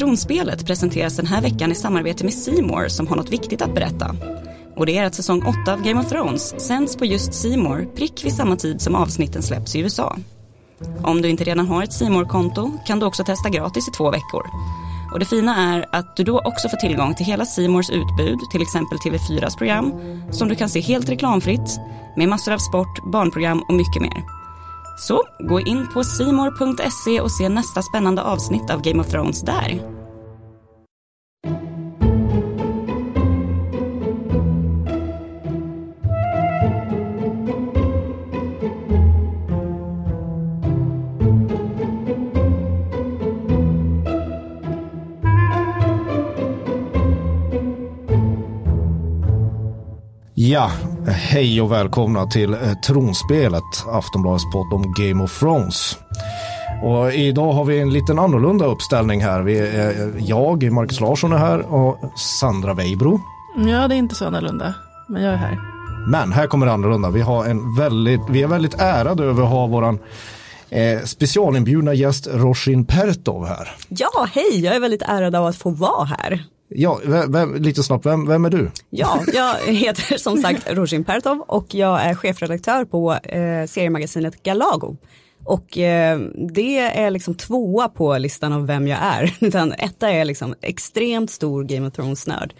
Tronspelet 0.00 0.66
presenteras 0.66 1.16
den 1.16 1.26
här 1.26 1.42
veckan 1.42 1.72
i 1.72 1.74
samarbete 1.74 2.24
med 2.24 2.34
Simor 2.34 2.88
som 2.88 3.06
har 3.06 3.16
något 3.16 3.32
viktigt 3.32 3.62
att 3.62 3.74
berätta. 3.74 4.16
Och 4.76 4.86
det 4.86 4.98
är 4.98 5.04
att 5.04 5.14
säsong 5.14 5.42
8 5.64 5.72
av 5.72 5.82
Game 5.82 6.00
of 6.00 6.08
Thrones 6.08 6.60
sänds 6.66 6.96
på 6.96 7.04
just 7.04 7.34
Simor 7.34 7.88
prick 7.96 8.24
vid 8.24 8.32
samma 8.32 8.56
tid 8.56 8.80
som 8.80 8.94
avsnitten 8.94 9.42
släpps 9.42 9.76
i 9.76 9.80
USA. 9.80 10.16
Om 11.04 11.22
du 11.22 11.28
inte 11.28 11.44
redan 11.44 11.66
har 11.66 11.82
ett 11.82 11.92
simor 11.92 12.24
konto 12.24 12.70
kan 12.86 13.00
du 13.00 13.06
också 13.06 13.24
testa 13.24 13.48
gratis 13.48 13.88
i 13.88 13.90
två 13.90 14.10
veckor. 14.10 14.46
Och 15.12 15.18
det 15.18 15.24
fina 15.24 15.56
är 15.56 15.86
att 15.92 16.16
du 16.16 16.24
då 16.24 16.38
också 16.38 16.68
får 16.68 16.76
tillgång 16.76 17.14
till 17.14 17.26
hela 17.26 17.44
Simors 17.44 17.90
utbud, 17.90 18.38
till 18.52 18.62
exempel 18.62 18.98
TV4s 18.98 19.58
program, 19.58 19.92
som 20.30 20.48
du 20.48 20.54
kan 20.54 20.68
se 20.68 20.80
helt 20.80 21.08
reklamfritt, 21.08 21.78
med 22.16 22.28
massor 22.28 22.52
av 22.52 22.58
sport, 22.58 23.12
barnprogram 23.12 23.62
och 23.68 23.74
mycket 23.74 24.02
mer. 24.02 24.39
Så 25.00 25.22
gå 25.38 25.60
in 25.60 25.88
på 25.94 26.04
simor.se 26.04 27.20
och 27.20 27.32
se 27.32 27.48
nästa 27.48 27.82
spännande 27.82 28.22
avsnitt 28.22 28.70
av 28.70 28.82
Game 28.82 29.00
of 29.00 29.06
Thrones 29.06 29.42
där. 29.42 29.80
Ja, 50.34 50.70
hej 51.10 51.60
och 51.60 51.72
välkomna 51.72 52.26
till 52.26 52.54
eh, 52.54 52.74
Tronspelet, 52.86 53.62
Aftonbladets 53.86 54.44
podd 54.52 54.72
om 54.72 54.94
Game 54.96 55.24
of 55.24 55.38
Thrones. 55.38 55.98
Och 56.82 57.12
idag 57.12 57.52
har 57.52 57.64
vi 57.64 57.80
en 57.80 57.90
liten 57.90 58.18
annorlunda 58.18 58.64
uppställning 58.64 59.22
här. 59.22 59.42
Vi 59.42 59.58
är, 59.58 60.12
jag, 60.18 60.72
Marcus 60.72 61.00
Larsson 61.00 61.32
är 61.32 61.36
här 61.36 61.74
och 61.74 61.98
Sandra 62.40 62.74
Weibro. 62.74 63.20
Ja, 63.56 63.88
det 63.88 63.94
är 63.94 63.98
inte 63.98 64.14
så 64.14 64.26
annorlunda, 64.26 64.74
men 65.08 65.22
jag 65.22 65.32
är 65.32 65.36
här. 65.36 65.58
Men 66.08 66.32
här 66.32 66.46
kommer 66.46 66.66
det 66.66 66.72
annorlunda. 66.72 67.10
Vi, 67.10 67.20
har 67.20 67.44
en 67.44 67.76
väldigt, 67.76 68.20
vi 68.30 68.42
är 68.42 68.46
väldigt 68.46 68.74
ärade 68.74 69.24
över 69.24 69.42
att 69.42 69.48
ha 69.48 69.66
våran 69.66 69.98
eh, 70.70 71.00
specialinbjudna 71.04 71.94
gäst 71.94 72.28
Roshin 72.32 72.84
Pertov 72.84 73.46
här. 73.46 73.68
Ja, 73.88 74.28
hej, 74.32 74.64
jag 74.64 74.76
är 74.76 74.80
väldigt 74.80 75.02
ärad 75.02 75.34
av 75.34 75.46
att 75.46 75.56
få 75.56 75.70
vara 75.70 76.04
här. 76.04 76.44
Ja, 76.72 77.00
vem, 77.28 77.54
lite 77.54 77.82
snabbt, 77.82 78.06
vem, 78.06 78.26
vem, 78.26 78.44
är 78.44 78.50
du? 78.50 78.70
Ja, 78.90 79.24
jag 79.32 79.54
heter 79.54 80.18
som 80.18 80.36
sagt 80.36 80.72
Rojin 80.72 81.04
Pertov 81.04 81.40
och 81.40 81.74
jag 81.74 82.02
är 82.02 82.14
chefredaktör 82.14 82.84
på 82.84 83.12
eh, 83.12 83.66
seriemagasinet 83.66 84.42
Galago. 84.42 84.96
Och 85.44 85.78
eh, 85.78 86.20
det 86.54 86.78
är 86.78 87.10
liksom 87.10 87.34
tvåa 87.34 87.88
på 87.88 88.18
listan 88.18 88.52
av 88.52 88.66
vem 88.66 88.88
jag 88.88 88.98
är. 89.02 89.36
Utan 89.40 89.72
etta 89.72 90.10
är 90.10 90.24
liksom 90.24 90.54
extremt 90.62 91.30
stor 91.30 91.64
Game 91.64 91.86
of 91.86 91.92
Thrones-nörd. 91.92 92.54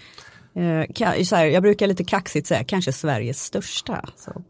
Eh, 0.56 1.46
jag 1.46 1.62
brukar 1.62 1.86
lite 1.86 2.04
kaxigt 2.04 2.46
säga 2.46 2.64
kanske 2.64 2.92
Sveriges 2.92 3.42
största. 3.42 4.04
Så. 4.16 4.42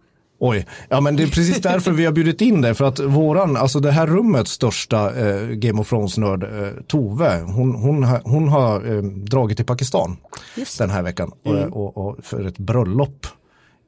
Oj, 0.43 0.67
ja 0.89 1.01
men 1.01 1.17
det 1.17 1.23
är 1.23 1.27
precis 1.27 1.59
därför 1.63 1.93
vi 1.93 2.05
har 2.05 2.13
bjudit 2.13 2.41
in 2.41 2.61
dig 2.61 2.75
för 2.75 2.85
att 2.85 3.01
våran, 3.01 3.57
alltså 3.57 3.81
det 3.81 3.91
här 3.91 4.07
rummets 4.07 4.51
största 4.51 5.15
eh, 5.15 5.47
Game 5.47 5.81
of 5.81 5.89
Thrones-nörd, 5.89 6.43
eh, 6.43 6.83
Tove, 6.87 7.41
hon, 7.41 7.75
hon, 7.75 8.05
hon 8.05 8.49
har 8.49 8.97
eh, 8.97 9.03
dragit 9.03 9.57
till 9.57 9.67
Pakistan 9.67 10.17
Just. 10.57 10.79
den 10.79 10.91
här 10.91 11.03
veckan 11.03 11.33
mm. 11.45 11.73
och, 11.73 11.97
och, 11.97 12.09
och 12.09 12.25
för 12.25 12.47
ett 12.47 12.59
bröllop. 12.59 13.27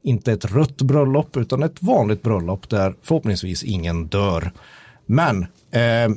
Inte 0.03 0.33
ett 0.33 0.45
rött 0.45 0.83
bröllop 0.83 1.37
utan 1.37 1.63
ett 1.63 1.83
vanligt 1.83 2.23
bröllop 2.23 2.69
där 2.69 2.95
förhoppningsvis 3.03 3.63
ingen 3.63 4.07
dör. 4.07 4.53
Men 5.07 5.43
eh, 5.71 6.15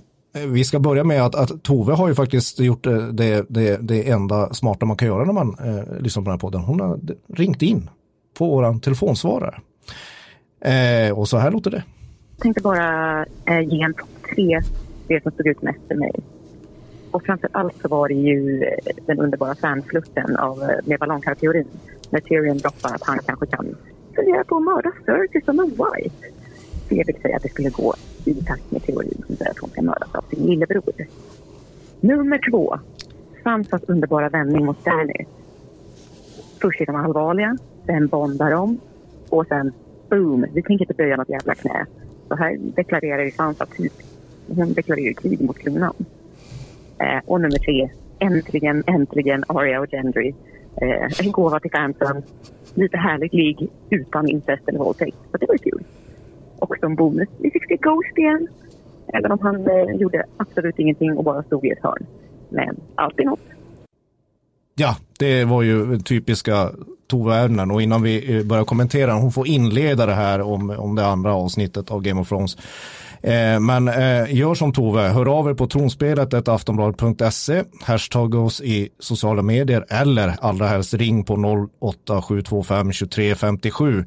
vi 0.48 0.64
ska 0.64 0.80
börja 0.80 1.04
med 1.04 1.22
att, 1.22 1.36
att 1.36 1.64
Tove 1.64 1.94
har 1.94 2.08
ju 2.08 2.16
faktiskt 2.16 2.60
gjort 2.60 2.86
eh, 2.86 2.98
det, 2.98 3.46
det, 3.50 3.78
det 3.82 4.10
enda 4.10 4.54
smarta 4.54 4.86
man 4.86 4.98
kan 4.98 5.08
göra 5.08 5.26
när 5.26 5.34
man 5.34 5.58
eh, 5.60 6.02
lyssnar 6.02 6.24
på 6.24 6.30
den 6.30 6.34
här 6.34 6.40
podden. 6.40 6.62
Hon 6.62 6.80
har 6.80 7.00
ringt 7.34 7.62
in 7.62 7.90
på 8.38 8.48
våran 8.48 8.80
telefonsvarare. 8.80 9.60
Eh, 10.66 11.20
och 11.20 11.28
så 11.28 11.38
här 11.38 11.52
låter 11.52 11.72
det. 11.72 11.84
Jag 12.36 12.42
tänkte 12.42 12.62
bara 12.64 13.22
eh, 13.46 13.60
ge 13.60 13.82
en 13.82 13.94
topp 13.94 14.10
tre 14.36 14.62
det 15.08 15.24
som 15.24 15.32
stod 15.32 15.48
ut 15.48 15.62
mest 15.62 15.80
för 15.88 15.96
mig. 15.96 16.12
Och 17.12 17.24
framför 17.26 17.50
allt 17.52 17.82
så 17.82 17.88
var 17.88 18.08
det 18.08 18.14
ju 18.14 18.64
eh, 18.64 18.96
den 19.06 19.20
underbara 19.20 19.56
fanflutten 19.56 20.36
av, 20.36 20.64
eh, 20.64 20.70
med 20.86 21.00
ballongkarteorin. 21.00 21.68
När 22.10 22.20
Tyrion 22.20 22.58
droppar 22.58 22.96
att 22.96 23.04
han 23.04 23.20
kanske 23.26 23.46
kan 23.46 23.76
fundera 24.16 24.44
på 24.44 24.56
att 24.58 24.64
mörda 24.64 24.92
Cersei 25.06 25.42
som 25.46 25.60
en 25.60 25.70
White. 25.70 26.16
Det 26.90 27.04
vill 27.08 27.22
säga 27.22 27.36
att 27.36 27.44
det 27.44 27.50
skulle 27.50 27.70
gå 27.70 27.94
i 28.26 28.34
takt 28.34 28.72
med 28.72 28.84
teorin 28.84 29.24
som 29.28 29.36
säger 29.36 29.52
att 29.52 29.60
hon 29.60 29.70
ska 29.70 29.82
mördas 29.82 30.16
av 30.16 30.24
sin 30.30 30.46
lillebror. 30.46 31.08
Nummer 32.00 32.50
två. 32.52 32.80
Sansas 33.44 33.82
underbara 33.88 34.30
vändning 34.30 34.66
mot 34.66 34.86
Danny. 34.86 35.26
Först 36.62 36.82
är 36.82 36.86
de 36.86 36.96
allvarliga, 36.96 37.58
sen 37.86 38.08
bondar 38.08 38.52
de 38.52 38.80
och 39.30 39.48
sen 39.48 39.74
boom, 40.10 40.46
vi 40.54 40.62
tänker 40.62 40.84
inte 40.84 40.94
böja 40.94 41.18
något 41.18 41.30
jävla 41.30 41.56
knä. 41.56 41.86
Så 42.28 42.36
här 42.36 42.58
deklarerar 42.58 43.24
ju 43.24 43.32
Sansa 43.32 43.66
typ, 43.66 43.94
hon 44.48 44.74
deklarerar 44.74 45.14
krig 45.14 45.42
mot 45.42 45.58
kronan. 45.58 45.94
Eh, 47.00 47.22
och 47.26 47.42
nummer 47.42 47.60
tre, 47.60 47.90
äntligen, 48.20 48.84
äntligen 48.88 49.44
Arya 49.48 49.82
och 49.82 49.92
Gendry. 49.92 50.34
Eh, 50.82 51.26
en 51.26 51.32
gåva 51.32 51.60
till 51.60 51.72
fansen. 51.72 52.24
Lite 52.74 52.98
härligt 52.98 53.34
ligg 53.34 53.70
utan 53.90 54.30
incest 54.30 54.68
eller 54.68 54.80
våldtäkt. 54.80 55.18
Så 55.32 55.38
det 55.38 55.46
var 55.46 55.56
ju 55.56 55.72
kul. 55.72 55.84
Och 56.60 56.78
som 56.80 56.96
bonus, 56.96 57.30
vi 57.38 57.52
fick 57.52 57.68
se 57.68 57.76
Ghost 57.76 58.18
igen. 58.18 58.48
Även 59.08 59.32
om 59.32 59.40
han 59.40 59.68
eh, 59.68 59.96
gjorde 59.96 60.26
absolut 60.38 60.80
ingenting 60.80 61.18
och 61.18 61.24
bara 61.24 61.44
stod 61.44 61.66
i 61.66 61.70
ett 61.70 61.84
hörn. 61.84 62.06
Men 62.50 62.76
alltid 62.96 63.26
något. 63.26 63.55
Ja, 64.78 64.96
det 65.20 65.46
var 65.46 65.62
ju 65.62 66.00
typiska 66.00 66.72
Tove 67.08 67.36
Ernen 67.36 67.72
och 67.72 67.82
innan 67.82 68.02
vi 68.02 68.38
eh, 68.38 68.44
börjar 68.44 68.64
kommentera, 68.64 69.14
hon 69.14 69.32
får 69.32 69.48
inleda 69.48 70.06
det 70.06 70.14
här 70.14 70.42
om, 70.42 70.70
om 70.70 70.96
det 70.96 71.06
andra 71.08 71.34
avsnittet 71.36 71.92
av 71.92 72.02
Game 72.02 72.22
of 72.22 72.30
Thrones. 72.30 72.58
Eh, 73.22 73.60
men 73.60 73.88
eh, 73.88 74.36
gör 74.36 74.56
som 74.56 74.74
Tove, 74.74 75.02
hör 75.02 75.26
av 75.40 75.50
er 75.50 75.54
på 75.54 75.68
tronspelet 75.68 76.48
aftonbladet.se, 76.48 77.64
hashtag 77.82 78.36
oss 78.36 78.62
i 78.62 78.90
sociala 79.00 79.42
medier 79.42 79.86
eller 79.90 80.36
allra 80.42 80.68
helst 80.68 80.94
ring 80.94 81.24
på 81.24 81.34
08725 81.80 82.92
2357. 82.92 84.06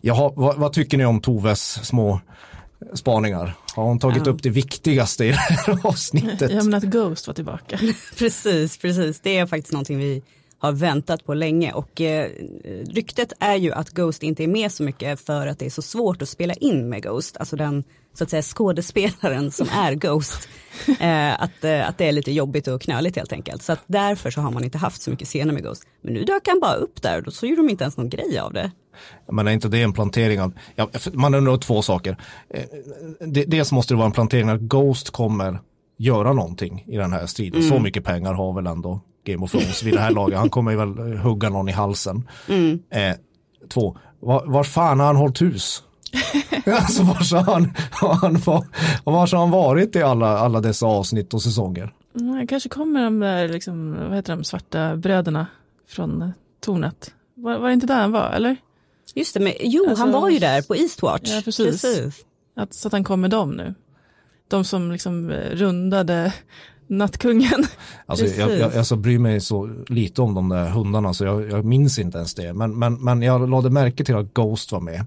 Jaha, 0.00 0.32
vad, 0.36 0.56
vad 0.56 0.72
tycker 0.72 0.98
ni 0.98 1.04
om 1.04 1.20
Toves 1.20 1.86
små 1.86 2.20
spaningar? 2.94 3.54
Har 3.80 3.88
hon 3.88 3.98
tagit 3.98 4.26
ja. 4.26 4.32
upp 4.32 4.42
det 4.42 4.50
viktigaste 4.50 5.24
i 5.24 5.28
det 5.28 5.36
här 5.36 5.78
avsnittet? 5.86 6.50
Ja, 6.50 6.62
men 6.62 6.74
att 6.74 6.84
Ghost 6.84 7.26
var 7.26 7.34
tillbaka. 7.34 7.78
precis, 8.18 8.78
precis. 8.78 9.20
Det 9.20 9.36
är 9.36 9.46
faktiskt 9.46 9.72
någonting 9.72 9.98
vi 9.98 10.22
har 10.60 10.72
väntat 10.72 11.24
på 11.24 11.34
länge 11.34 11.72
och 11.72 12.00
eh, 12.00 12.30
ryktet 12.88 13.32
är 13.40 13.56
ju 13.56 13.72
att 13.72 13.90
Ghost 13.90 14.22
inte 14.22 14.44
är 14.44 14.48
med 14.48 14.72
så 14.72 14.82
mycket 14.82 15.20
för 15.20 15.46
att 15.46 15.58
det 15.58 15.66
är 15.66 15.70
så 15.70 15.82
svårt 15.82 16.22
att 16.22 16.28
spela 16.28 16.54
in 16.54 16.88
med 16.88 17.02
Ghost, 17.02 17.36
alltså 17.36 17.56
den 17.56 17.84
så 18.14 18.24
att 18.24 18.30
säga 18.30 18.42
skådespelaren 18.42 19.50
som 19.50 19.66
är 19.72 19.94
Ghost. 19.94 20.48
Eh, 21.00 21.42
att, 21.42 21.64
eh, 21.64 21.88
att 21.88 21.98
det 21.98 22.08
är 22.08 22.12
lite 22.12 22.32
jobbigt 22.32 22.68
och 22.68 22.82
knöligt 22.82 23.16
helt 23.16 23.32
enkelt. 23.32 23.62
Så 23.62 23.72
att 23.72 23.82
därför 23.86 24.30
så 24.30 24.40
har 24.40 24.50
man 24.50 24.64
inte 24.64 24.78
haft 24.78 25.02
så 25.02 25.10
mycket 25.10 25.28
scener 25.28 25.52
med 25.52 25.62
Ghost. 25.62 25.82
Men 26.02 26.14
nu 26.14 26.24
dök 26.24 26.48
han 26.48 26.60
bara 26.60 26.74
upp 26.74 27.02
där 27.02 27.26
och 27.26 27.32
så 27.32 27.46
gjorde 27.46 27.62
de 27.62 27.70
inte 27.70 27.84
ens 27.84 27.96
någon 27.96 28.08
grej 28.08 28.38
av 28.38 28.52
det. 28.52 28.70
Men 29.32 29.48
är 29.48 29.52
inte 29.52 29.68
det 29.68 29.82
en 29.82 29.92
plantering 29.92 30.40
av, 30.40 30.52
ja, 30.74 30.88
man 31.12 31.34
undrar 31.34 31.56
två 31.56 31.82
saker. 31.82 32.16
Eh, 32.50 32.64
dels 33.46 33.72
måste 33.72 33.94
det 33.94 33.98
vara 33.98 34.06
en 34.06 34.12
plantering 34.12 34.48
att 34.48 34.60
Ghost 34.60 35.10
kommer 35.10 35.60
göra 35.96 36.32
någonting 36.32 36.84
i 36.88 36.96
den 36.96 37.12
här 37.12 37.26
striden. 37.26 37.60
Mm. 37.60 37.70
Så 37.72 37.78
mycket 37.78 38.04
pengar 38.04 38.34
har 38.34 38.52
väl 38.52 38.66
ändå 38.66 39.00
Game 39.24 39.44
of 39.44 39.50
Thrones 39.50 39.82
vid 39.82 39.94
det 39.94 40.00
här 40.00 40.10
laget. 40.10 40.38
Han 40.38 40.50
kommer 40.50 40.76
väl 40.76 41.16
hugga 41.16 41.48
någon 41.48 41.68
i 41.68 41.72
halsen. 41.72 42.28
Mm. 42.48 42.82
Eh, 42.90 43.16
två, 43.68 43.98
var, 44.20 44.46
var 44.46 44.64
fan 44.64 45.00
har 45.00 45.06
han 45.06 45.16
hållit 45.16 45.42
hus? 45.42 45.82
alltså 46.66 47.02
var 47.02 47.42
har 47.44 47.52
han, 47.52 47.72
han, 47.90 48.34
var, 48.34 48.66
var 49.04 49.36
han 49.36 49.50
varit 49.50 49.96
i 49.96 50.02
alla, 50.02 50.38
alla 50.38 50.60
dessa 50.60 50.86
avsnitt 50.86 51.34
och 51.34 51.42
säsonger? 51.42 51.92
Mm, 52.20 52.46
kanske 52.46 52.68
kommer 52.68 53.04
de 53.04 53.20
där, 53.20 53.48
liksom, 53.48 53.96
vad 54.08 54.16
heter 54.16 54.36
de, 54.36 54.44
svarta 54.44 54.96
bröderna 54.96 55.46
från 55.88 56.32
tornet. 56.60 57.14
Var, 57.34 57.58
var 57.58 57.68
det 57.68 57.74
inte 57.74 57.86
där 57.86 58.00
han 58.00 58.12
var, 58.12 58.30
eller? 58.30 58.56
Just 59.14 59.34
det, 59.34 59.40
men 59.40 59.52
jo, 59.60 59.88
alltså, 59.88 60.04
han 60.04 60.12
var 60.12 60.30
ju 60.30 60.38
där 60.38 60.62
på 60.62 60.76
Eastwatch. 60.76 61.30
Ja, 61.30 61.42
precis. 61.44 61.82
precis. 61.82 62.24
Att, 62.56 62.74
så 62.74 62.88
att 62.88 62.92
han 62.92 63.04
kommer 63.04 63.20
med 63.22 63.30
dem 63.30 63.50
nu. 63.50 63.74
De 64.48 64.64
som 64.64 64.92
liksom 64.92 65.30
rundade 65.30 66.32
Nattkungen. 66.90 67.64
Alltså, 68.06 68.26
jag, 68.26 68.58
jag 68.58 68.76
alltså, 68.76 68.96
bryr 68.96 69.18
mig 69.18 69.40
så 69.40 69.70
lite 69.88 70.22
om 70.22 70.34
de 70.34 70.48
där 70.48 70.68
hundarna 70.68 71.14
så 71.14 71.24
jag, 71.24 71.50
jag 71.50 71.64
minns 71.64 71.98
inte 71.98 72.18
ens 72.18 72.34
det. 72.34 72.52
Men, 72.52 72.78
men, 72.78 72.94
men 72.94 73.22
jag 73.22 73.50
lade 73.50 73.70
märke 73.70 74.04
till 74.04 74.16
att 74.16 74.34
Ghost 74.34 74.72
var 74.72 74.80
med. 74.80 75.04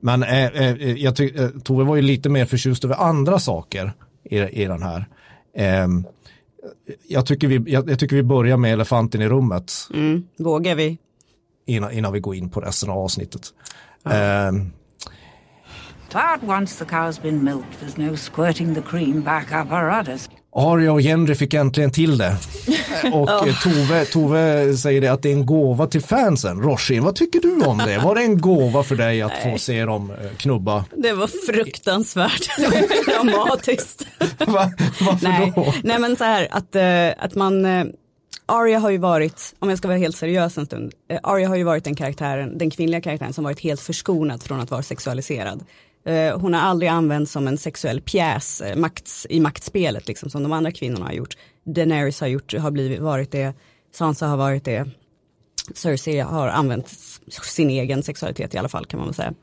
Men 0.00 0.22
eh, 0.22 0.44
eh, 0.44 0.92
jag 0.92 1.16
tyck, 1.16 1.36
eh, 1.36 1.48
Tove 1.48 1.84
var 1.84 1.96
ju 1.96 2.02
lite 2.02 2.28
mer 2.28 2.44
förtjust 2.44 2.84
över 2.84 2.94
andra 2.94 3.38
saker 3.38 3.92
i, 4.24 4.38
i 4.38 4.64
den 4.64 4.82
här. 4.82 5.08
Eh, 5.56 5.88
jag, 7.08 7.26
tycker 7.26 7.48
vi, 7.48 7.72
jag, 7.72 7.90
jag, 7.90 7.98
tycker 7.98 8.16
vi 8.16 8.22
börjar 8.22 8.56
med 8.56 8.72
elefanten 8.72 9.22
i 9.22 9.28
rummet. 9.28 9.72
Mm, 9.94 10.26
vågar 10.38 10.74
vi? 10.74 10.98
Innan, 11.66 11.92
innan 11.92 12.12
vi 12.12 12.20
går 12.20 12.34
in 12.34 12.50
på 12.50 12.60
resten 12.60 12.90
av 12.90 12.98
avsnittet. 12.98 13.42
Ja. 14.02 14.12
Eh, 14.12 14.52
But 16.12 16.42
once 16.42 16.74
the 16.74 16.84
cow's 16.84 17.22
been 17.22 17.44
milked 17.44 17.80
there's 17.80 17.96
no 17.96 18.16
squirting 18.16 18.74
the 18.74 18.82
cream 18.82 19.22
back 19.22 19.52
up 19.52 19.68
her 19.68 20.00
udders. 20.00 20.28
Arya 20.52 20.92
och 20.92 21.02
Henry 21.02 21.34
fick 21.34 21.54
äntligen 21.54 21.90
till 21.90 22.18
det. 22.18 22.36
Och 23.12 23.48
eh, 23.48 23.54
Tove, 23.62 24.04
Tove 24.04 24.74
säger 24.76 25.00
det 25.00 25.08
att 25.08 25.22
det 25.22 25.28
är 25.28 25.32
en 25.32 25.46
gåva 25.46 25.86
till 25.86 26.00
fansen. 26.00 26.60
Roshin, 26.62 27.04
vad 27.04 27.14
tycker 27.14 27.40
du 27.40 27.64
om 27.64 27.78
det? 27.78 27.98
Var 27.98 28.14
det 28.14 28.22
en 28.22 28.40
gåva 28.40 28.82
för 28.82 28.96
dig 28.96 29.22
att 29.22 29.32
få 29.42 29.58
se 29.58 29.84
dem 29.84 30.10
eh, 30.10 30.36
knubba? 30.36 30.84
Det 30.96 31.12
var 31.12 31.26
fruktansvärt 31.52 32.58
dramatiskt. 33.06 34.06
Va? 34.38 34.72
Varför 35.00 35.28
Nej. 35.28 35.52
då? 35.54 35.74
Nej 35.82 35.98
men 35.98 36.16
så 36.16 36.24
här 36.24 36.48
att, 36.50 36.76
eh, 36.76 37.24
att 37.24 37.34
man 37.34 37.66
Arya 38.46 38.78
har 38.78 38.90
ju 38.90 38.98
varit, 38.98 39.54
om 39.58 39.68
jag 39.68 39.78
ska 39.78 39.88
vara 39.88 39.98
helt 39.98 40.16
seriös 40.16 40.58
en 40.58 40.66
stund, 40.66 40.92
Arya 41.22 41.48
har 41.48 41.56
ju 41.56 41.64
varit 41.64 41.84
den 41.84 41.94
karaktären, 41.94 42.58
den 42.58 42.70
kvinnliga 42.70 43.00
karaktären 43.00 43.32
som 43.32 43.44
varit 43.44 43.60
helt 43.60 43.80
förskonad 43.80 44.42
från 44.42 44.60
att 44.60 44.70
vara 44.70 44.82
sexualiserad. 44.82 45.64
Eh, 46.04 46.38
hon 46.38 46.54
har 46.54 46.60
aldrig 46.60 46.90
använts 46.90 47.32
som 47.32 47.48
en 47.48 47.58
sexuell 47.58 48.00
pjäs 48.00 48.60
eh, 48.60 48.76
makts, 48.76 49.26
i 49.30 49.40
maktspelet 49.40 50.08
liksom, 50.08 50.30
som 50.30 50.42
de 50.42 50.52
andra 50.52 50.72
kvinnorna 50.72 51.06
har 51.06 51.12
gjort. 51.12 51.36
Daenerys 51.64 52.20
har, 52.20 52.28
gjort, 52.28 52.54
har 52.54 52.70
blivit, 52.70 53.00
varit 53.00 53.30
det, 53.30 53.54
Sansa 53.92 54.26
har 54.26 54.36
varit 54.36 54.64
det, 54.64 54.90
Cersei 55.74 56.18
har 56.18 56.48
använt 56.48 56.88
sin 57.42 57.70
egen 57.70 58.02
sexualitet 58.02 58.54
i 58.54 58.58
alla 58.58 58.68
fall 58.68 58.86
kan 58.86 58.98
man 58.98 59.08
väl 59.08 59.14
säga. 59.14 59.34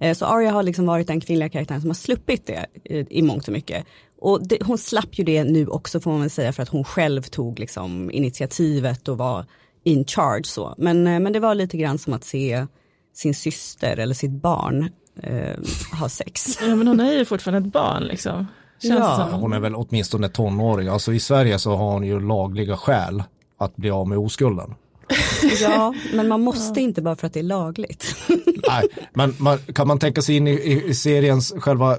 Eh, 0.00 0.14
så 0.14 0.26
Arya 0.26 0.50
har 0.50 0.62
liksom 0.62 0.86
varit 0.86 1.06
den 1.06 1.20
kvinnliga 1.20 1.48
karaktären 1.48 1.80
som 1.80 1.90
har 1.90 1.94
sluppit 1.94 2.46
det 2.46 2.66
i, 3.10 3.22
mångt 3.22 3.46
och 3.48 3.52
mycket. 3.52 3.86
Och 4.18 4.48
det, 4.48 4.58
hon 4.62 4.78
slapp 4.78 5.18
ju 5.18 5.24
det 5.24 5.44
nu 5.44 5.66
också 5.66 6.00
får 6.00 6.10
man 6.10 6.20
väl 6.20 6.30
säga 6.30 6.52
för 6.52 6.62
att 6.62 6.68
hon 6.68 6.84
själv 6.84 7.22
tog 7.22 7.58
liksom 7.58 8.10
initiativet 8.10 9.08
och 9.08 9.18
var 9.18 9.46
in 9.84 10.04
charge 10.04 10.44
så. 10.44 10.74
Men, 10.78 11.02
men 11.02 11.32
det 11.32 11.40
var 11.40 11.54
lite 11.54 11.76
grann 11.76 11.98
som 11.98 12.12
att 12.12 12.24
se 12.24 12.66
sin 13.14 13.34
syster 13.34 13.96
eller 13.96 14.14
sitt 14.14 14.30
barn 14.30 14.90
eh, 15.22 15.56
ha 16.00 16.08
sex. 16.08 16.58
Ja, 16.68 16.74
men 16.76 16.88
hon 16.88 17.00
är 17.00 17.12
ju 17.12 17.24
fortfarande 17.24 17.66
ett 17.68 17.72
barn 17.72 18.04
liksom. 18.04 18.46
Känns 18.82 18.94
Ja, 19.00 19.28
som. 19.30 19.40
Hon 19.40 19.52
är 19.52 19.60
väl 19.60 19.74
åtminstone 19.74 20.28
tonåring. 20.28 20.88
Alltså 20.88 21.12
i 21.12 21.20
Sverige 21.20 21.58
så 21.58 21.76
har 21.76 21.92
hon 21.92 22.04
ju 22.04 22.20
lagliga 22.20 22.76
skäl 22.76 23.22
att 23.58 23.76
bli 23.76 23.90
av 23.90 24.08
med 24.08 24.18
oskulden. 24.18 24.74
Ja, 25.60 25.94
men 26.14 26.28
man 26.28 26.40
måste 26.40 26.80
inte 26.80 27.02
bara 27.02 27.16
för 27.16 27.26
att 27.26 27.32
det 27.32 27.40
är 27.40 27.44
lagligt. 27.44 28.16
Nej, 28.68 28.88
men 29.14 29.34
man, 29.38 29.58
kan 29.58 29.88
man 29.88 29.98
tänka 29.98 30.22
sig 30.22 30.36
in 30.36 30.46
i, 30.46 30.50
i, 30.50 30.84
i 30.86 30.94
seriens 30.94 31.54
själva 31.58 31.92
eh, 31.92 31.98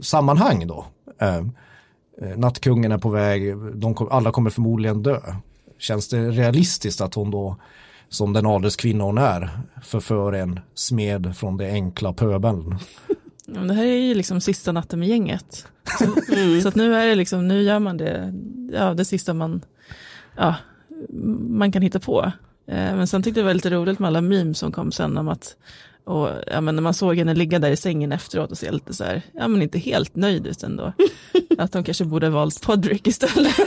sammanhang 0.00 0.66
då? 0.66 0.86
Eh, 1.20 1.36
eh, 1.36 1.42
nattkungen 2.36 2.92
är 2.92 2.98
på 2.98 3.08
väg, 3.08 3.56
de 3.74 3.94
kom, 3.94 4.08
alla 4.10 4.30
kommer 4.30 4.50
förmodligen 4.50 5.02
dö. 5.02 5.20
Känns 5.78 6.08
det 6.08 6.30
realistiskt 6.30 7.00
att 7.00 7.14
hon 7.14 7.30
då, 7.30 7.56
som 8.08 8.32
den 8.32 8.46
adelskvinna 8.46 9.04
hon 9.04 9.18
är, 9.18 9.50
förför 9.82 10.32
en 10.32 10.60
smed 10.74 11.36
från 11.36 11.56
det 11.56 11.70
enkla 11.70 12.12
pöbeln? 12.12 12.78
Ja, 13.46 13.60
det 13.60 13.74
här 13.74 13.84
är 13.84 14.00
ju 14.00 14.14
liksom 14.14 14.40
sista 14.40 14.72
natten 14.72 14.98
med 14.98 15.08
gänget. 15.08 15.66
Så, 15.98 16.04
så 16.62 16.68
att 16.68 16.74
nu 16.74 16.94
är 16.94 17.06
det 17.06 17.14
liksom, 17.14 17.48
nu 17.48 17.62
gör 17.62 17.78
man 17.78 17.96
det, 17.96 18.34
ja 18.72 18.94
det 18.94 19.04
sista 19.04 19.34
man, 19.34 19.60
ja, 20.36 20.54
man 21.48 21.72
kan 21.72 21.82
hitta 21.82 22.00
på. 22.00 22.32
Eh, 22.66 22.96
Men 22.96 23.06
sen 23.06 23.22
tyckte 23.22 23.40
jag 23.40 23.44
det 23.44 23.48
var 23.48 23.54
lite 23.54 23.70
roligt 23.70 23.98
med 23.98 24.06
alla 24.08 24.20
memes 24.20 24.58
som 24.58 24.72
kom 24.72 24.92
sen 24.92 25.16
om 25.18 25.28
att, 25.28 25.56
och, 26.08 26.28
ja, 26.46 26.60
men 26.60 26.74
när 26.74 26.82
man 26.82 26.94
såg 26.94 27.16
henne 27.16 27.34
ligga 27.34 27.58
där 27.58 27.70
i 27.70 27.76
sängen 27.76 28.12
efteråt 28.12 28.50
och 28.50 28.58
se 28.58 28.70
lite 28.70 28.94
så 28.94 29.04
här, 29.04 29.22
ja 29.34 29.48
men 29.48 29.62
inte 29.62 29.78
helt 29.78 30.16
nöjd 30.16 30.46
ut 30.46 30.62
ändå. 30.62 30.92
Att 31.58 31.72
de 31.72 31.84
kanske 31.84 32.04
borde 32.04 32.30
valt 32.30 32.62
Podrick 32.62 33.06
istället. 33.06 33.54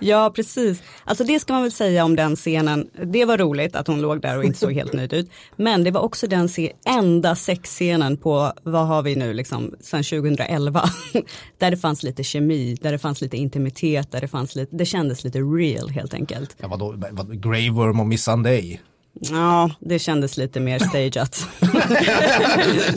Ja, 0.00 0.32
precis. 0.36 0.82
Alltså 1.04 1.24
det 1.24 1.40
ska 1.40 1.52
man 1.52 1.62
väl 1.62 1.72
säga 1.72 2.04
om 2.04 2.16
den 2.16 2.36
scenen. 2.36 2.88
Det 3.04 3.24
var 3.24 3.38
roligt 3.38 3.76
att 3.76 3.86
hon 3.86 4.00
låg 4.00 4.20
där 4.20 4.38
och 4.38 4.44
inte 4.44 4.58
såg 4.58 4.72
helt 4.72 4.92
nöjd 4.92 5.12
ut. 5.12 5.30
Men 5.56 5.84
det 5.84 5.90
var 5.90 6.00
också 6.00 6.26
den 6.26 6.48
se- 6.48 6.72
enda 6.86 7.36
sexscenen 7.36 8.16
på, 8.16 8.52
vad 8.62 8.86
har 8.86 9.02
vi 9.02 9.16
nu, 9.16 9.34
liksom, 9.34 9.74
sedan 9.80 10.02
2011. 10.04 10.84
där 11.58 11.70
det 11.70 11.76
fanns 11.76 12.02
lite 12.02 12.24
kemi, 12.24 12.76
där 12.82 12.92
det 12.92 12.98
fanns 12.98 13.20
lite 13.20 13.36
intimitet, 13.36 14.12
där 14.12 14.20
det 14.20 14.28
fanns 14.28 14.56
lite, 14.56 14.76
det 14.76 14.84
kändes 14.84 15.24
lite 15.24 15.38
real 15.38 15.88
helt 15.90 16.14
enkelt. 16.14 16.56
Ja, 16.60 16.68
vadå, 16.68 16.94
vad, 17.12 17.42
Grey 17.42 17.70
Worm 17.70 18.00
och 18.00 18.06
Missandei? 18.06 18.80
Ja, 19.20 19.70
det 19.80 19.98
kändes 19.98 20.36
lite 20.36 20.60
mer 20.60 20.78
stageat. 20.78 21.48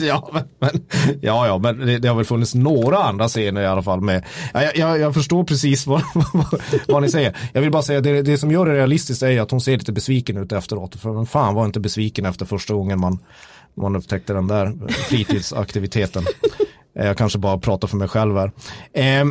ja, 0.00 0.30
men, 0.32 0.44
men, 0.58 0.86
ja, 1.20 1.46
ja, 1.46 1.58
men 1.58 1.78
det, 1.78 1.98
det 1.98 2.08
har 2.08 2.16
väl 2.16 2.24
funnits 2.24 2.54
några 2.54 2.98
andra 2.98 3.28
scener 3.28 3.60
i 3.60 3.66
alla 3.66 3.82
fall 3.82 4.00
med. 4.00 4.24
Jag, 4.52 4.76
jag, 4.76 4.98
jag 4.98 5.14
förstår 5.14 5.44
precis 5.44 5.86
vad, 5.86 6.02
vad, 6.14 6.60
vad 6.88 7.02
ni 7.02 7.08
säger. 7.08 7.36
Jag 7.52 7.60
vill 7.60 7.70
bara 7.70 7.82
säga 7.82 8.00
det, 8.00 8.22
det 8.22 8.38
som 8.38 8.50
gör 8.50 8.66
det 8.66 8.74
realistiskt 8.74 9.22
är 9.22 9.30
ju 9.30 9.38
att 9.38 9.50
hon 9.50 9.60
ser 9.60 9.78
lite 9.78 9.92
besviken 9.92 10.36
ut 10.36 10.52
efteråt. 10.52 10.96
För 10.96 11.12
men 11.12 11.26
fan 11.26 11.54
var 11.54 11.66
inte 11.66 11.80
besviken 11.80 12.26
efter 12.26 12.46
första 12.46 12.74
gången 12.74 13.00
man, 13.00 13.18
man 13.74 13.96
upptäckte 13.96 14.32
den 14.32 14.46
där 14.46 14.88
fritidsaktiviteten. 14.88 16.24
Jag 16.92 17.16
kanske 17.16 17.38
bara 17.38 17.58
pratar 17.58 17.88
för 17.88 17.96
mig 17.96 18.08
själv 18.08 18.36
här. 18.36 18.52
Eh, 18.92 19.24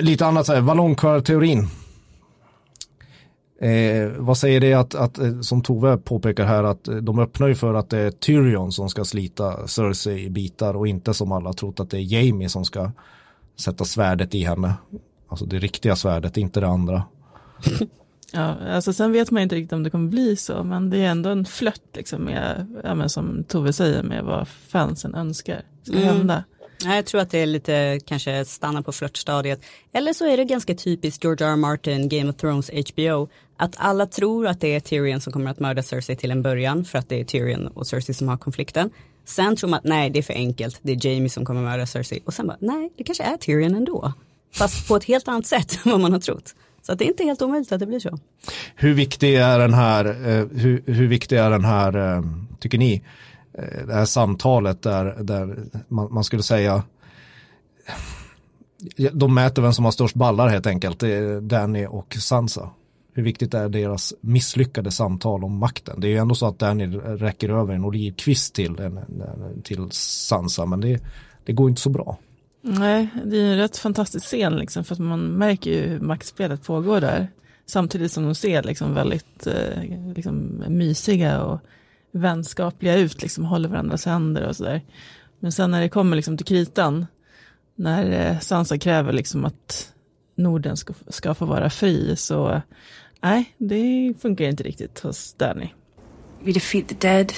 lite 0.00 0.26
annat 0.26 0.46
så 0.46 0.54
här, 0.54 0.60
ballongkör-teorin. 0.60 1.68
Eh, 3.60 4.10
vad 4.18 4.38
säger 4.38 4.60
det 4.60 4.74
att, 4.74 4.94
att, 4.94 5.18
eh, 5.18 5.40
som 5.40 5.62
Tove 5.62 5.96
påpekar 5.96 6.44
här, 6.44 6.64
att 6.64 6.88
eh, 6.88 6.96
de 6.96 7.18
öppnar 7.18 7.48
ju 7.48 7.54
för 7.54 7.74
att 7.74 7.90
det 7.90 7.98
är 7.98 8.10
Tyrion 8.10 8.72
som 8.72 8.88
ska 8.88 9.04
slita 9.04 9.66
Cersei 9.66 10.24
i 10.24 10.30
bitar 10.30 10.76
och 10.76 10.86
inte 10.88 11.14
som 11.14 11.32
alla 11.32 11.52
trott 11.52 11.80
att 11.80 11.90
det 11.90 11.98
är 11.98 12.12
Jamie 12.14 12.48
som 12.48 12.64
ska 12.64 12.90
sätta 13.56 13.84
svärdet 13.84 14.34
i 14.34 14.44
henne. 14.44 14.74
Alltså 15.28 15.46
det 15.46 15.58
riktiga 15.58 15.96
svärdet, 15.96 16.36
inte 16.36 16.60
det 16.60 16.66
andra. 16.68 17.02
Ja, 18.32 18.54
alltså 18.70 18.92
sen 18.92 19.12
vet 19.12 19.30
man 19.30 19.42
inte 19.42 19.54
riktigt 19.56 19.72
om 19.72 19.82
det 19.82 19.90
kommer 19.90 20.08
bli 20.10 20.36
så, 20.36 20.64
men 20.64 20.90
det 20.90 20.98
är 20.98 21.10
ändå 21.10 21.30
en 21.30 21.44
flört 21.44 21.96
liksom 21.96 22.22
med, 22.22 22.66
ja, 22.84 22.94
men 22.94 23.08
som 23.10 23.44
Tove 23.48 23.72
säger, 23.72 24.02
med 24.02 24.24
vad 24.24 24.48
fansen 24.48 25.14
önskar 25.14 25.62
ska 25.82 25.92
Mm. 25.96 26.04
hända. 26.08 26.44
Jag 26.84 27.06
tror 27.06 27.20
att 27.20 27.30
det 27.30 27.38
är 27.38 27.46
lite 27.46 28.00
kanske 28.06 28.44
stanna 28.44 28.82
på 28.82 28.92
flörtstadiet. 28.92 29.60
Eller 29.92 30.12
så 30.12 30.26
är 30.26 30.36
det 30.36 30.44
ganska 30.44 30.74
typiskt 30.74 31.24
George 31.24 31.46
R. 31.46 31.52
R. 31.52 31.56
Martin, 31.56 32.08
Game 32.08 32.30
of 32.30 32.36
Thrones, 32.36 32.70
HBO. 32.70 33.28
Att 33.56 33.74
alla 33.78 34.06
tror 34.06 34.46
att 34.46 34.60
det 34.60 34.74
är 34.74 34.80
Tyrion 34.80 35.20
som 35.20 35.32
kommer 35.32 35.50
att 35.50 35.60
mörda 35.60 35.82
Cersei 35.82 36.16
till 36.16 36.30
en 36.30 36.42
början 36.42 36.84
för 36.84 36.98
att 36.98 37.08
det 37.08 37.20
är 37.20 37.24
Tyrion 37.24 37.66
och 37.66 37.86
Cersei 37.86 38.14
som 38.14 38.28
har 38.28 38.36
konflikten. 38.36 38.90
Sen 39.24 39.56
tror 39.56 39.70
man 39.70 39.78
att 39.78 39.84
nej, 39.84 40.10
det 40.10 40.18
är 40.18 40.22
för 40.22 40.34
enkelt, 40.34 40.78
det 40.82 40.92
är 40.92 41.06
Jamie 41.06 41.30
som 41.30 41.44
kommer 41.44 41.60
att 41.60 41.66
mörda 41.66 41.86
Cersei. 41.86 42.20
Och 42.24 42.34
sen 42.34 42.46
bara, 42.46 42.56
nej, 42.60 42.92
det 42.96 43.04
kanske 43.04 43.24
är 43.24 43.36
Tyrion 43.36 43.74
ändå. 43.74 44.12
Fast 44.54 44.88
på 44.88 44.96
ett 44.96 45.04
helt 45.04 45.28
annat 45.28 45.46
sätt 45.46 45.78
än 45.84 45.92
vad 45.92 46.00
man 46.00 46.12
har 46.12 46.20
trott. 46.20 46.54
Så 46.82 46.92
att 46.92 46.98
det 46.98 47.04
är 47.04 47.08
inte 47.08 47.24
helt 47.24 47.42
omöjligt 47.42 47.72
att 47.72 47.80
det 47.80 47.86
blir 47.86 48.00
så. 48.00 48.18
Hur 48.76 48.94
viktig 48.94 49.34
är 49.34 49.58
den 49.58 49.74
här, 49.74 50.04
eh, 50.04 50.46
hur, 50.60 50.82
hur 50.86 51.06
viktig 51.06 51.36
är 51.36 51.50
den 51.50 51.64
här, 51.64 52.16
eh, 52.16 52.22
tycker 52.60 52.78
ni, 52.78 53.02
Eh, 53.58 53.86
det 53.86 53.94
här 53.94 54.04
samtalet 54.04 54.82
där, 54.82 55.16
där 55.22 55.56
man, 55.88 56.14
man 56.14 56.24
skulle 56.24 56.42
säga, 56.42 56.82
de 59.12 59.34
mäter 59.34 59.62
vem 59.62 59.72
som 59.72 59.84
har 59.84 59.92
störst 59.92 60.14
ballar 60.14 60.48
helt 60.48 60.66
enkelt, 60.66 60.98
det 61.00 61.12
är 61.12 61.40
Danny 61.40 61.86
och 61.86 62.16
Sansa. 62.20 62.70
Hur 63.12 63.22
viktigt 63.22 63.54
är 63.54 63.68
deras 63.68 64.14
misslyckade 64.20 64.90
samtal 64.90 65.44
om 65.44 65.58
makten? 65.58 66.00
Det 66.00 66.06
är 66.06 66.10
ju 66.10 66.16
ändå 66.16 66.34
så 66.34 66.46
att 66.46 66.58
Danny 66.58 66.86
räcker 66.96 67.48
över 67.48 67.74
en 67.74 67.84
olivkvist 67.84 68.54
till, 68.54 68.78
en, 68.78 68.98
en, 68.98 69.62
till 69.62 69.90
Sansa, 69.90 70.66
men 70.66 70.80
det, 70.80 71.02
det 71.44 71.52
går 71.52 71.68
inte 71.68 71.80
så 71.80 71.90
bra. 71.90 72.18
Nej, 72.60 73.08
det 73.24 73.36
är 73.36 73.52
en 73.52 73.56
rätt 73.56 73.76
fantastisk 73.76 74.26
scen 74.26 74.56
liksom, 74.56 74.84
för 74.84 74.94
att 74.94 74.98
man 74.98 75.26
märker 75.26 75.70
ju 75.70 75.80
hur 75.80 76.00
maktspelet 76.00 76.66
pågår 76.66 77.00
där. 77.00 77.28
Samtidigt 77.66 78.12
som 78.12 78.24
de 78.24 78.34
ser 78.34 78.62
liksom 78.62 78.94
väldigt 78.94 79.46
eh, 79.46 79.82
liksom, 80.14 80.64
mysiga 80.68 81.42
och 81.42 81.60
vänskapliga 82.14 82.98
ut, 82.98 83.22
liksom 83.22 83.44
håller 83.44 83.68
varandras 83.68 84.06
händer 84.06 84.48
och 84.48 84.56
sådär. 84.56 84.82
Men 85.38 85.52
sen 85.52 85.70
när 85.70 85.80
det 85.80 85.88
kommer 85.88 86.16
liksom 86.16 86.36
till 86.36 86.46
kritan, 86.46 87.06
när 87.74 88.30
eh, 88.30 88.38
Sansa 88.38 88.78
kräver 88.78 89.12
liksom 89.12 89.44
att 89.44 89.92
Norden 90.34 90.76
ska, 90.76 90.94
ska 91.08 91.34
få 91.34 91.46
vara 91.46 91.70
fri, 91.70 92.16
så 92.16 92.62
nej, 93.20 93.54
det 93.58 94.14
funkar 94.22 94.44
inte 94.44 94.62
riktigt 94.62 95.00
hos 95.00 95.34
Danny. 95.34 95.68
We 96.42 96.52
defeat 96.52 96.88
the 96.88 97.08
dead. 97.08 97.32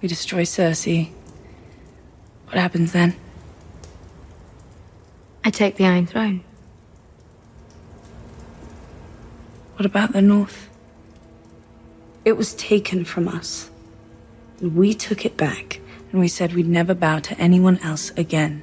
We 0.00 0.08
destroy 0.08 0.46
Cersei. 0.46 1.10
What 2.46 2.62
happens 2.62 2.92
then? 2.92 3.12
I 5.46 5.50
take 5.50 5.76
the 5.76 5.84
Iron 5.84 6.06
Throne. 6.06 6.40
What 9.76 9.86
about 9.86 10.12
the 10.12 10.22
North? 10.22 10.68
It 12.24 12.36
was 12.36 12.54
taken 12.54 13.04
from 13.04 13.28
us. 13.28 13.70
We 14.60 14.94
took 14.94 15.24
it 15.24 15.36
back. 15.36 15.80
And 16.12 16.22
we 16.22 16.28
said 16.28 16.52
we'd 16.52 16.68
never 16.68 16.94
bow 16.94 17.20
to 17.20 17.34
anyone 17.38 17.78
else 17.84 18.12
again. 18.16 18.62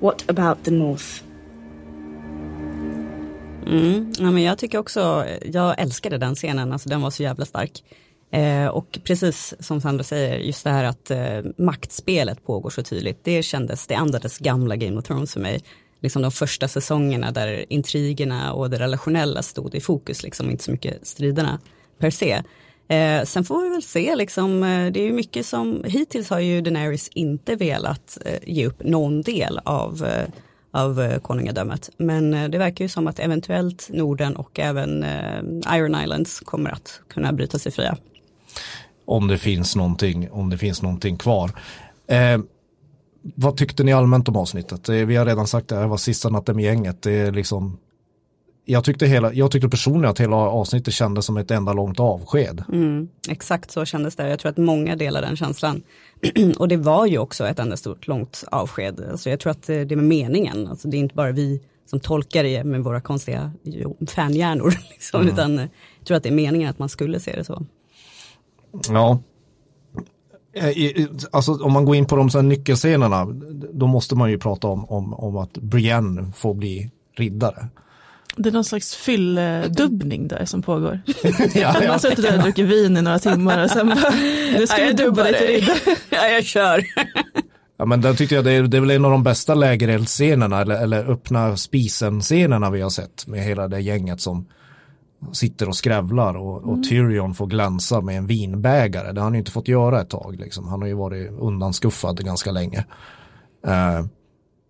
What 0.00 0.30
about 0.30 0.64
the 0.64 0.70
North? 0.70 1.22
Mm, 3.66 4.12
ja, 4.18 4.30
men 4.30 4.42
jag 4.42 4.58
tycker 4.58 4.78
också, 4.78 5.26
jag 5.44 5.80
älskade 5.80 6.18
den 6.18 6.34
scenen, 6.34 6.72
alltså 6.72 6.88
den 6.88 7.00
var 7.00 7.10
så 7.10 7.22
jävla 7.22 7.44
stark. 7.44 7.84
Eh, 8.30 8.66
och 8.66 8.98
precis 9.04 9.54
som 9.60 9.80
Sandra 9.80 10.04
säger, 10.04 10.38
just 10.38 10.64
det 10.64 10.70
här 10.70 10.84
att 10.84 11.10
eh, 11.10 11.40
maktspelet 11.58 12.44
pågår 12.44 12.70
så 12.70 12.82
tydligt, 12.82 13.24
det 13.24 13.42
kändes, 13.42 13.86
det 13.86 13.94
andades 13.94 14.38
gamla 14.38 14.76
Game 14.76 14.98
of 14.98 15.04
Thrones 15.04 15.32
för 15.32 15.40
mig. 15.40 15.62
Liksom 16.00 16.22
de 16.22 16.30
första 16.30 16.68
säsongerna 16.68 17.30
där 17.30 17.72
intrigerna 17.72 18.52
och 18.52 18.70
det 18.70 18.78
relationella 18.78 19.42
stod 19.42 19.74
i 19.74 19.80
fokus, 19.80 20.22
liksom 20.22 20.50
inte 20.50 20.64
så 20.64 20.70
mycket 20.70 21.06
striderna 21.06 21.60
per 21.98 22.10
se. 22.10 22.42
Eh, 22.88 23.24
sen 23.24 23.44
får 23.44 23.62
vi 23.62 23.68
väl 23.68 23.82
se, 23.82 24.16
liksom, 24.16 24.62
eh, 24.62 24.92
det 24.92 25.00
är 25.00 25.04
ju 25.04 25.12
mycket 25.12 25.46
som, 25.46 25.84
hittills 25.84 26.30
har 26.30 26.40
ju 26.40 26.60
Daenerys 26.60 27.08
inte 27.08 27.56
velat 27.56 28.18
eh, 28.24 28.38
ge 28.46 28.66
upp 28.66 28.84
någon 28.84 29.22
del 29.22 29.60
av, 29.64 30.04
eh, 30.04 30.28
av 30.70 31.00
eh, 31.00 31.18
konungadömet. 31.18 31.90
Men 31.96 32.34
eh, 32.34 32.48
det 32.48 32.58
verkar 32.58 32.84
ju 32.84 32.88
som 32.88 33.06
att 33.06 33.18
eventuellt 33.18 33.88
Norden 33.92 34.36
och 34.36 34.58
även 34.58 35.02
eh, 35.02 35.76
Iron 35.76 36.02
Islands 36.02 36.40
kommer 36.40 36.70
att 36.70 37.00
kunna 37.08 37.32
bryta 37.32 37.58
sig 37.58 37.72
fria. 37.72 37.96
Om 39.04 39.28
det 39.28 39.38
finns 39.38 39.76
någonting, 39.76 40.30
om 40.30 40.50
det 40.50 40.58
finns 40.58 40.82
någonting 40.82 41.16
kvar. 41.16 41.50
Eh, 42.06 42.38
vad 43.22 43.56
tyckte 43.56 43.84
ni 43.84 43.92
allmänt 43.92 44.28
om 44.28 44.36
avsnittet? 44.36 44.88
Eh, 44.88 44.94
vi 44.94 45.16
har 45.16 45.26
redan 45.26 45.46
sagt 45.46 45.68
det, 45.68 45.80
det 45.80 45.86
var 45.86 45.96
sista 45.96 46.28
natten 46.28 46.56
med 46.56 46.64
gänget. 46.64 47.02
Det 47.02 47.12
är 47.12 47.32
liksom 47.32 47.78
jag 48.70 48.84
tyckte, 48.84 49.06
hela, 49.06 49.32
jag 49.32 49.50
tyckte 49.50 49.68
personligen 49.68 50.10
att 50.10 50.20
hela 50.20 50.36
avsnittet 50.36 50.94
kändes 50.94 51.24
som 51.24 51.36
ett 51.36 51.50
enda 51.50 51.72
långt 51.72 52.00
avsked. 52.00 52.64
Mm, 52.72 53.08
exakt 53.28 53.70
så 53.70 53.84
kändes 53.84 54.16
det. 54.16 54.28
Jag 54.28 54.38
tror 54.38 54.50
att 54.50 54.56
många 54.56 54.96
delar 54.96 55.22
den 55.22 55.36
känslan. 55.36 55.82
och 56.58 56.68
det 56.68 56.76
var 56.76 57.06
ju 57.06 57.18
också 57.18 57.46
ett 57.46 57.58
enda 57.58 57.76
stort 57.76 58.06
långt 58.06 58.44
avsked. 58.50 59.00
Alltså 59.10 59.30
jag 59.30 59.40
tror 59.40 59.50
att 59.50 59.62
det 59.62 59.92
är 59.92 59.96
meningen. 59.96 60.66
Alltså 60.66 60.88
det 60.88 60.96
är 60.96 60.98
inte 60.98 61.14
bara 61.14 61.32
vi 61.32 61.60
som 61.86 62.00
tolkar 62.00 62.44
det 62.44 62.64
med 62.64 62.84
våra 62.84 63.00
konstiga 63.00 63.52
fanhjärnor. 64.08 64.74
Liksom, 64.90 65.20
mm. 65.20 65.34
Utan 65.34 65.58
jag 65.58 66.06
tror 66.06 66.16
att 66.16 66.22
det 66.22 66.28
är 66.28 66.34
meningen 66.34 66.70
att 66.70 66.78
man 66.78 66.88
skulle 66.88 67.20
se 67.20 67.36
det 67.36 67.44
så. 67.44 67.66
Ja. 68.88 69.18
Eh, 70.52 71.06
alltså 71.30 71.64
om 71.64 71.72
man 71.72 71.84
går 71.84 71.96
in 71.96 72.06
på 72.06 72.16
de 72.16 72.30
så 72.30 72.42
nyckelscenerna, 72.42 73.26
då 73.72 73.86
måste 73.86 74.14
man 74.14 74.30
ju 74.30 74.38
prata 74.38 74.68
om, 74.68 74.84
om, 74.84 75.14
om 75.14 75.36
att 75.36 75.52
Brienne 75.52 76.32
får 76.32 76.54
bli 76.54 76.90
riddare. 77.16 77.68
Det 78.38 78.48
är 78.48 78.52
någon 78.52 78.64
slags 78.64 78.96
fylldubbning 78.96 80.28
där 80.28 80.44
som 80.44 80.62
pågår. 80.62 81.00
ja, 81.54 81.72
Man 81.72 81.88
har 81.88 81.98
suttit 81.98 82.22
där 82.22 82.36
och 82.36 82.42
druckit 82.42 82.66
vin 82.66 82.96
i 82.96 83.02
några 83.02 83.18
timmar 83.18 83.64
och 83.64 83.70
sen 83.70 83.88
bara, 83.88 84.10
nu 84.58 84.66
ska 84.66 84.84
vi 84.84 84.92
dubba 84.92 85.22
dig 85.22 85.38
till 85.38 85.46
riddare. 85.46 85.96
Ja, 86.10 86.28
jag 86.28 86.44
kör. 86.44 86.84
Ja 87.76 87.84
men 87.84 88.00
där 88.00 88.14
tyckte 88.14 88.34
jag 88.34 88.44
det 88.44 88.52
är, 88.52 88.62
det 88.62 88.76
är 88.76 88.80
väl 88.80 88.90
en 88.90 89.04
av 89.04 89.10
de 89.10 89.22
bästa 89.22 89.54
lägereldsscenerna 89.54 90.60
eller, 90.60 90.82
eller 90.82 91.10
öppna 91.10 91.56
spisen-scenerna 91.56 92.70
vi 92.70 92.80
har 92.80 92.90
sett 92.90 93.26
med 93.26 93.44
hela 93.44 93.68
det 93.68 93.80
gänget 93.80 94.20
som 94.20 94.46
sitter 95.32 95.68
och 95.68 95.76
skrävlar 95.76 96.36
och, 96.36 96.56
och 96.56 96.72
mm. 96.72 96.82
Tyrion 96.82 97.34
får 97.34 97.46
glänsa 97.46 98.00
med 98.00 98.18
en 98.18 98.26
vinbägare. 98.26 99.12
Det 99.12 99.20
har 99.20 99.24
han 99.24 99.34
ju 99.34 99.38
inte 99.38 99.50
fått 99.50 99.68
göra 99.68 100.00
ett 100.00 100.10
tag. 100.10 100.36
Liksom. 100.40 100.68
Han 100.68 100.80
har 100.80 100.88
ju 100.88 100.94
varit 100.94 101.30
undanskuffad 101.30 102.24
ganska 102.24 102.52
länge. 102.52 102.84
Uh, 103.66 104.06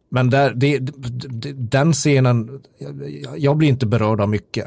men 0.08 0.30
där, 0.30 0.54
det, 0.54 0.78
den 1.54 1.92
scenen, 1.92 2.62
jag 3.36 3.56
blir 3.56 3.68
inte 3.68 3.86
berörd 3.86 4.20
av 4.20 4.28
mycket. 4.28 4.66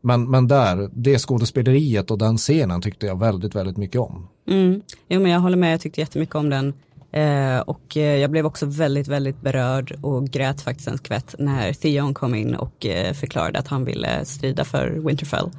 Men, 0.00 0.30
men 0.30 0.48
där, 0.48 0.90
det 0.92 1.18
skådespeleriet 1.18 2.10
och 2.10 2.18
den 2.18 2.36
scenen 2.36 2.82
tyckte 2.82 3.06
jag 3.06 3.18
väldigt, 3.18 3.54
väldigt 3.54 3.76
mycket 3.76 4.00
om. 4.00 4.28
Mm. 4.48 4.82
Jo, 5.08 5.20
men 5.20 5.30
jag 5.30 5.40
håller 5.40 5.56
med, 5.56 5.72
jag 5.72 5.80
tyckte 5.80 6.00
jättemycket 6.00 6.34
om 6.34 6.50
den. 6.50 6.72
Eh, 7.12 7.58
och 7.58 7.96
eh, 7.96 8.16
jag 8.16 8.30
blev 8.30 8.46
också 8.46 8.66
väldigt, 8.66 9.08
väldigt 9.08 9.40
berörd 9.40 9.98
och 10.02 10.28
grät 10.28 10.60
faktiskt 10.60 10.88
en 10.88 10.98
skvätt 10.98 11.34
när 11.38 11.72
Theon 11.72 12.14
kom 12.14 12.34
in 12.34 12.54
och 12.54 12.86
eh, 12.86 13.12
förklarade 13.12 13.58
att 13.58 13.68
han 13.68 13.84
ville 13.84 14.24
strida 14.24 14.64
för 14.64 14.90
Winterfell. 14.90 15.50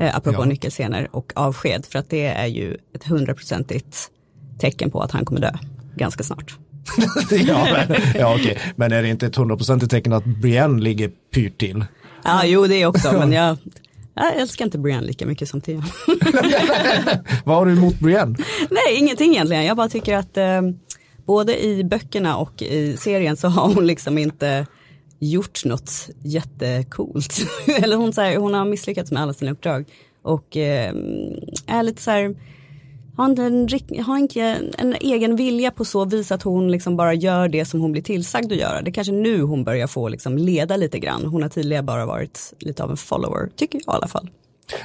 Eh, 0.00 0.16
apropå 0.16 0.42
ja. 0.42 0.44
nyckelscener 0.44 1.08
och 1.10 1.32
avsked, 1.36 1.86
för 1.86 1.98
att 1.98 2.10
det 2.10 2.26
är 2.26 2.46
ju 2.46 2.76
ett 2.94 3.04
hundraprocentigt 3.04 4.10
tecken 4.58 4.90
på 4.90 5.00
att 5.00 5.10
han 5.10 5.24
kommer 5.24 5.40
dö 5.40 5.52
ganska 5.96 6.24
snart. 6.24 6.58
Ja, 7.30 7.68
men, 7.72 8.00
ja 8.14 8.34
okej. 8.34 8.58
men 8.76 8.92
är 8.92 9.02
det 9.02 9.08
inte 9.08 9.26
ett 9.26 9.36
hundraprocentigt 9.36 9.90
tecken 9.90 10.12
att 10.12 10.24
Brienne 10.24 10.82
ligger 10.82 11.10
pyrt 11.34 11.58
till? 11.58 11.84
Ja, 12.24 12.44
jo 12.44 12.66
det 12.66 12.82
är 12.82 12.86
också, 12.86 13.12
men 13.12 13.32
jag, 13.32 13.56
jag 14.14 14.36
älskar 14.36 14.64
inte 14.64 14.78
Brienne 14.78 15.06
lika 15.06 15.26
mycket 15.26 15.48
som 15.48 15.60
Tia. 15.60 15.76
Vad 17.44 17.56
har 17.56 17.66
du 17.66 17.72
emot 17.72 17.98
Brienne? 17.98 18.36
Nej, 18.70 18.96
ingenting 18.98 19.32
egentligen. 19.32 19.64
Jag 19.64 19.76
bara 19.76 19.88
tycker 19.88 20.16
att 20.16 20.36
eh, 20.36 20.62
både 21.26 21.64
i 21.64 21.84
böckerna 21.84 22.36
och 22.36 22.62
i 22.62 22.96
serien 22.96 23.36
så 23.36 23.48
har 23.48 23.74
hon 23.74 23.86
liksom 23.86 24.18
inte 24.18 24.66
gjort 25.18 25.64
något 25.64 26.08
jättecoolt. 26.22 27.46
Eller 27.82 27.96
hon, 27.96 28.12
så 28.12 28.20
här, 28.20 28.36
hon 28.36 28.54
har 28.54 28.64
misslyckats 28.64 29.12
med 29.12 29.22
alla 29.22 29.32
sina 29.32 29.50
uppdrag. 29.50 29.84
Och 30.22 30.56
eh, 30.56 30.94
är 31.66 31.82
lite 31.82 32.02
så 32.02 32.10
här 32.10 32.36
har 33.16 33.26
inte, 33.26 33.42
en, 33.42 33.68
har 34.04 34.18
inte 34.18 34.40
en 34.78 34.94
egen 35.00 35.36
vilja 35.36 35.70
på 35.70 35.84
så 35.84 36.04
vis 36.04 36.32
att 36.32 36.42
hon 36.42 36.70
liksom 36.70 36.96
bara 36.96 37.14
gör 37.14 37.48
det 37.48 37.64
som 37.64 37.80
hon 37.80 37.92
blir 37.92 38.02
tillsagd 38.02 38.52
att 38.52 38.58
göra. 38.58 38.82
Det 38.82 38.90
är 38.90 38.92
kanske 38.92 39.12
nu 39.12 39.42
hon 39.42 39.64
börjar 39.64 39.86
få 39.86 40.08
liksom 40.08 40.38
leda 40.38 40.76
lite 40.76 40.98
grann. 40.98 41.26
Hon 41.26 41.42
har 41.42 41.48
tidigare 41.48 41.82
bara 41.82 42.06
varit 42.06 42.54
lite 42.58 42.84
av 42.84 42.90
en 42.90 42.96
follower, 42.96 43.48
tycker 43.56 43.80
jag 43.86 43.94
i 43.94 43.96
alla 43.96 44.08
fall. 44.08 44.30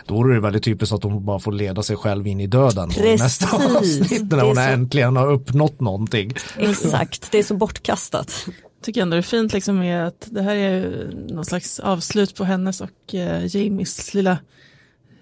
Då 0.05 0.23
är 0.23 0.27
det 0.27 0.39
väldigt 0.39 0.63
typiskt 0.63 0.93
att 0.95 1.03
hon 1.03 1.25
bara 1.25 1.39
får 1.39 1.51
leda 1.51 1.83
sig 1.83 1.95
själv 1.95 2.27
in 2.27 2.39
i 2.39 2.47
döden. 2.47 2.89
Precis. 2.89 3.21
Nästa 3.21 3.77
avsnitt 3.77 4.31
när 4.31 4.45
hon 4.45 4.55
så... 4.55 4.61
äntligen 4.61 5.15
har 5.15 5.31
uppnått 5.31 5.79
någonting. 5.79 6.33
Exakt, 6.57 7.31
det 7.31 7.39
är 7.39 7.43
så 7.43 7.55
bortkastat. 7.55 8.45
Tycker 8.83 9.01
ändå 9.01 9.15
det 9.15 9.19
är 9.19 9.21
fint 9.21 9.53
liksom 9.53 9.79
med 9.79 10.07
att 10.07 10.27
det 10.31 10.41
här 10.41 10.55
är 10.55 11.09
någon 11.29 11.45
slags 11.45 11.79
avslut 11.79 12.35
på 12.35 12.43
hennes 12.43 12.81
och 12.81 13.15
eh, 13.15 13.55
Jamies 13.55 14.13
lilla 14.13 14.37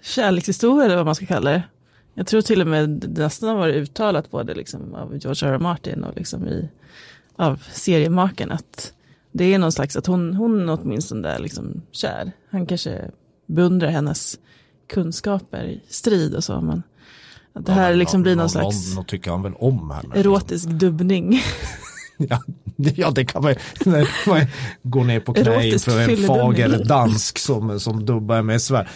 kärlekshistoria 0.02 0.84
eller 0.84 0.96
vad 0.96 1.06
man 1.06 1.14
ska 1.14 1.26
kalla 1.26 1.50
det. 1.50 1.62
Jag 2.14 2.26
tror 2.26 2.42
till 2.42 2.60
och 2.60 2.66
med 2.66 3.18
nästan 3.18 3.48
har 3.48 3.56
varit 3.56 3.74
uttalat 3.74 4.30
både 4.30 4.54
liksom 4.54 4.94
av 4.94 5.16
George 5.16 5.48
R. 5.48 5.54
R. 5.54 5.58
Martin 5.58 6.04
och 6.04 6.16
liksom 6.16 6.48
i, 6.48 6.68
av 7.36 7.62
seriemaken 7.72 8.50
att 8.50 8.92
det 9.32 9.54
är 9.54 9.58
någon 9.58 9.72
slags 9.72 9.96
att 9.96 10.06
hon, 10.06 10.34
hon 10.34 10.68
åtminstone 10.68 11.28
är 11.28 11.38
liksom 11.38 11.82
kär. 11.92 12.32
Han 12.50 12.66
kanske 12.66 13.10
beundrar 13.46 13.88
hennes 13.88 14.38
kunskaper 14.88 15.64
i 15.64 15.80
strid 15.88 16.34
och 16.34 16.44
så. 16.44 16.60
Men 16.60 16.82
att 17.52 17.66
det 17.66 17.72
här 17.72 17.90
ja, 17.90 17.96
liksom 17.96 18.22
blir 18.22 18.32
någon, 18.36 18.42
någon 18.42 18.50
slags 18.50 18.94
någon 18.94 19.04
tycker 19.04 19.30
han 19.30 19.42
väl 19.42 19.54
om 19.54 19.90
henne. 19.90 20.14
Erotisk 20.14 20.50
liksom. 20.50 20.78
dubbning. 20.78 21.40
Ja, 22.28 22.42
ja, 22.96 23.10
det 23.10 23.24
kan 23.24 23.42
man, 23.42 23.54
man 24.26 24.46
gå 24.82 25.04
ner 25.04 25.20
på 25.20 25.32
knä 25.34 25.66
inför 25.66 26.00
en 26.00 26.16
fager 26.16 26.84
dansk 26.84 27.38
som, 27.38 27.80
som 27.80 28.06
dubbar 28.06 28.42
med 28.42 28.62
svärd. 28.62 28.86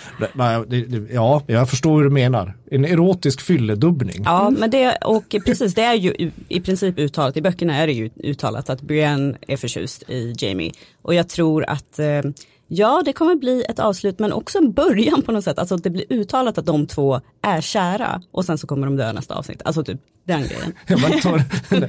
Ja, 1.10 1.42
jag 1.46 1.70
förstår 1.70 1.96
hur 1.96 2.04
du 2.04 2.10
menar. 2.10 2.56
En 2.70 2.84
erotisk 2.84 3.40
fylledubbning. 3.40 4.22
Ja, 4.24 4.50
men 4.50 4.70
det, 4.70 4.96
och 4.96 5.36
precis, 5.46 5.74
det 5.74 5.82
är 5.82 5.94
ju 5.94 6.30
i 6.48 6.60
princip 6.60 6.98
uttalat, 6.98 7.36
i 7.36 7.42
böckerna 7.42 7.76
är 7.76 7.86
det 7.86 7.92
ju 7.92 8.10
uttalat 8.16 8.70
att 8.70 8.82
Brienne 8.82 9.36
är 9.48 9.56
förtjust 9.56 10.10
i 10.10 10.34
Jamie. 10.38 10.72
Och 11.02 11.14
jag 11.14 11.28
tror 11.28 11.64
att 11.64 11.98
eh, 11.98 12.22
Ja, 12.66 13.02
det 13.04 13.12
kommer 13.12 13.34
bli 13.34 13.64
ett 13.68 13.78
avslut 13.78 14.18
men 14.18 14.32
också 14.32 14.58
en 14.58 14.72
början 14.72 15.22
på 15.22 15.32
något 15.32 15.44
sätt. 15.44 15.58
Alltså 15.58 15.76
det 15.76 15.90
blir 15.90 16.04
uttalat 16.08 16.58
att 16.58 16.66
de 16.66 16.86
två 16.86 17.20
är 17.42 17.60
kära 17.60 18.22
och 18.30 18.44
sen 18.44 18.58
så 18.58 18.66
kommer 18.66 18.86
de 18.86 18.96
dö 18.96 19.12
nästa 19.12 19.34
avsnitt. 19.34 19.62
Alltså 19.64 19.84
typ 19.84 20.00
den 20.24 20.42
grejen. 20.42 20.72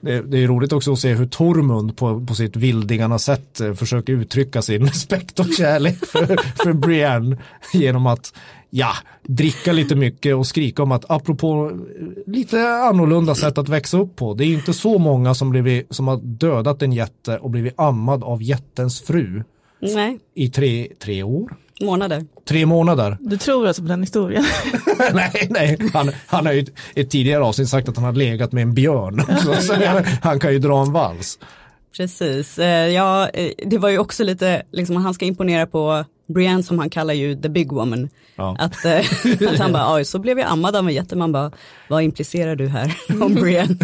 det, 0.00 0.20
det, 0.20 0.38
är 0.38 0.46
roligt 0.46 0.72
också 0.72 0.92
att 0.92 0.98
se 0.98 1.14
hur 1.14 1.26
Tormund 1.26 1.96
på, 1.96 2.26
på 2.26 2.34
sitt 2.34 2.56
vildingarna 2.56 3.18
sätt 3.18 3.60
eh, 3.60 3.74
försöker 3.74 4.12
uttrycka 4.12 4.62
sin 4.62 4.86
respekt 4.86 5.40
och 5.40 5.46
kärlek 5.58 6.06
för, 6.06 6.26
för 6.62 6.72
Brienne 6.72 7.36
genom 7.72 8.06
att 8.06 8.34
ja, 8.70 8.92
dricka 9.22 9.72
lite 9.72 9.94
mycket 9.94 10.34
och 10.34 10.46
skrika 10.46 10.82
om 10.82 10.92
att 10.92 11.10
apropå 11.10 11.70
eh, 11.70 12.32
lite 12.32 12.68
annorlunda 12.68 13.34
sätt 13.34 13.58
att 13.58 13.68
växa 13.68 13.98
upp 13.98 14.16
på. 14.16 14.34
Det 14.34 14.44
är 14.44 14.54
inte 14.54 14.72
så 14.72 14.98
många 14.98 15.34
som, 15.34 15.50
blivit, 15.50 15.94
som 15.94 16.08
har 16.08 16.16
dödat 16.22 16.82
en 16.82 16.92
jätte 16.92 17.38
och 17.38 17.50
blivit 17.50 17.74
ammad 17.76 18.24
av 18.24 18.42
jättens 18.42 19.02
fru. 19.02 19.42
Nej. 19.80 20.18
I 20.34 20.48
tre, 20.48 20.88
tre 20.98 21.22
år? 21.22 21.56
Månader. 21.82 22.24
Tre 22.48 22.66
månader. 22.66 23.18
Du 23.20 23.36
tror 23.36 23.66
alltså 23.66 23.82
på 23.82 23.88
den 23.88 24.00
historien? 24.00 24.44
nej, 25.12 25.46
nej. 25.50 25.78
Han, 25.94 26.10
han 26.26 26.46
har 26.46 26.52
ju 26.52 26.60
ett, 26.60 26.72
ett 26.94 27.10
tidigare 27.10 27.44
avsnitt 27.44 27.68
sagt 27.68 27.88
att 27.88 27.96
han 27.96 28.04
har 28.04 28.12
legat 28.12 28.52
med 28.52 28.62
en 28.62 28.74
björn. 28.74 29.22
så 29.62 29.74
han, 29.74 30.04
han 30.22 30.40
kan 30.40 30.52
ju 30.52 30.58
dra 30.58 30.82
en 30.82 30.92
vals. 30.92 31.38
Precis, 31.96 32.58
eh, 32.58 32.88
ja 32.88 33.28
eh, 33.28 33.52
det 33.66 33.78
var 33.78 33.88
ju 33.88 33.98
också 33.98 34.24
lite, 34.24 34.62
liksom 34.70 34.96
han 34.96 35.14
ska 35.14 35.24
imponera 35.24 35.66
på 35.66 36.04
Brienne 36.26 36.62
som 36.62 36.78
han 36.78 36.90
kallar 36.90 37.14
ju 37.14 37.36
the 37.36 37.48
big 37.48 37.72
woman. 37.72 38.08
Ja. 38.36 38.56
Att, 38.58 38.84
äh, 38.84 38.98
att 39.52 39.58
han 39.58 39.72
bara, 39.72 40.04
så 40.04 40.18
blev 40.18 40.38
jag 40.38 40.48
ammad 40.50 40.76
av 40.76 40.88
en 40.88 40.94
jätte, 40.94 41.16
man 41.16 41.32
bara, 41.32 41.52
vad 41.88 42.02
implicerar 42.02 42.56
du 42.56 42.68
här 42.68 42.96
om 43.22 43.34
Brienne? 43.40 43.76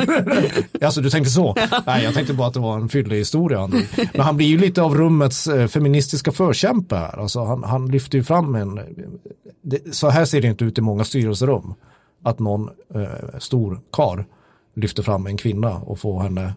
alltså 0.83 1.01
du 1.01 1.11
tänkte 1.11 1.31
så? 1.31 1.57
Nej, 1.87 2.05
jag 2.05 2.15
tänkte 2.15 2.35
bara 2.35 2.49
att 2.49 2.55
det 2.55 2.61
var 2.61 2.77
en 2.77 2.89
fyllig 2.89 3.19
historia. 3.19 3.71
Men 4.13 4.21
han 4.21 4.37
blir 4.37 4.47
ju 4.47 4.59
lite 4.59 4.83
av 4.83 4.95
rummets 4.95 5.47
eh, 5.47 5.67
feministiska 5.67 6.33
förkämpe 6.33 6.97
här. 6.97 7.21
Alltså, 7.21 7.45
han, 7.45 7.65
han 7.65 7.91
lyfter 7.91 8.19
ju 8.19 8.25
fram 8.25 8.55
en, 8.55 8.81
det, 9.63 9.95
så 9.95 10.09
här 10.09 10.25
ser 10.25 10.41
det 10.41 10.49
inte 10.49 10.65
ut 10.65 10.79
i 10.79 10.81
många 10.81 11.05
styrelserum. 11.05 11.75
Att 12.23 12.39
någon 12.39 12.69
eh, 12.95 13.39
stor 13.39 13.81
kar 13.93 14.27
lyfter 14.77 15.03
fram 15.03 15.27
en 15.27 15.37
kvinna 15.37 15.75
och 15.75 15.99
får 15.99 16.23
henne 16.23 16.53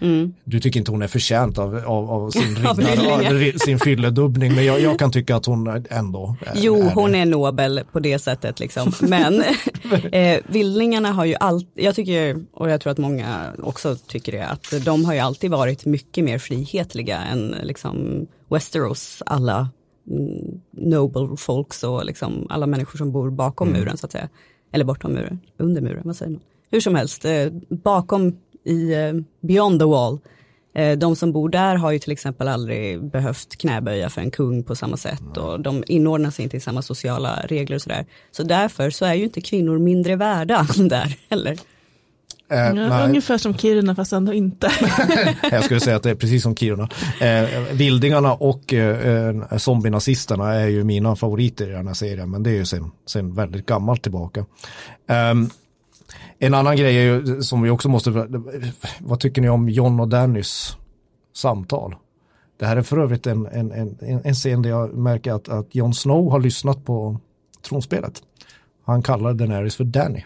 Mm. 0.00 0.34
Du 0.44 0.60
tycker 0.60 0.80
inte 0.80 0.90
hon 0.90 1.02
är 1.02 1.08
förtjänt 1.08 1.58
av, 1.58 1.76
av, 1.76 2.10
av 2.10 2.30
sin, 2.30 2.56
riddare, 2.56 3.58
sin 3.58 3.78
fylledubbning, 3.78 4.54
men 4.54 4.64
jag, 4.64 4.80
jag, 4.80 4.98
kan 4.98 5.12
tycka 5.12 5.36
att 5.36 5.46
hon 5.46 5.84
ändå 5.90 6.36
är, 6.46 6.52
Jo, 6.54 6.82
är 6.82 6.90
hon 6.90 7.14
är 7.14 7.26
nobel 7.26 7.80
på 7.92 8.00
det 8.00 8.18
sättet 8.18 8.60
liksom. 8.60 8.92
Men 9.00 9.42
eh, 10.12 10.40
vildningarna 10.46 11.12
har 11.12 11.24
ju 11.24 11.34
alltid, 11.40 11.84
jag 11.84 11.94
tycker, 11.94 12.44
och 12.52 12.70
jag 12.70 12.80
tror 12.80 12.90
att 12.90 12.98
många 12.98 13.52
också 13.62 13.96
tycker 13.96 14.32
det, 14.32 14.46
att 14.46 14.84
de 14.84 15.04
har 15.04 15.14
ju 15.14 15.20
alltid 15.20 15.50
varit 15.50 15.84
mycket 15.84 16.24
mer 16.24 16.38
frihetliga 16.38 17.18
än 17.18 17.54
liksom 17.62 18.26
Westeros 18.50 19.22
alla 19.26 19.68
mm, 20.10 20.60
noble 20.72 21.36
folks 21.36 21.84
och 21.84 22.04
liksom 22.04 22.46
alla 22.50 22.66
människor 22.66 22.98
som 22.98 23.12
bor 23.12 23.30
bakom 23.30 23.68
mm. 23.68 23.80
muren 23.80 23.96
så 23.96 24.06
att 24.06 24.12
säga. 24.12 24.28
Eller 24.72 24.84
bortom 24.84 25.12
muren, 25.12 25.40
under 25.56 25.80
muren, 25.80 26.02
vad 26.04 26.16
säger 26.16 26.32
man? 26.32 26.40
Hur 26.70 26.80
som 26.80 26.94
helst, 26.94 27.24
eh, 27.24 27.46
bakom 27.68 28.36
i 28.64 28.94
uh, 28.94 29.20
Beyond 29.40 29.80
the 29.80 29.86
Wall 29.86 30.18
Eh, 30.74 30.98
De 30.98 31.16
som 31.16 31.32
bor 31.32 31.48
där 31.48 31.76
har 31.76 31.90
ju 31.90 31.98
till 31.98 32.12
exempel 32.12 32.48
aldrig 32.48 33.04
behövt 33.04 33.56
knäböja 33.56 34.10
för 34.10 34.20
en 34.20 34.30
kung 34.30 34.62
på 34.62 34.74
samma 34.76 34.96
sätt 34.96 35.36
och 35.36 35.60
de 35.60 35.84
inordnar 35.86 36.30
sig 36.30 36.42
inte 36.42 36.56
i 36.56 36.60
samma 36.60 36.82
sociala 36.82 37.40
regler 37.48 37.76
och 37.76 37.82
sådär. 37.82 38.06
Så 38.30 38.42
därför 38.42 38.90
så 38.90 39.04
är 39.04 39.14
ju 39.14 39.24
inte 39.24 39.40
kvinnor 39.40 39.78
mindre 39.78 40.16
värda 40.16 40.66
där 40.76 41.16
heller. 41.30 41.52
Eh, 42.50 42.58
Ja, 42.58 42.72
nej. 42.72 43.08
ungefär 43.08 43.38
som 43.38 43.54
Kiruna 43.58 43.94
fast 43.94 44.12
ändå 44.12 44.32
inte. 44.32 44.70
Jag 45.50 45.64
skulle 45.64 45.80
säga 45.80 45.96
att 45.96 46.02
det 46.02 46.10
är 46.10 46.14
precis 46.14 46.42
som 46.42 46.56
Kiruna. 46.56 46.88
Eh, 47.20 47.48
vildingarna 47.72 48.34
och 48.34 48.74
eh, 48.74 49.28
eh, 49.28 49.56
zombienazisterna 49.56 50.54
är 50.54 50.66
ju 50.68 50.84
mina 50.84 51.16
favoriter 51.16 51.68
i 51.68 51.72
den 51.72 51.86
här 51.86 51.94
serien, 51.94 52.30
men 52.30 52.42
det 52.42 52.50
är 52.50 52.54
ju 52.54 52.64
sen, 52.64 52.90
sen 53.06 53.34
väldigt 53.34 53.66
gammalt 53.66 54.02
tillbaka. 54.02 54.44
Ehm, 55.08 55.50
en 56.42 56.54
annan 56.54 56.76
grej 56.76 56.96
är 56.96 57.02
ju, 57.02 57.42
som 57.42 57.62
vi 57.62 57.70
också 57.70 57.88
måste, 57.88 58.10
vad 58.98 59.20
tycker 59.20 59.42
ni 59.42 59.48
om 59.48 59.68
John 59.68 60.00
och 60.00 60.08
Dannys 60.08 60.76
samtal? 61.34 61.96
Det 62.58 62.66
här 62.66 62.76
är 62.76 62.82
för 62.82 62.98
övrigt 62.98 63.26
en, 63.26 63.46
en, 63.46 63.72
en, 63.72 63.98
en 64.24 64.34
scen 64.34 64.62
där 64.62 64.70
jag 64.70 64.94
märker 64.94 65.32
att, 65.32 65.48
att 65.48 65.74
Jon 65.74 65.94
Snow 65.94 66.30
har 66.30 66.40
lyssnat 66.40 66.84
på 66.84 67.20
tronspelet. 67.62 68.22
Han 68.84 69.02
kallar 69.02 69.34
Daenerys 69.34 69.76
för 69.76 69.84
Danny. 69.84 70.24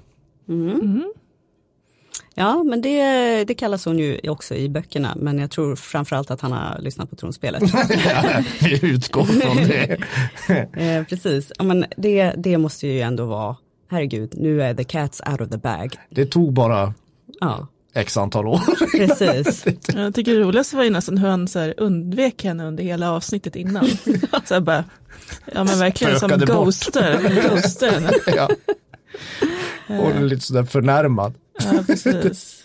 Ja, 2.35 2.63
men 2.63 2.83
det, 2.83 3.45
det 3.45 3.55
kallas 3.55 3.85
hon 3.85 3.99
ju 3.99 4.21
också 4.29 4.55
i 4.55 4.69
böckerna, 4.69 5.17
men 5.17 5.39
jag 5.39 5.51
tror 5.51 5.77
framförallt 5.77 6.31
att 6.31 6.41
han 6.41 6.53
har 6.53 6.79
lyssnat 6.81 7.11
på 7.11 7.17
tronspelet. 7.17 7.63
Vi 8.63 8.91
utgår 8.91 9.25
från 9.25 9.57
det. 9.57 9.99
eh, 10.83 11.05
precis, 11.05 11.53
ja, 11.59 11.65
men 11.65 11.85
det, 11.97 12.35
det 12.37 12.59
måste 12.59 12.87
ju 12.87 13.01
ändå 13.01 13.27
vara, 13.27 13.57
herregud, 13.95 14.35
nu 14.37 14.63
är 14.63 14.75
the 14.75 14.85
cats 14.85 15.23
out 15.31 15.41
of 15.41 15.49
the 15.49 15.59
bag. 15.59 15.97
Det 16.11 16.27
tog 16.27 16.53
bara 16.53 16.95
Ja, 17.41 17.67
x 17.95 18.17
antal 18.17 18.47
år. 18.47 18.61
precis. 18.99 19.65
Jag 19.95 20.15
tycker 20.15 20.35
det 20.35 20.41
roligaste 20.41 20.77
var 20.77 20.85
ju 20.85 20.91
nästan 20.91 21.19
hur 21.19 21.29
han 21.29 21.49
så 21.49 21.59
här 21.59 21.75
undvek 21.77 22.45
henne 22.45 22.65
under 22.65 22.85
hela 22.85 23.13
avsnittet 23.13 23.57
innan. 23.57 23.87
Så 24.45 24.55
här 24.55 24.61
bara, 24.61 24.85
ja 25.55 25.65
men 25.65 25.79
verkligen 25.79 26.21
som 26.21 26.29
Spökade 26.29 26.53
ghoster. 26.53 27.49
ghoster 27.51 28.11
ja. 28.27 28.49
Och 29.89 30.11
är 30.11 30.21
lite 30.21 30.43
sådär 30.43 30.65
förnärmad. 30.65 31.35
Ja, 31.65 31.85
precis. 31.87 32.65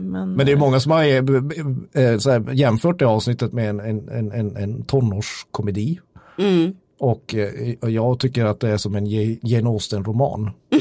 Men, 0.00 0.32
Men 0.32 0.46
det 0.46 0.52
är 0.52 0.56
många 0.56 0.80
som 0.80 0.92
har 0.92 1.04
eh, 1.04 2.04
eh, 2.04 2.18
så 2.18 2.30
här, 2.30 2.52
jämfört 2.52 2.98
det 2.98 3.06
avsnittet 3.06 3.52
med 3.52 3.70
en, 3.70 3.80
en, 3.80 4.08
en, 4.08 4.32
en, 4.32 4.56
en 4.56 4.84
tonårskomedi. 4.84 6.00
Mm. 6.38 6.74
Och 6.98 7.34
eh, 7.34 7.74
och 7.80 7.90
jag 7.90 8.18
tycker 8.18 8.44
att 8.44 8.60
det 8.60 8.68
är 8.68 8.76
som 8.76 8.94
en 8.94 9.06
Jane 9.42 9.68
Austen-roman. 9.68 10.50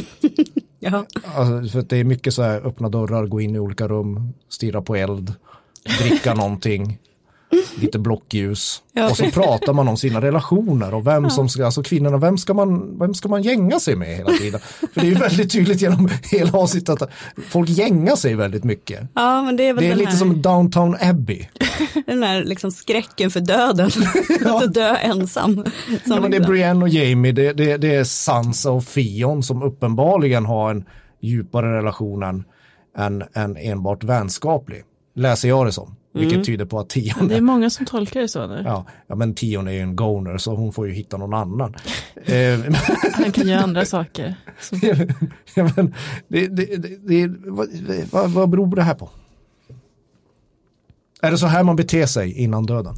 Ja. 0.79 1.05
Alltså, 1.35 1.71
för 1.71 1.81
det 1.89 1.97
är 1.97 2.03
mycket 2.03 2.33
så 2.33 2.43
här 2.43 2.67
öppna 2.67 2.89
dörrar, 2.89 3.25
gå 3.25 3.41
in 3.41 3.55
i 3.55 3.59
olika 3.59 3.87
rum, 3.87 4.33
stirra 4.49 4.81
på 4.81 4.95
eld, 4.95 5.33
dricka 5.99 6.33
någonting, 6.33 6.99
lite 7.81 7.99
blockljus. 7.99 8.81
Ja, 8.93 9.09
och 9.09 9.17
så 9.17 9.31
pratar 9.31 9.73
man 9.73 9.87
om 9.87 9.97
sina 9.97 10.21
relationer 10.21 10.93
och 10.93 11.07
vem 11.07 11.29
som 11.29 11.49
ska, 11.49 11.65
alltså 11.65 11.83
kvinnorna, 11.83 12.17
vem 12.17 12.37
ska 12.37 12.53
man, 12.53 12.99
vem 12.99 13.13
ska 13.13 13.29
man 13.29 13.43
gänga 13.43 13.79
sig 13.79 13.95
med 13.95 14.07
hela 14.17 14.31
tiden? 14.31 14.59
För 14.93 15.01
det 15.01 15.07
är 15.07 15.11
ju 15.11 15.15
väldigt 15.15 15.51
tydligt 15.51 15.81
genom 15.81 16.09
hela 16.31 16.59
avsnittet 16.59 17.01
att 17.01 17.09
folk 17.49 17.69
gängar 17.69 18.15
sig 18.15 18.35
väldigt 18.35 18.63
mycket. 18.63 19.07
ja, 19.13 19.41
men 19.41 19.55
det 19.55 19.67
är 19.67 19.73
Det 19.73 19.91
är 19.91 19.95
lite 19.95 20.09
här, 20.09 20.17
som 20.17 20.41
Downtown 20.41 20.97
Abbey. 21.01 21.45
den 22.05 22.23
här 22.23 22.43
liksom 22.43 22.71
skräcken 22.71 23.31
för 23.31 23.39
döden, 23.39 23.91
att 24.45 24.73
dö 24.73 24.95
ensam. 24.95 25.65
Ja, 26.05 26.21
men 26.21 26.31
det 26.31 26.37
är 26.37 26.47
Brienne 26.47 26.81
och 26.81 26.89
Jamie, 26.89 27.31
det, 27.31 27.53
det, 27.53 27.77
det 27.77 27.95
är 27.95 28.03
Sansa 28.03 28.71
och 28.71 28.83
Fion 28.83 29.43
som 29.43 29.63
uppenbarligen 29.63 30.45
har 30.45 30.71
en 30.71 30.85
djupare 31.21 31.77
relation 31.77 32.23
än, 32.23 32.43
än, 32.97 33.23
än 33.33 33.57
enbart 33.57 34.03
vänskaplig. 34.03 34.83
Läser 35.15 35.49
jag 35.49 35.65
det 35.65 35.71
som. 35.71 35.95
Vilket 36.15 36.33
Mm. 36.33 36.43
tyder 36.45 36.65
på 36.65 36.79
att 36.79 36.89
Tion 36.89 37.27
det 37.27 37.35
är 37.35 37.41
många 37.41 37.69
som 37.69 37.85
tolkar 37.85 38.21
det 38.21 38.27
så 38.27 38.47
nu. 38.47 38.61
Ja, 38.65 38.85
ja, 39.07 39.15
men 39.15 39.35
Tion 39.35 39.67
är 39.67 39.71
ju 39.71 39.79
en 39.79 39.95
goner 39.95 40.37
så 40.37 40.55
hon 40.55 40.73
får 40.73 40.87
ju 40.87 40.93
hitta 40.93 41.17
någon 41.17 41.33
annan. 41.33 41.75
eh, 42.25 42.59
Han 43.13 43.31
kan 43.31 43.47
göra 43.47 43.61
andra 43.61 43.85
saker. 43.85 44.35
Ja, 45.55 45.69
men 45.75 45.93
det, 46.27 46.47
det, 46.47 46.65
det, 47.07 47.27
vad, 47.45 47.67
vad, 48.11 48.31
vad 48.31 48.49
beror 48.49 48.75
det 48.75 48.81
här 48.83 48.93
på? 48.95 49.09
Är 51.21 51.31
det 51.31 51.37
så 51.37 51.45
här 51.47 51.63
man 51.63 51.75
beter 51.75 52.05
sig 52.05 52.31
innan 52.41 52.65
döden? 52.65 52.95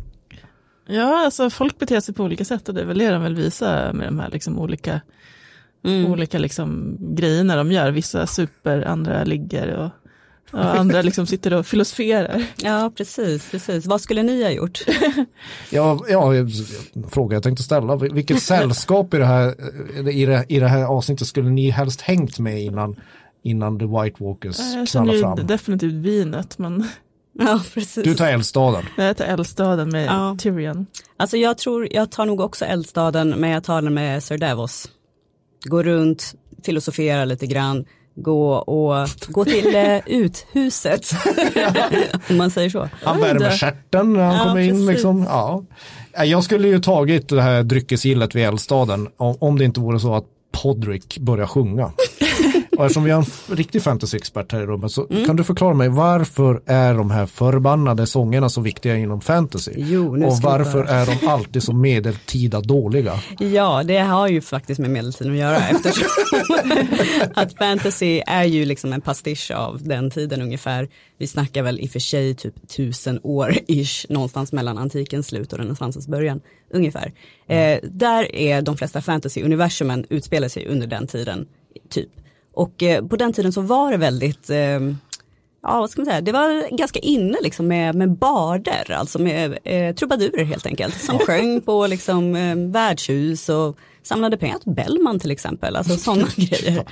ja, 0.89 1.25
alltså 1.25 1.49
folk 1.49 1.80
beter 1.80 1.99
sig 1.99 2.13
på 2.15 2.23
olika 2.23 2.45
sätt 2.45 2.69
och 2.69 2.75
det 2.75 2.82
är 2.82 2.86
väl 2.86 2.97
det 2.97 3.10
de 3.10 3.23
vill 3.23 3.36
visa 3.36 3.93
med 3.93 4.08
de 4.08 4.19
här 4.19 4.30
liksom 4.30 4.60
olika, 4.60 5.01
Mm. 5.84 6.12
olika 6.12 6.38
liksom 6.39 6.97
grejerna 6.99 7.56
de 7.56 7.71
gör. 7.71 7.91
Vissa 7.91 8.27
super, 8.27 8.82
andra 8.82 9.23
ligger 9.23 9.75
och, 9.75 9.89
och 10.51 10.75
andra 10.79 11.01
liksom 11.01 11.25
sitter 11.27 11.53
och 11.53 11.65
filosoferar. 11.65 12.43
Ja, 12.57 12.91
precis, 12.97 13.51
precis. 13.51 13.86
Vad 13.86 14.01
skulle 14.01 14.23
ni 14.23 14.43
ha 14.43 14.51
gjort? 14.51 14.81
Ja, 15.69 15.99
ja 16.10 16.31
fråga 17.12 17.36
jag 17.36 17.43
tänkte 17.43 17.63
ställa. 17.63 17.95
Vilket 17.95 18.43
sällskap 18.43 19.13
i 19.13 19.17
det, 19.17 19.25
här, 19.25 19.55
i, 20.10 20.25
det, 20.25 20.45
i 20.49 20.60
det 20.60 20.67
här 20.67 20.83
avsnittet 20.83 21.27
skulle 21.27 21.49
ni 21.49 21.69
helst 21.69 22.01
hängt 22.01 22.39
med 22.39 22.62
innan, 22.63 22.95
innan 23.43 23.79
The 23.79 23.86
White 23.86 24.23
Walkers 24.23 24.60
Jag 24.60 24.88
knallar 24.88 25.13
fram? 25.21 25.47
definitivt 25.47 25.93
vinet, 25.93 26.57
men 26.57 26.88
Ja, 27.39 27.62
precis. 27.73 28.03
Du 28.03 28.15
tar 28.15 28.27
eldstaden. 28.27 28.83
jag 28.97 29.17
tar 29.17 29.25
eldstaden 29.25 29.89
med 29.89 30.05
Ja. 30.05 30.36
Tyrion. 30.39 30.86
Alltså 31.17 31.38
jag 31.38 31.57
tror, 31.57 31.88
jag 31.91 32.12
tar 32.12 32.25
nog 32.25 32.39
också 32.41 32.65
eldstaden, 32.65 33.29
men 33.29 33.49
jag 33.49 33.63
tar 33.63 33.81
den 33.81 33.93
med 33.93 34.23
Sir 34.23 34.38
Davos. 34.38 34.89
Gå 35.65 35.83
runt, 35.83 36.36
filosofera 36.65 37.25
lite 37.25 37.47
grann, 37.47 37.86
gå 38.17 38.51
och 38.53 39.08
gå 39.27 39.45
till 39.45 39.75
eh, 39.75 39.97
uthuset. 40.06 41.12
Om 42.30 42.38
man 42.38 42.51
säger 42.51 42.69
så. 42.69 42.89
Han 43.03 43.21
värmer 43.21 43.51
stjärten 43.51 44.13
när 44.13 44.23
han 44.23 44.36
Ja, 44.36 44.43
kommer 44.43 44.62
in. 44.62 44.69
precis. 44.71 44.88
Liksom. 44.89 45.25
Ja. 45.30 45.63
Ja, 46.13 46.25
Jag 46.25 46.43
skulle 46.43 46.67
ju 46.67 46.80
tagit 46.80 47.30
det 47.30 47.41
här 47.41 47.63
dryckesgillet 47.63 48.36
vid 48.36 48.43
eldstaden 48.45 49.08
om, 49.17 49.36
om 49.39 49.58
det 49.58 49.65
inte 49.65 49.80
vore 49.80 49.99
så 49.99 50.15
att 50.15 50.23
Podrick 50.63 51.17
börjar 51.17 51.45
sjunga. 51.47 51.91
Och 52.77 52.85
eftersom 52.85 53.03
vi 53.03 53.11
har 53.11 53.19
en 53.49 53.55
riktig 53.55 53.81
fantasy-expert 53.81 54.51
här 54.51 54.61
i 54.61 54.65
rummet 54.65 54.91
så 54.91 55.07
Mm. 55.09 55.25
kan 55.25 55.35
du 55.35 55.43
förklara 55.43 55.73
mig 55.73 55.89
varför 55.89 56.61
är 56.65 56.93
de 56.93 57.11
här 57.11 57.25
förbannade 57.25 58.07
sångerna 58.07 58.49
så 58.49 58.61
viktiga 58.61 58.97
inom 58.97 59.21
fantasy? 59.21 59.71
Jo, 59.77 60.25
och 60.25 60.37
varför 60.41 60.83
är 60.83 61.05
de 61.05 61.27
alltid 61.27 61.63
så 61.63 61.73
medeltida 61.73 62.61
dåliga? 62.61 63.13
Ja, 63.39 63.83
det 63.85 63.97
har 63.97 64.27
ju 64.27 64.41
faktiskt 64.41 64.79
med 64.79 64.89
medeltiden 64.89 65.31
att 65.33 65.39
göra 65.39 65.57
eftersom 65.57 66.07
att 67.35 67.57
fantasy 67.57 68.21
är 68.27 68.43
ju 68.43 68.65
liksom 68.65 68.93
en 68.93 69.01
pastisch 69.01 69.51
av 69.55 69.83
den 69.83 70.09
tiden 70.11 70.41
ungefär. 70.41 70.87
Vi 71.17 71.27
snackar 71.27 71.63
väl 71.63 71.79
i 71.79 71.85
och 71.87 71.91
för 71.91 71.99
sig 71.99 72.35
typ 72.35 72.67
tusen 72.69 73.19
år 73.23 73.55
ish 73.67 74.05
någonstans 74.09 74.51
mellan 74.51 74.77
antikens 74.77 75.27
slut 75.27 75.53
och 75.53 75.59
renässansens 75.59 76.07
början 76.07 76.41
ungefär. 76.73 77.11
Eh, 77.47 77.79
där 77.83 78.35
är 78.35 78.61
de 78.61 78.77
flesta 78.77 78.99
fantasy-universumen 79.01 80.05
utspelar 80.09 80.47
sig 80.47 80.67
under 80.67 80.87
den 80.87 81.07
tiden 81.07 81.47
typ. 81.89 82.09
Och 82.57 82.83
eh, 82.83 83.05
på 83.07 83.15
den 83.15 83.33
tiden 83.33 83.53
så 83.53 83.61
var 83.61 83.91
det 83.91 83.97
väldigt 83.97 84.49
eh, 84.49 84.57
ja 85.63 85.79
vad 85.79 85.89
ska 85.89 86.01
man 86.01 86.05
säga, 86.05 86.21
det 86.21 86.31
var 86.31 86.77
ganska 86.77 86.99
inne 86.99 87.37
liksom 87.43 87.67
med, 87.67 87.95
med 87.95 88.11
barder, 88.11 88.91
alltså 88.91 89.19
med 89.19 89.57
eh, 89.63 89.95
trubadurer 89.95 90.43
helt 90.43 90.65
enkelt, 90.65 91.01
som 91.01 91.19
sjöng 91.19 91.61
på 91.61 91.87
liksom 91.87 92.35
eh, 92.35 92.55
värdshus 92.55 93.49
och 93.49 93.77
samlade 94.03 94.37
pengar 94.37 94.57
till 94.59 94.71
Bellman 94.71 95.19
till 95.19 95.31
exempel, 95.31 95.75
alltså 95.75 95.97
sådana 95.97 96.27
grejer. 96.35 96.83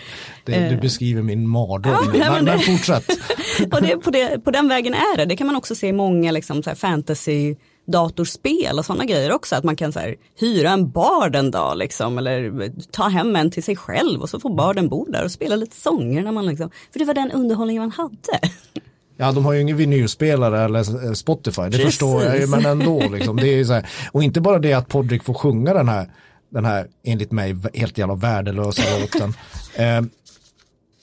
Det, 0.43 0.69
du 0.69 0.77
beskriver 0.77 1.21
min 1.21 1.47
mardröm. 1.47 1.93
Ja, 2.13 2.31
men, 2.31 2.31
men- 2.31 2.45
men 2.45 2.59
fortsätt. 2.59 3.09
Och 3.71 3.81
det, 3.81 3.97
på, 3.97 4.11
det, 4.11 4.39
på 4.43 4.51
den 4.51 4.67
vägen 4.67 4.93
är 4.93 5.17
det, 5.17 5.25
det 5.25 5.35
kan 5.35 5.47
man 5.47 5.55
också 5.55 5.75
se 5.75 5.87
i 5.87 5.93
många 5.93 6.31
liksom, 6.31 6.63
så 6.63 6.75
fantasy 6.75 7.55
datorspel 7.85 8.79
och 8.79 8.85
sådana 8.85 9.05
grejer 9.05 9.31
också, 9.31 9.55
att 9.55 9.63
man 9.63 9.75
kan 9.75 9.91
så 9.91 9.99
här, 9.99 10.15
hyra 10.39 10.69
en 10.69 10.89
bard 10.89 11.35
en 11.35 11.51
dag 11.51 11.77
liksom, 11.77 12.17
eller 12.17 12.71
ta 12.91 13.07
hem 13.07 13.35
en 13.35 13.51
till 13.51 13.63
sig 13.63 13.75
själv 13.75 14.21
och 14.21 14.29
så 14.29 14.39
får 14.39 14.55
barden 14.55 14.89
bo 14.89 15.05
där 15.05 15.23
och 15.23 15.31
spela 15.31 15.55
lite 15.55 15.75
sånger 15.75 16.23
när 16.23 16.31
man 16.31 16.45
liksom, 16.45 16.69
för 16.91 16.99
det 16.99 17.05
var 17.05 17.13
den 17.13 17.31
underhållningen 17.31 17.81
man 17.81 17.91
hade. 17.91 18.39
Ja, 19.17 19.31
de 19.31 19.45
har 19.45 19.53
ju 19.53 19.61
ingen 19.61 19.77
vinylspelare 19.77 20.61
eller 20.61 21.05
eh, 21.07 21.13
Spotify, 21.13 21.61
det 21.61 21.69
Precis. 21.69 21.85
förstår 21.85 22.23
jag 22.23 22.39
ju, 22.39 22.47
men 22.47 22.65
ändå. 22.65 23.09
Liksom, 23.09 23.37
det 23.37 23.47
är 23.47 23.63
så 23.63 23.73
här, 23.73 23.89
och 24.11 24.23
inte 24.23 24.41
bara 24.41 24.59
det 24.59 24.73
att 24.73 24.87
Podrick 24.87 25.23
får 25.23 25.33
sjunga 25.33 25.73
den 25.73 25.89
här, 25.89 26.09
den 26.49 26.65
här 26.65 26.87
enligt 27.03 27.31
mig 27.31 27.55
helt 27.73 27.97
jävla 27.97 28.15
värdelösa 28.15 28.83
låten. 28.99 29.33
Eh, 29.77 30.01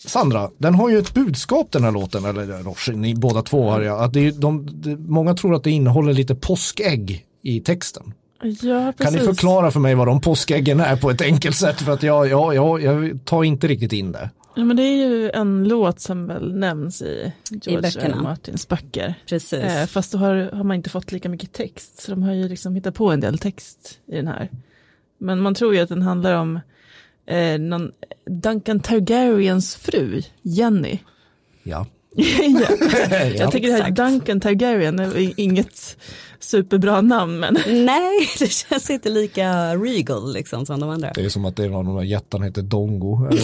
Sandra, 0.07 0.51
den 0.59 0.75
har 0.75 0.91
ju 0.91 0.99
ett 0.99 1.15
budskap 1.15 1.73
den 1.73 1.85
här 1.85 1.93
låten, 1.93 2.25
eller 2.25 2.63
Roche, 2.63 2.93
ni 2.93 3.15
båda 3.15 3.43
två 3.43 3.71
har 3.71 3.81
jag, 3.81 4.03
att 4.03 4.13
det 4.13 4.27
är, 4.27 4.33
de, 4.33 4.69
de, 4.73 4.97
många 4.97 5.35
tror 5.35 5.55
att 5.55 5.65
det 5.65 5.71
innehåller 5.71 6.13
lite 6.13 6.35
påskägg 6.35 7.27
i 7.43 7.61
texten. 7.61 8.15
Ja, 8.43 8.93
precis. 8.99 9.05
Kan 9.05 9.13
ni 9.13 9.35
förklara 9.35 9.71
för 9.71 9.81
mig 9.81 9.95
vad 9.95 10.07
de 10.07 10.21
påskäggen 10.21 10.81
är 10.81 10.97
på 10.97 11.11
ett 11.11 11.21
enkelt 11.21 11.57
sätt? 11.57 11.81
För 11.81 11.93
att 11.93 12.03
jag, 12.03 12.29
jag, 12.29 12.55
jag, 12.55 12.83
jag 12.83 13.25
tar 13.25 13.45
inte 13.45 13.67
riktigt 13.67 13.93
in 13.93 14.13
det. 14.13 14.31
Ja, 14.55 14.65
men 14.65 14.77
det 14.77 14.83
är 14.83 15.09
ju 15.09 15.31
en 15.31 15.69
låt 15.69 16.01
som 16.01 16.27
väl 16.27 16.55
nämns 16.55 17.03
i 17.03 17.33
George. 17.51 17.91
R. 18.01 18.15
Martins 18.23 18.69
böcker. 18.69 19.15
Precis. 19.27 19.53
Eh, 19.53 19.87
fast 19.87 20.13
då 20.13 20.19
har, 20.19 20.51
har 20.53 20.65
man 20.65 20.77
inte 20.77 20.91
fått 20.91 21.13
lika 21.13 21.29
mycket 21.29 21.53
text, 21.53 22.03
så 22.03 22.11
de 22.11 22.23
har 22.23 22.33
ju 22.33 22.49
liksom 22.49 22.75
hittat 22.75 22.95
på 22.95 23.11
en 23.11 23.21
del 23.21 23.39
text 23.39 23.99
i 24.07 24.17
den 24.17 24.27
här. 24.27 24.49
Men 25.19 25.41
man 25.41 25.55
tror 25.55 25.75
ju 25.75 25.81
att 25.81 25.89
den 25.89 26.03
handlar 26.03 26.35
om 26.35 26.61
eh, 27.27 27.59
någon 27.59 27.91
Duncan 28.27 28.81
Targaryens 28.81 29.77
fru, 29.77 30.23
Jenny. 30.43 30.99
Ja. 31.63 31.87
ja. 32.17 33.25
Jag 33.35 33.53
tycker 33.53 33.69
det 33.69 33.83
här. 33.83 33.91
Duncan 33.91 34.41
Targaryen 34.41 34.99
är 34.99 35.41
inget 35.41 35.97
superbra 36.45 37.01
namn 37.01 37.41
men 37.41 37.57
Nej, 37.67 38.29
det 38.39 38.53
känns 38.53 38.91
inte 38.91 39.09
lika 39.09 39.77
regal 39.77 40.33
liksom 40.33 40.67
som 40.67 40.81
de 40.81 40.91
andra. 40.91 41.11
Det 41.15 41.25
är 41.25 41.29
som 41.29 41.45
att 41.45 41.57
det 41.57 41.65
är 41.65 41.69
någon 41.69 41.89
av 41.89 41.95
de 41.95 41.97
där 41.97 42.11
jättarna 42.11 42.45
heter 42.45 42.63
Dongo. 42.63 43.29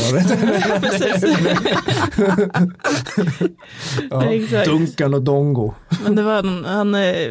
Ja, 4.10 4.24
Exakt. 4.24 4.68
Duncan 4.68 5.14
och 5.14 5.22
Dongo. 5.22 5.74
Men 6.04 6.16
det 6.16 6.22
var 6.22 6.42
någon, 6.42 6.64
han, 6.64 6.94
eh, 6.94 7.28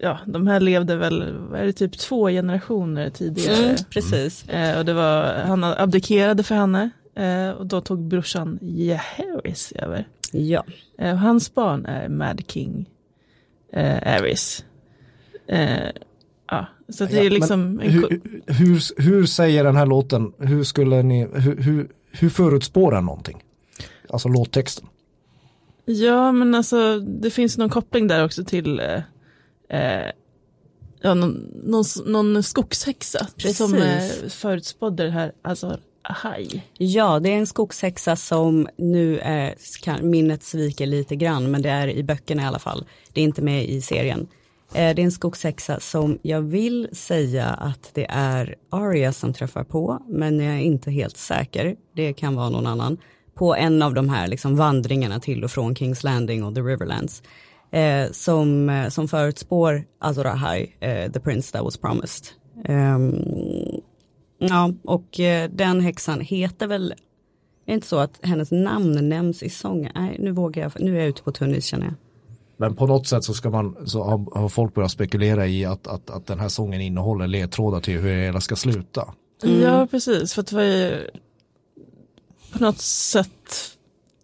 ja 0.00 0.18
de 0.26 0.46
här 0.46 0.60
levde 0.60 0.96
väl, 0.96 1.22
är 1.54 1.66
det 1.66 1.72
typ 1.72 1.98
två 1.98 2.28
generationer 2.28 3.10
tidigare. 3.10 3.64
Mm, 3.64 3.76
precis. 3.90 4.48
Eh, 4.48 4.78
och 4.78 4.84
det 4.84 4.92
var, 4.92 5.34
han 5.46 5.64
abdikerade 5.64 6.42
för 6.42 6.54
henne 6.54 6.90
eh, 7.14 7.50
och 7.50 7.66
då 7.66 7.80
tog 7.80 7.98
brorsan 7.98 8.58
Jaehaerys 8.62 9.72
över. 9.72 10.08
Ja. 10.32 10.64
Och 10.98 11.18
hans 11.18 11.54
barn 11.54 11.86
är 11.86 12.08
Mad 12.08 12.42
King 12.48 12.86
eh, 13.72 14.14
Aerys. 14.14 14.64
Eh, 15.48 15.90
ja, 16.50 16.66
så 16.88 17.04
det 17.04 17.12
Ja, 17.16 17.22
är 17.22 17.30
liksom 17.30 17.80
en, 17.80 17.90
Hur, 17.90 18.20
hur, 18.46 19.02
hur 19.02 19.26
säger 19.26 19.64
den 19.64 19.76
här 19.76 19.86
låten, 19.86 20.32
hur 20.38 20.64
skulle 20.64 21.02
ni, 21.02 21.28
hur, 21.34 21.56
hur, 21.62 21.88
hur 22.10 22.28
förutspår 22.30 22.92
den 22.92 23.04
någonting? 23.04 23.44
Alltså 24.08 24.28
låttexten. 24.28 24.86
Ja, 25.84 26.32
men 26.32 26.54
alltså 26.54 26.98
det 27.00 27.30
finns 27.30 27.58
någon 27.58 27.70
koppling 27.70 28.06
där 28.08 28.24
också 28.24 28.44
till 28.44 28.80
eh, 28.80 29.02
eh, 29.68 30.10
ja, 31.00 31.14
någon, 31.14 31.32
någon, 31.64 31.84
någon 32.06 32.42
skogshäxa 32.42 33.26
Precis. 33.36 33.56
som 33.56 33.74
eh, 33.74 34.28
förutspådde 34.28 35.04
det 35.04 35.10
här, 35.10 35.32
alltså 35.42 35.78
ahaj. 36.02 36.66
Ja, 36.78 37.20
det 37.20 37.28
är 37.30 37.36
en 37.36 37.46
skogshäxa 37.46 38.16
som 38.16 38.68
nu 38.76 39.18
är, 39.18 39.54
kan, 39.82 40.10
minnet 40.10 40.42
sviker 40.42 40.86
lite 40.86 41.16
grann, 41.16 41.50
men 41.50 41.62
det 41.62 41.70
är 41.70 41.88
i 41.88 42.02
böckerna 42.02 42.42
i 42.42 42.46
alla 42.46 42.58
fall. 42.58 42.84
Det 43.12 43.20
är 43.20 43.24
inte 43.24 43.42
med 43.42 43.64
i 43.64 43.80
serien. 43.80 44.26
Eh, 44.74 44.94
Det 44.94 45.02
är 45.02 45.04
en 45.04 45.12
skogshäxa 45.12 45.80
som 45.80 46.18
jag 46.22 46.42
vill 46.42 46.88
säga 46.92 47.46
att 47.46 47.90
det 47.94 48.06
är 48.10 48.54
Aria 48.70 49.12
som 49.12 49.32
träffar 49.32 49.64
på, 49.64 50.02
men 50.08 50.40
jag 50.40 50.54
är 50.54 50.60
inte 50.60 50.90
helt 50.90 51.16
säker. 51.16 51.76
Det 51.96 52.12
kan 52.12 52.34
vara 52.34 52.50
någon 52.50 52.66
annan. 52.66 52.98
På 53.34 53.54
en 53.54 53.82
av 53.82 53.94
de 53.94 54.08
här 54.08 54.28
liksom 54.28 54.56
vandringarna 54.56 55.20
till 55.20 55.44
och 55.44 55.50
från 55.50 55.76
Kings 55.76 56.04
Landing 56.04 56.44
och 56.44 56.54
The 56.54 56.60
Riverlands. 56.60 57.22
Eh, 57.70 58.10
som, 58.12 58.68
eh, 58.70 58.88
som 58.88 59.08
förutspår 59.08 59.84
alltså, 59.98 60.20
Azor 60.20 60.30
Ahai, 60.30 60.76
eh, 60.80 61.12
the 61.12 61.20
prince 61.20 61.52
that 61.52 61.64
was 61.64 61.76
promised. 61.78 62.26
Ehm, 62.64 63.14
Ja, 64.40 64.72
och 64.84 65.20
eh, 65.20 65.50
den 65.50 65.80
häxan 65.80 66.20
heter 66.20 66.66
väl, 66.66 66.90
är 66.92 66.96
det 67.66 67.72
inte 67.72 67.86
så 67.86 67.98
att 67.98 68.20
hennes 68.22 68.50
namn 68.52 69.08
nämns 69.08 69.42
i 69.42 69.50
sången? 69.50 69.92
Nej, 69.94 70.16
nu 70.18 70.30
vågar 70.30 70.62
jag, 70.62 70.72
nu 70.80 70.94
är 70.96 71.00
jag 71.00 71.08
ute 71.08 71.22
på 71.22 71.32
tunn 71.32 71.54
is 71.54 71.64
känner 71.64 71.84
jag. 71.86 71.94
Men 72.60 72.76
på 72.76 72.86
något 72.86 73.06
sätt 73.06 73.24
så 73.24 73.34
ska 73.34 73.50
man, 73.50 73.76
så 73.86 74.02
har, 74.02 74.40
har 74.40 74.48
folk 74.48 74.74
börjat 74.74 74.90
spekulera 74.90 75.46
i 75.46 75.64
att, 75.64 75.86
att, 75.86 76.10
att 76.10 76.26
den 76.26 76.40
här 76.40 76.48
sången 76.48 76.80
innehåller 76.80 77.26
ledtrådar 77.26 77.80
till 77.80 77.98
hur 77.98 78.16
det 78.16 78.24
hela 78.24 78.40
ska 78.40 78.56
sluta. 78.56 79.14
Ja, 79.42 79.86
precis, 79.90 80.34
för 80.34 80.40
att 80.40 80.46
det 80.46 80.56
var 80.56 80.62
ju 80.62 81.10
på 82.52 82.64
något 82.64 82.80
sätt 82.80 83.76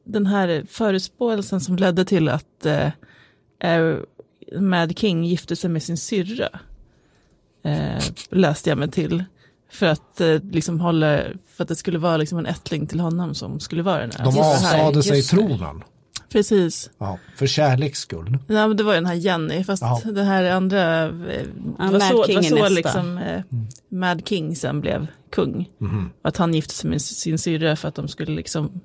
den 0.05 0.27
här 0.27 0.67
förutspåelsen 0.71 1.61
som 1.61 1.77
ledde 1.77 2.05
till 2.05 2.29
att 2.29 2.67
eh, 2.67 2.91
eh, 3.61 3.97
Mad 4.61 4.99
King 4.99 5.25
gifte 5.25 5.57
sig 5.57 5.71
med 5.71 5.83
sin 5.83 5.97
syrra. 5.97 6.49
Eh, 7.65 8.03
läste 8.31 8.71
jag 8.71 8.79
mig 8.79 8.91
till. 8.91 9.25
För 9.71 9.87
att, 9.87 10.21
eh, 10.21 10.41
liksom 10.43 10.81
hålla, 10.81 11.21
för 11.47 11.63
att 11.63 11.69
det 11.69 11.77
skulle 11.77 11.99
vara 11.99 12.17
liksom 12.17 12.39
en 12.39 12.47
ättling 12.47 12.87
till 12.87 13.01
honom 13.01 13.35
som 13.35 13.61
skulle 13.61 13.83
vara 13.83 14.01
den 14.01 14.11
här. 14.19 14.25
De 14.25 14.39
avsade 14.39 15.03
sig 15.03 15.23
tronen. 15.23 15.83
Precis. 16.35 16.91
Ja, 16.99 17.19
för 17.37 17.47
kärleks 17.47 17.99
skull. 17.99 18.39
Ja, 18.49 18.69
men 18.69 18.77
det 18.77 18.83
var 18.83 18.93
ju 18.93 18.97
den 18.97 19.07
här 19.07 19.15
Jenny, 19.15 19.65
fast 19.65 19.83
Ja. 19.83 20.01
den 20.05 20.27
här 20.27 20.45
andra, 20.51 21.05
eh, 21.05 21.13
det 21.15 21.47
Ja, 21.79 21.85
var 21.85 21.91
Mad 21.93 22.03
så, 22.03 22.25
King 22.25 22.41
det 22.41 22.51
var 22.51 22.69
så 22.69 22.75
nästa. 22.75 22.75
liksom 22.75 23.19
eh, 23.19 23.43
Mad 23.89 24.29
King 24.29 24.57
sen 24.57 24.81
blev 24.81 25.07
kung. 25.33 25.69
Och 26.23 26.29
att 26.29 26.37
han 26.37 26.55
gifte 26.55 26.75
sig 26.75 26.91
med 26.91 27.03
sin 27.03 27.39
syrra 27.39 27.77
för 27.77 27.89
att 27.89 27.95
de 27.95 28.09
skulle 28.09 28.33
liksom, 28.37 28.81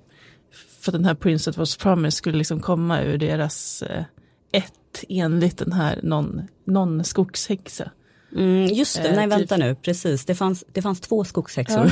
för 0.80 0.92
att 0.92 0.94
den 0.94 1.06
här 1.06 1.16
Prince 1.16 1.52
that 1.52 1.58
was 1.58 1.78
promised 1.78 2.14
skulle 2.14 2.38
liksom 2.38 2.60
komma 2.60 3.02
ur 3.02 3.18
deras 3.18 3.82
eh, 3.82 4.04
ett 4.52 5.04
enligt 5.10 5.58
den 5.58 5.72
här 5.72 6.00
någon, 6.04 6.42
någon 6.66 7.04
skogshäxa. 7.04 7.92
Mm, 8.36 8.66
just 8.66 8.96
det, 9.04 9.10
Eh, 9.10 9.16
nej 9.16 9.26
typ- 9.26 9.32
vänta 9.40 9.58
nu, 9.58 9.76
precis, 9.76 10.26
det 10.26 10.36
fanns, 10.36 10.64
det 10.74 10.82
fanns 10.82 11.00
två 11.02 11.24
skogshäxor. 11.24 11.92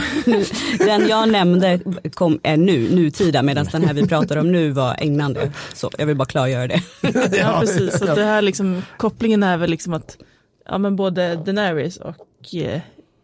den 0.86 1.08
jag 1.08 1.30
nämnde 1.30 1.80
kom, 2.14 2.40
är 2.44 2.58
nu, 2.58 2.90
nutida, 2.96 3.44
medan 3.44 3.66
den 3.72 3.84
här 3.84 3.94
vi 3.94 4.08
pratar 4.08 4.38
om 4.38 4.52
nu 4.52 4.70
var 4.72 4.96
ägnande. 5.00 5.52
Så 5.74 5.92
jag 5.98 6.06
vill 6.06 6.16
bara 6.18 6.26
klargöra 6.26 6.68
det. 6.68 6.82
Ja, 7.38 7.58
precis. 7.60 8.00
Så 8.00 8.06
det 8.06 8.24
här 8.24 8.42
liksom, 8.42 8.82
kopplingen 8.98 9.44
är 9.44 9.58
väl 9.58 9.70
liksom 9.70 9.94
att 9.94 10.18
ja, 10.66 10.78
men 10.78 10.96
både 10.96 11.36
Daenerys 11.36 11.98
och 11.98 12.56
eh, 12.56 12.82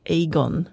Aegon, 0.09 0.65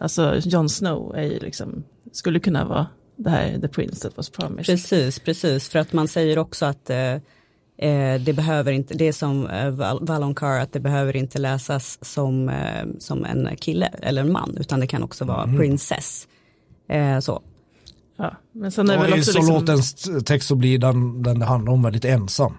alltså 0.00 0.40
Jon 0.44 0.68
Snow, 0.68 1.16
är 1.16 1.22
ju 1.22 1.38
liksom, 1.38 1.84
skulle 2.12 2.40
kunna 2.40 2.64
vara 2.64 2.86
det 3.16 3.30
här 3.30 3.58
The 3.60 3.68
Prince 3.68 4.00
that 4.08 4.16
was 4.16 4.30
promised. 4.30 4.66
Precis, 4.66 5.18
precis, 5.18 5.68
för 5.68 5.78
att 5.78 5.92
man 5.92 6.08
säger 6.08 6.38
också 6.38 6.64
att 6.66 6.90
eh, 6.90 7.16
eh, 7.78 8.20
det 8.20 8.32
behöver 8.32 8.72
inte, 8.72 8.94
det 8.94 9.08
är 9.08 9.12
som 9.12 9.46
eh, 9.46 9.70
Val- 9.70 9.98
Valonqar, 10.06 10.60
att 10.60 10.72
det 10.72 10.80
behöver 10.80 11.16
inte 11.16 11.38
läsas 11.38 11.98
som, 12.02 12.48
eh, 12.48 12.86
som 12.98 13.24
en 13.24 13.48
kille 13.56 13.86
eller 13.86 14.22
en 14.22 14.32
man, 14.32 14.56
utan 14.60 14.80
det 14.80 14.86
kan 14.86 15.02
också 15.02 15.24
vara 15.24 15.44
princess. 15.56 16.28
Eh, 16.88 17.18
så. 17.18 17.42
Ja, 18.18 18.36
men 18.52 18.70
sen 18.72 18.90
är 18.90 18.92
det 18.92 18.98
Och 18.98 19.04
väl 19.04 19.12
också 19.12 19.32
så 19.32 19.38
liksom, 19.38 19.54
låtens 19.54 20.08
text 20.24 20.48
så 20.48 20.54
blir 20.54 20.78
den, 20.78 21.22
den 21.22 21.38
det 21.38 21.46
handlar 21.46 21.72
om 21.72 21.82
väldigt 21.82 22.04
ensam. 22.04 22.54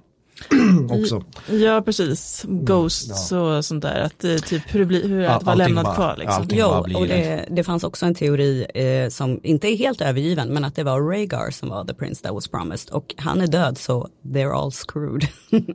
Också. 0.89 1.23
Ja, 1.51 1.81
precis. 1.85 2.45
Ghost 2.47 3.31
Mm, 3.31 3.43
ja. 3.43 3.57
och 3.57 3.65
sånt 3.65 3.81
där. 3.81 4.01
Att 4.01 4.19
det, 4.19 4.39
typ 4.39 4.63
hur 4.67 4.79
det 4.79 4.85
blir, 4.85 5.07
hur 5.07 5.19
det 5.19 5.25
är 5.27 5.29
att 5.29 5.43
vara 5.43 5.55
lämnad 5.55 5.85
bara- 5.85 5.95
kvar. 5.95 6.15
Liksom. 6.17 6.45
Jo, 6.51 6.65
och 6.67 7.07
det. 7.07 7.45
det, 7.51 7.63
fanns 7.63 7.83
också 7.83 8.05
en 8.05 8.15
teori 8.15 8.65
eh, 8.75 9.09
som 9.09 9.39
inte 9.43 9.67
är 9.67 9.75
helt 9.77 10.01
övergiven, 10.01 10.47
men 10.53 10.63
att 10.65 10.75
det 10.75 10.83
var 10.83 11.01
Rhaegar 11.11 11.51
som 11.51 11.69
var 11.69 11.85
the 11.85 11.93
prince 11.93 12.23
that 12.23 12.33
was 12.33 12.47
promised. 12.47 12.89
Och 12.93 13.13
han 13.17 13.41
är 13.41 13.47
död, 13.47 13.77
så 13.77 14.07
they're 14.25 14.53
all 14.63 14.71
screwed. 14.71 15.27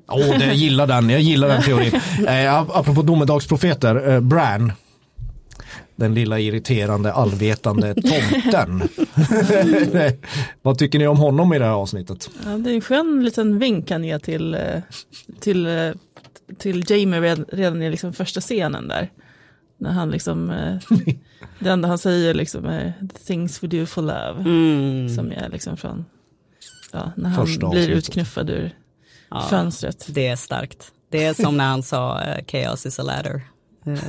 Åh, 0.09 0.39
det- 0.39 0.45
jag 0.47 0.55
gillar 0.55 0.87
den, 0.87 1.11
jag 1.11 1.21
gillar 1.21 1.49
den 1.49 1.63
teorin. 1.63 1.93
Eh, 2.29 2.55
ap- 2.61 2.71
apropå 2.73 3.03
domedagsprofeter, 3.03 4.11
eh, 4.15 4.21
Bran. 4.21 4.73
Den 5.97 6.15
lilla 6.15 6.39
irriterande 6.41 7.13
allvetande 7.13 7.95
tomten. 8.03 8.83
Vad 10.63 10.79
tycker 10.79 10.99
ni 10.99 11.07
om 11.07 11.17
honom 11.19 11.53
i 11.53 11.59
det 11.59 11.65
här 11.65 11.73
avsnittet? 11.73 12.31
Ja, 12.45 12.51
det 12.51 12.71
är 12.71 12.75
en 12.75 12.81
skön 12.81 13.25
liten 13.25 13.59
vink 13.59 13.91
han 13.91 14.05
ger 14.05 14.19
till, 14.19 14.55
eh, 14.55 14.81
till, 15.41 15.67
eh, 15.67 15.91
till 16.59 16.85
Jamie 16.91 17.21
redan, 17.21 17.45
redan 17.53 17.83
i 17.83 17.91
liksom 17.91 18.13
första 18.13 18.41
scenen 18.41 18.89
där. 18.89 19.11
När 19.79 19.91
han 19.93 20.11
liksom, 20.11 20.51
eh, 20.51 20.77
det 21.59 21.71
enda 21.71 21.89
han 21.89 21.99
säger 21.99 22.35
liksom 22.35 22.65
är 22.67 22.93
the 23.01 23.19
things 23.19 23.63
we 23.63 23.67
do 23.69 23.87
for 23.87 24.03
love. 24.03 24.41
Mm. 24.41 25.09
Som 25.17 25.33
är 25.33 25.49
liksom 25.53 25.77
från, 25.77 26.05
ja, 26.93 27.13
när 27.17 27.31
han 27.31 27.47
Första 27.47 27.59
blir 27.69 27.81
avsnittet. 27.81 27.97
utknuffad 27.99 28.51
ur 28.51 28.77
Ja, 29.31 29.47
fönstret. 29.51 30.07
det 30.09 30.27
är 30.27 30.37
starkt. 30.37 30.93
Det 31.11 31.25
är 31.25 31.35
som 31.35 31.57
när 31.57 31.65
han 31.65 31.83
sa 31.83 32.21
chaos 32.49 32.87
is 32.87 32.99
a 32.99 33.03
ladder 33.03 33.43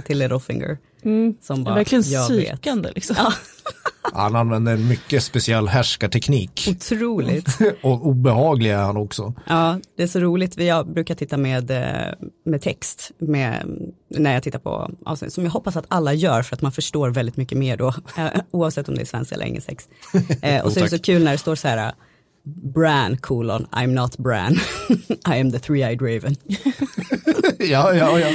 till 0.05 0.17
Littlefinger. 0.17 0.77
Som 1.03 1.11
Mm. 1.11 1.35
Det 1.47 1.53
är 1.53 1.57
bara, 1.57 1.75
verkligen 1.75 2.03
psykande 2.03 2.91
liksom. 2.95 3.15
Ja, 3.19 3.33
Han 4.13 4.35
använder 4.35 4.73
en 4.73 4.87
mycket 4.87 5.23
speciell 5.23 5.67
härskarteknik. 5.67 6.67
otroligt. 6.69 7.47
Och 7.83 8.07
obehaglig 8.07 8.71
är 8.71 8.77
han 8.77 8.97
också. 8.97 9.33
Ja, 9.47 9.79
det 9.97 10.03
är 10.03 10.07
så 10.07 10.19
roligt. 10.19 10.57
Vi- 10.57 10.67
Jag 10.67 10.87
brukar 10.93 11.15
titta 11.15 11.37
med, 11.37 11.71
eh, 11.71 12.13
med 12.45 12.61
text 12.61 13.11
med, 13.17 13.65
när 14.09 14.33
jag 14.33 14.43
tittar 14.43 14.59
på 14.59 14.91
avsnitt, 15.05 15.33
som 15.33 15.43
jag 15.43 15.51
hoppas 15.51 15.75
att 15.75 15.85
alla 15.87 16.13
gör 16.13 16.41
för 16.41 16.55
att 16.55 16.61
man 16.61 16.71
förstår 16.71 17.09
väldigt 17.09 17.37
mycket 17.37 17.57
mer 17.57 17.77
då, 17.77 17.87
eh, 18.17 18.27
oavsett 18.51 18.89
om 18.89 18.95
det 18.95 19.01
är 19.01 19.05
svenska 19.05 19.35
eller 19.35 19.45
engelsk 19.45 19.67
text. 19.67 19.89
Eh, 20.41 20.65
och 20.65 20.71
så 20.71 20.79
är 20.79 20.83
det 20.83 20.89
så 20.89 20.99
kul 20.99 21.23
när 21.23 21.31
det 21.31 21.37
står 21.37 21.55
så 21.55 21.67
här, 21.67 21.93
Bran 22.73 23.17
colon, 23.17 23.67
I'm 23.71 23.87
not 23.93 24.17
Bran, 24.17 24.53
I 25.27 25.39
am 25.39 25.51
the 25.51 25.57
three-eyed 25.59 26.01
raven. 26.01 26.35
Ja, 27.59 27.93
ja, 27.93 28.19
ja. 28.19 28.27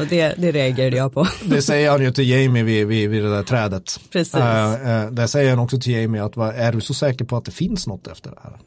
Och 0.00 0.06
det, 0.06 0.34
det 0.38 0.52
reagerade 0.52 0.96
jag 0.96 1.12
på. 1.14 1.26
Det 1.44 1.62
säger 1.62 1.90
han 1.90 2.02
ju 2.02 2.10
till 2.10 2.28
Jamie 2.28 2.62
vid, 2.62 2.86
vid, 2.86 3.10
vid 3.10 3.22
det 3.22 3.30
där 3.30 3.42
trädet. 3.42 4.00
Precis. 4.12 4.34
Eh, 4.34 4.72
eh, 5.04 5.10
där 5.10 5.26
säger 5.26 5.50
han 5.50 5.58
också 5.58 5.80
till 5.80 5.92
Jamie 5.92 6.24
att 6.24 6.36
vad, 6.36 6.54
är 6.54 6.72
du 6.72 6.80
så 6.80 6.94
säker 6.94 7.24
på 7.24 7.36
att 7.36 7.44
det 7.44 7.50
finns 7.50 7.86
något 7.86 8.06
efter 8.06 8.30
det 8.30 8.38
här? 8.42 8.58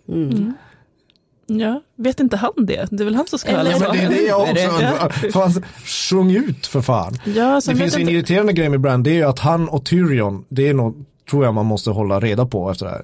Ja, 1.47 1.81
vet 1.97 2.19
inte 2.19 2.37
han 2.37 2.51
det? 2.57 2.87
Det 2.91 3.03
är 3.03 3.05
väl 3.05 3.15
han 3.15 3.27
som 3.27 3.39
ska 3.39 3.51
ha 3.51 3.57
alla 3.59 3.71
Ja, 3.71 3.79
men 3.79 3.91
det 3.91 4.03
är 4.05 4.09
det 4.09 4.21
jag 4.27 4.55
det- 4.55 4.67
också 4.67 4.75
undrar. 4.75 5.31
Fan, 5.31 5.63
sjung 6.09 6.31
ut 6.31 6.67
för 6.67 6.81
fan. 6.81 7.13
Ja, 7.25 7.61
Det 7.67 7.75
finns 7.75 7.95
en 7.95 8.01
inte. 8.01 8.13
irriterande 8.13 8.53
grej 8.53 8.69
med 8.69 8.81
Brand, 8.81 9.03
det 9.03 9.09
är 9.11 9.15
ju 9.15 9.23
att 9.23 9.39
han 9.39 9.69
och 9.69 9.85
Tyrion, 9.85 10.45
det 10.49 10.67
är 10.67 10.73
nog, 10.73 11.05
tror 11.29 11.45
jag 11.45 11.53
man 11.53 11.65
måste 11.65 11.89
hålla 11.89 12.19
reda 12.19 12.45
på 12.45 12.71
efter 12.71 12.85
det 12.85 12.91
här. 12.91 13.03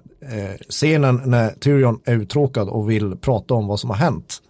Eh, 0.50 0.56
scenen 0.70 1.22
när 1.26 1.50
Tyrion 1.50 2.00
är 2.06 2.16
uttråkad 2.16 2.70
och 2.70 2.90
vill 2.90 3.16
prata 3.16 3.54
om 3.54 3.68
vad 3.68 3.80
som 3.80 3.90
har 3.90 3.98
hänt. 3.98 4.42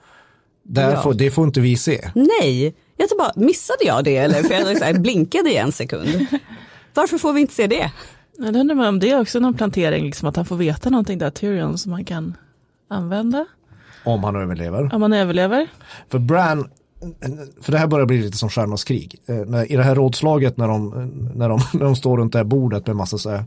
Där 0.64 0.92
Ja. 0.92 1.02
får, 1.02 1.14
det 1.14 1.32
får 1.32 1.46
inte 1.46 1.62
vi 1.62 1.78
se. 1.78 2.10
Nej, 2.16 2.76
jag 2.98 3.10
tror 3.10 3.18
bara, 3.18 3.32
missade 3.36 3.84
jag 3.86 4.04
det 4.04 4.18
eller? 4.18 4.44
För 4.44 4.54
jag 4.54 4.78
så 4.78 4.84
här, 4.84 5.00
blinkade 5.00 5.50
i 5.52 5.58
en 5.58 5.72
sekund. 5.72 6.10
Varför 6.94 7.18
får 7.18 7.34
vi 7.34 7.42
inte 7.42 7.54
se 7.54 7.68
det? 7.68 7.92
Jag 8.38 8.56
undrar 8.56 8.76
man 8.76 8.88
om 8.88 9.00
det 9.00 9.10
är 9.10 9.22
också 9.22 9.40
någon 9.40 9.54
plantering, 9.54 10.06
liksom, 10.06 10.28
att 10.30 10.36
han 10.36 10.46
får 10.46 10.56
veta 10.56 10.90
någonting 10.90 11.18
där, 11.20 11.30
Tyrion, 11.30 11.78
som 11.78 11.92
han 11.92 12.06
kan 12.06 12.38
använda 12.90 13.46
Om 14.06 14.24
han 14.24 14.36
överlever. 14.36 14.90
om 14.96 15.02
man 15.02 15.14
överlever. 15.14 15.68
För 16.10 16.20
Bran, 16.20 16.70
för 17.62 17.72
det 17.72 17.78
här 17.78 17.88
börjar 17.88 18.06
bli 18.06 18.22
lite 18.22 18.38
som 18.38 18.50
Stjärnornas 18.50 18.84
krig. 18.84 19.20
Eh, 19.26 19.64
I 19.72 19.76
det 19.76 19.84
här 19.84 19.96
rådslaget 19.96 20.58
när 20.58 20.68
de, 20.68 20.90
när 21.36 21.50
de, 21.50 21.60
när 21.74 21.86
de 21.86 21.96
står 21.96 22.18
runt 22.18 22.32
det 22.32 22.40
här 22.40 22.46
bordet 22.46 22.88
med 22.88 22.96
massa 22.96 23.18
så 23.18 23.30
här 23.30 23.46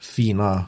fina 0.00 0.64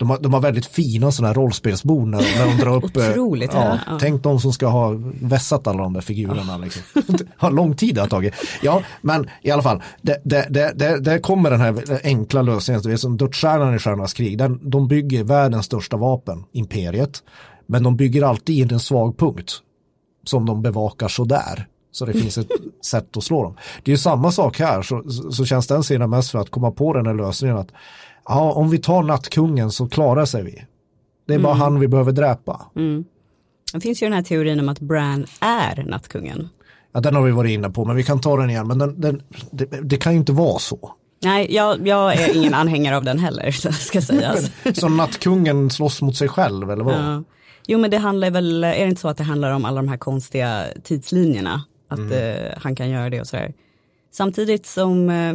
de 0.00 0.10
har, 0.10 0.18
de 0.18 0.32
har 0.32 0.40
väldigt 0.40 0.66
fina 0.66 1.12
sådana 1.12 1.28
här 1.28 1.34
rollspelsbord 1.34 2.08
när, 2.08 2.18
när 2.18 2.46
de 2.46 2.64
drar 2.64 2.76
upp. 2.76 2.96
eh, 2.96 3.10
Otroligt, 3.10 3.50
ja, 3.54 3.78
ja. 3.86 3.98
Tänk 4.00 4.22
de 4.22 4.40
som 4.40 4.52
ska 4.52 4.66
ha 4.66 4.94
vässat 5.20 5.66
alla 5.66 5.82
de 5.82 5.92
där 5.92 6.00
figurerna. 6.00 6.58
Liksom. 6.58 6.82
Det 7.06 7.26
har 7.36 7.50
lång 7.50 7.76
tid 7.76 7.94
det 7.94 8.00
har 8.00 8.08
tagit. 8.08 8.34
Ja, 8.62 8.82
men 9.00 9.30
i 9.42 9.50
alla 9.50 9.62
fall, 9.62 9.82
det, 10.02 10.20
det, 10.24 10.46
det, 10.50 10.72
det, 10.74 11.00
det 11.00 11.18
kommer 11.18 11.50
den 11.50 11.60
här 11.60 12.00
enkla 12.04 12.42
lösningen. 12.42 12.82
Du 12.82 12.90
vet, 12.90 13.00
som 13.00 13.16
dödsstjärnan 13.16 13.74
i 13.74 13.78
Stjärnornas 13.78 14.14
krig. 14.14 14.38
Den, 14.38 14.70
de 14.70 14.88
bygger 14.88 15.24
världens 15.24 15.66
största 15.66 15.96
vapen, 15.96 16.44
imperiet. 16.52 17.22
Men 17.66 17.82
de 17.82 17.96
bygger 17.96 18.22
alltid 18.22 18.58
in 18.58 18.72
en 18.72 18.80
svag 18.80 19.18
punkt 19.18 19.52
som 20.24 20.46
de 20.46 20.62
bevakar 20.62 21.08
sådär. 21.08 21.66
Så 21.92 22.06
det 22.06 22.12
finns 22.12 22.38
ett 22.38 22.50
sätt 22.84 23.16
att 23.16 23.24
slå 23.24 23.42
dem. 23.42 23.56
Det 23.82 23.90
är 23.90 23.92
ju 23.92 23.98
samma 23.98 24.32
sak 24.32 24.58
här, 24.58 24.82
så, 24.82 25.02
så, 25.10 25.32
så 25.32 25.44
känns 25.44 25.66
den 25.66 25.82
sidan 25.82 26.10
mest 26.10 26.30
för 26.30 26.38
att 26.38 26.50
komma 26.50 26.70
på 26.70 26.92
den 26.92 27.06
här 27.06 27.14
lösningen 27.14 27.56
att 27.56 27.72
ja, 28.30 28.52
om 28.52 28.70
vi 28.70 28.78
tar 28.78 29.02
nattkungen 29.02 29.70
så 29.70 29.88
klarar 29.88 30.24
sig 30.24 30.42
vi. 30.42 30.64
Det 31.26 31.34
är 31.34 31.38
bara 31.38 31.54
han 31.54 31.80
vi 31.80 31.88
behöver 31.88 32.12
dräpa. 32.12 32.60
Det 33.72 33.80
finns 33.80 34.02
ju 34.02 34.06
den 34.06 34.12
här 34.12 34.22
teorin 34.22 34.60
om 34.60 34.68
att 34.68 34.80
Bran 34.80 35.26
är 35.40 35.84
nattkungen. 35.88 36.48
Ja, 36.92 37.00
den 37.00 37.14
har 37.14 37.22
vi 37.22 37.30
varit 37.30 37.50
inne 37.50 37.70
på, 37.70 37.84
men 37.84 37.96
vi 37.96 38.02
kan 38.02 38.20
ta 38.20 38.36
den 38.36 38.50
igen. 38.50 38.66
Men 38.68 38.78
den, 38.78 39.00
den, 39.00 39.22
det, 39.50 39.64
det 39.82 39.96
kan 39.96 40.12
ju 40.12 40.18
inte 40.18 40.32
vara 40.32 40.58
så. 40.58 40.92
Nej, 41.24 41.54
jag, 41.54 41.86
jag 41.88 42.14
är 42.14 42.36
ingen 42.36 42.54
anhängare 42.54 42.96
av 42.96 43.04
den 43.04 43.18
heller, 43.18 43.50
ska 43.72 44.00
sägas. 44.02 44.50
Så 44.74 44.88
nattkungen 44.88 45.70
slåss 45.70 46.02
mot 46.02 46.16
sig 46.16 46.28
själv, 46.28 46.70
eller 46.70 46.84
vad? 46.84 46.94
Ja. 46.94 47.22
Jo 47.66 47.78
men 47.78 47.90
det 47.90 47.98
handlar 47.98 48.30
väl, 48.30 48.64
är 48.64 48.78
det 48.84 48.88
inte 48.88 49.00
så 49.00 49.08
att 49.08 49.16
det 49.16 49.24
handlar 49.24 49.50
om 49.50 49.64
alla 49.64 49.76
de 49.82 49.88
här 49.88 49.96
konstiga 49.96 50.64
tidslinjerna? 50.84 51.64
Att 51.88 51.98
Mm. 51.98 52.12
eh, 52.36 52.52
han 52.56 52.74
kan 52.76 52.90
göra 52.90 53.10
det 53.10 53.20
och 53.20 53.26
sådär. 53.26 53.52
Samtidigt 54.12 54.66
som, 54.66 55.10
eh, 55.10 55.34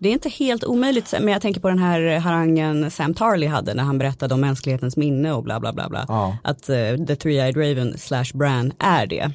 det 0.00 0.08
är 0.08 0.12
inte 0.12 0.28
helt 0.28 0.64
omöjligt, 0.64 1.12
men 1.12 1.28
jag 1.28 1.42
tänker 1.42 1.60
på 1.60 1.68
den 1.68 1.78
här 1.78 2.18
harangen 2.18 2.90
Sam 2.90 3.14
Tarley 3.14 3.48
hade 3.48 3.74
när 3.74 3.82
han 3.82 3.98
berättade 3.98 4.34
om 4.34 4.40
mänsklighetens 4.40 4.96
minne 4.96 5.32
och 5.32 5.42
bla 5.42 5.60
bla 5.60 5.72
bla. 5.72 5.88
bla. 5.88 6.04
Ja. 6.08 6.36
Att 6.44 6.68
eh, 6.68 6.76
The 6.76 7.14
Three-Eyed 7.14 7.56
Raven 7.56 7.98
slash 7.98 8.24
Bran 8.34 8.72
är 8.78 9.06
det. 9.06 9.32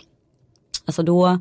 Alltså 0.85 1.03
då, 1.03 1.25
är 1.25 1.39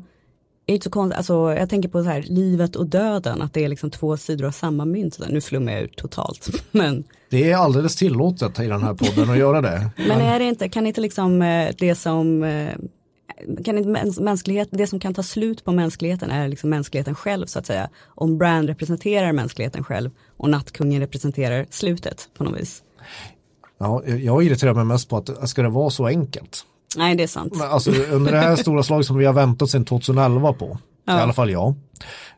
det 0.65 0.73
inte 0.73 0.83
så 0.83 0.89
konstigt, 0.89 1.17
alltså 1.17 1.33
jag 1.33 1.69
tänker 1.69 1.89
på 1.89 2.03
så 2.03 2.09
här, 2.09 2.21
livet 2.21 2.75
och 2.75 2.87
döden, 2.87 3.41
att 3.41 3.53
det 3.53 3.63
är 3.63 3.69
liksom 3.69 3.91
två 3.91 4.17
sidor 4.17 4.47
av 4.47 4.51
samma 4.51 4.85
mynt. 4.85 5.19
Nu 5.29 5.41
flummar 5.41 5.71
jag 5.71 5.81
ut 5.81 5.95
totalt, 5.95 6.49
men 6.71 7.03
Det 7.29 7.51
är 7.51 7.57
alldeles 7.57 7.95
tillåtet 7.95 8.59
i 8.59 8.67
den 8.67 8.83
här 8.83 8.93
podden 8.93 9.29
att 9.29 9.37
göra 9.37 9.61
det. 9.61 9.89
Men 9.97 10.21
är 10.21 10.39
det 10.39 10.45
inte, 10.45 10.69
kan 10.69 10.87
inte 10.87 11.01
liksom 11.01 11.41
eh, 11.41 11.69
det 11.77 11.95
som 11.95 12.43
eh, 12.43 12.73
kan 13.65 13.77
inte 13.77 13.89
mäns- 13.89 14.21
mänsklighet, 14.21 14.67
det 14.71 14.87
som 14.87 14.99
kan 14.99 15.13
ta 15.13 15.23
slut 15.23 15.63
på 15.65 15.71
mänskligheten 15.71 16.31
är 16.31 16.47
liksom 16.47 16.69
mänskligheten 16.69 17.15
själv 17.15 17.45
så 17.45 17.59
att 17.59 17.65
säga. 17.65 17.89
Om 18.05 18.37
Brand 18.37 18.67
representerar 18.69 19.31
mänskligheten 19.31 19.83
själv 19.83 20.09
och 20.37 20.49
Nattkungen 20.49 21.01
representerar 21.01 21.65
slutet 21.69 22.29
på 22.37 22.43
något 22.43 22.59
vis. 22.61 22.83
Ja, 23.77 24.03
jag 24.05 24.43
irriterar 24.43 24.73
mig 24.73 24.85
mest 24.85 25.09
på 25.09 25.17
att 25.17 25.49
ska 25.49 25.61
det 25.61 25.69
vara 25.69 25.89
så 25.89 26.05
enkelt? 26.07 26.65
Nej 26.97 27.15
det 27.15 27.23
är 27.23 27.27
sant. 27.27 27.55
Men 27.55 27.67
Alltså 27.67 27.91
under 28.11 28.31
det 28.31 28.37
här 28.39 28.55
stora 28.65 28.83
slaget 28.83 29.07
som 29.07 29.17
vi 29.17 29.25
har 29.25 29.33
väntat 29.33 29.69
sedan 29.69 29.85
2011 29.85 30.53
på, 30.53 30.77
i 31.07 31.11
alla 31.11 31.33
fall 31.33 31.51
jag, 31.51 31.73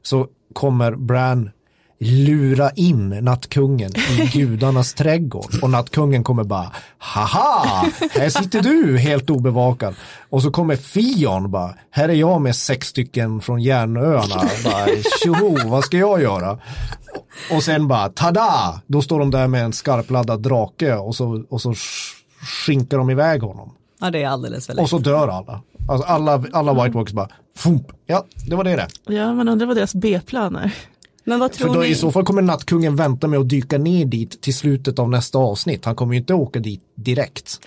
så 0.02 0.28
kommer 0.54 0.96
Bran 0.96 1.50
lura 2.00 2.70
in 2.76 3.10
nattkungen 3.10 3.92
i 3.96 4.30
gudarnas 4.34 4.94
trädgård 4.94 5.54
och 5.62 5.70
nattkungen 5.70 6.24
kommer 6.24 6.44
bara 6.44 6.72
haha, 6.98 7.86
här 8.12 8.30
sitter 8.30 8.62
du 8.62 8.98
helt 8.98 9.30
obevakad 9.30 9.96
och 10.30 10.42
så 10.42 10.52
kommer 10.52 10.76
Fion 10.76 11.52
bara, 11.52 11.74
här 11.92 12.10
är 12.10 12.14
jag 12.14 12.42
med 12.42 12.56
sex 12.56 12.88
stycken 12.88 13.42
från 13.42 13.62
järnöarna, 13.62 14.44
bara 14.64 14.88
tjoho, 15.24 15.70
vad 15.70 15.84
ska 15.84 15.98
jag 15.98 16.22
göra? 16.22 16.60
Och 17.52 17.64
sen 17.64 17.88
bara 17.88 18.10
tada, 18.10 18.82
då 18.88 19.02
står 19.02 19.20
de 19.20 19.32
där 19.32 19.48
med 19.48 19.64
en 19.66 19.74
skarpladdad 19.74 20.42
drake 20.42 20.96
och 20.96 21.16
så, 21.16 21.44
och 21.50 21.62
så 21.62 21.72
sk- 21.72 22.14
skinkar 22.66 22.98
de 22.98 23.10
iväg 23.10 23.42
honom. 23.42 23.74
Ja 24.00 24.10
det 24.12 24.24
är 24.24 24.28
alldeles 24.30 24.68
för 24.68 24.80
Och 24.82 24.90
så 24.90 24.98
dör 24.98 25.28
alla. 25.28 25.62
Alltså 25.90 26.08
alla, 26.08 26.44
alla 26.54 26.74
White 26.84 26.98
Walkers 26.98 27.14
bara, 27.14 27.30
fump. 27.56 27.88
ja, 28.06 28.26
det 28.50 28.56
var 28.56 28.64
det 28.64 28.76
det. 29.06 29.14
Ja, 29.14 29.34
man 29.34 29.50
undrar 29.50 29.68
vad 29.68 29.78
deras 29.78 29.96
B-plan 29.96 30.56
är. 30.56 30.72
Men 31.28 31.40
vad 31.40 31.56
För 31.56 31.64
tror 31.64 31.74
då, 31.74 31.80
ni? 31.80 31.88
i 31.88 31.96
så 31.96 32.12
fall 32.12 32.26
kommer 32.26 32.42
nattkungen 32.42 32.96
vänta 32.96 33.28
med 33.28 33.40
att 33.40 33.50
dyka 33.50 33.78
ner 33.78 34.06
dit 34.06 34.42
till 34.42 34.56
slutet 34.56 35.00
av 35.00 35.10
nästa 35.10 35.38
avsnitt. 35.38 35.86
Han 35.86 35.96
kommer 35.96 36.14
ju 36.14 36.20
inte 36.20 36.34
åka 36.34 36.60
dit 36.60 36.82
direkt. 36.96 37.60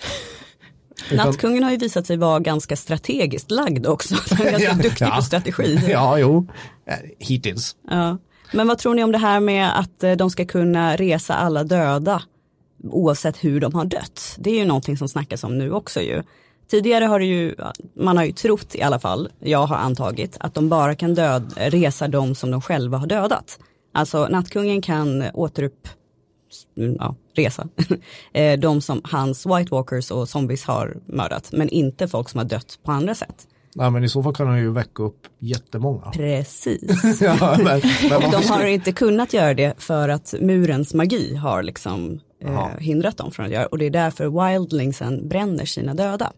Utan- 1.11 1.27
Nattkungen 1.27 1.63
har 1.63 1.71
ju 1.71 1.77
visat 1.77 2.07
sig 2.07 2.17
vara 2.17 2.39
ganska 2.39 2.75
strategiskt 2.75 3.51
lagd 3.51 3.87
också. 3.87 4.15
Han 4.29 4.47
är 4.47 4.51
ganska 4.51 4.67
Ja, 4.69 4.73
duktig 4.83 5.05
ja. 5.05 5.15
på 5.15 5.21
strategi. 5.21 5.79
Ja, 5.89 6.17
jo, 6.17 6.47
Eh, 6.85 6.95
hittills. 7.19 7.75
Ja. 7.89 8.17
Men 8.53 8.67
vad 8.67 8.77
tror 8.77 8.95
ni 8.95 9.03
om 9.03 9.11
det 9.11 9.17
här 9.17 9.39
med 9.39 9.79
att 9.79 10.03
eh, 10.03 10.11
de 10.11 10.29
ska 10.29 10.45
kunna 10.45 10.95
resa 10.95 11.33
alla 11.35 11.63
döda 11.63 12.21
oavsett 12.83 13.43
hur 13.43 13.59
de 13.59 13.73
har 13.75 13.85
dött? 13.85 14.35
Det 14.39 14.49
är 14.49 14.55
ju 14.55 14.65
någonting 14.65 14.97
som 14.97 15.07
snackas 15.07 15.43
om 15.43 15.57
nu 15.57 15.71
också 15.71 16.01
ju. 16.01 16.23
Tidigare 16.71 17.05
har 17.05 17.19
det 17.19 17.25
ju, 17.25 17.55
man 17.93 18.17
har 18.17 18.23
ju 18.23 18.31
trott 18.31 18.75
i 18.75 18.81
alla 18.81 18.99
fall, 18.99 19.29
jag 19.39 19.65
har 19.65 19.75
antagit, 19.75 20.37
att 20.39 20.53
de 20.53 20.69
bara 20.69 20.95
kan 20.95 21.15
död, 21.15 21.53
resa 21.57 22.07
de 22.07 22.35
som 22.35 22.51
de 22.51 22.61
själva 22.61 22.97
har 22.97 23.07
dödat. 23.07 23.59
Alltså 23.93 24.27
nattkungen 24.27 24.81
kan 24.81 25.23
återupp, 25.33 25.87
ja, 26.99 27.15
resa 27.35 27.67
eh, 28.33 28.59
de 28.59 28.81
som 28.81 29.01
hans 29.03 29.45
White 29.45 29.67
Walkers 29.71 30.11
och 30.11 30.29
zombies 30.29 30.63
har 30.63 30.97
mördat, 31.05 31.51
men 31.51 31.69
inte 31.69 32.07
folk 32.07 32.29
som 32.29 32.37
har 32.37 32.45
dött 32.45 32.79
på 32.83 32.91
andra 32.91 33.15
sätt. 33.15 33.47
Nej, 33.75 33.91
men 33.91 34.03
i 34.03 34.09
så 34.09 34.23
fall 34.23 34.35
kan 34.35 34.47
han 34.47 34.59
ju 34.59 34.71
väcka 34.71 35.03
upp 35.03 35.27
jättemånga. 35.39 36.11
Precis. 36.11 37.21
ja, 37.21 37.57
men, 37.63 37.81
men 38.09 38.17
Och 38.23 38.31
de 38.31 38.49
har 38.49 38.65
inte 38.65 38.91
kunnat 38.91 39.33
göra 39.33 39.53
det 39.53 39.73
för 39.77 40.09
att 40.09 40.33
murens 40.41 40.93
magi 40.93 41.35
har 41.35 41.63
liksom 41.63 42.19
eh, 42.43 42.67
hindrat 42.79 43.17
dem 43.17 43.31
från 43.31 43.45
att 43.45 43.51
göra 43.51 43.65
Och 43.65 43.77
det 43.77 43.85
är 43.85 43.89
därför 43.89 44.49
wildlingsen 44.49 45.27
bränner 45.29 45.65
sina 45.65 45.93
döda. 45.93 46.31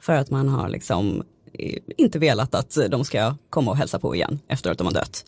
För 0.00 0.12
att 0.12 0.30
man 0.30 0.48
har 0.48 0.68
liksom 0.68 1.22
eh, 1.52 1.78
inte 1.96 2.18
velat 2.18 2.54
att 2.54 2.78
de 2.90 3.04
ska 3.04 3.34
komma 3.50 3.70
och 3.70 3.76
hälsa 3.76 3.98
på 3.98 4.14
igen 4.14 4.38
efter 4.48 4.70
att 4.70 4.78
de 4.78 4.86
har 4.86 4.94
dött. 4.94 5.24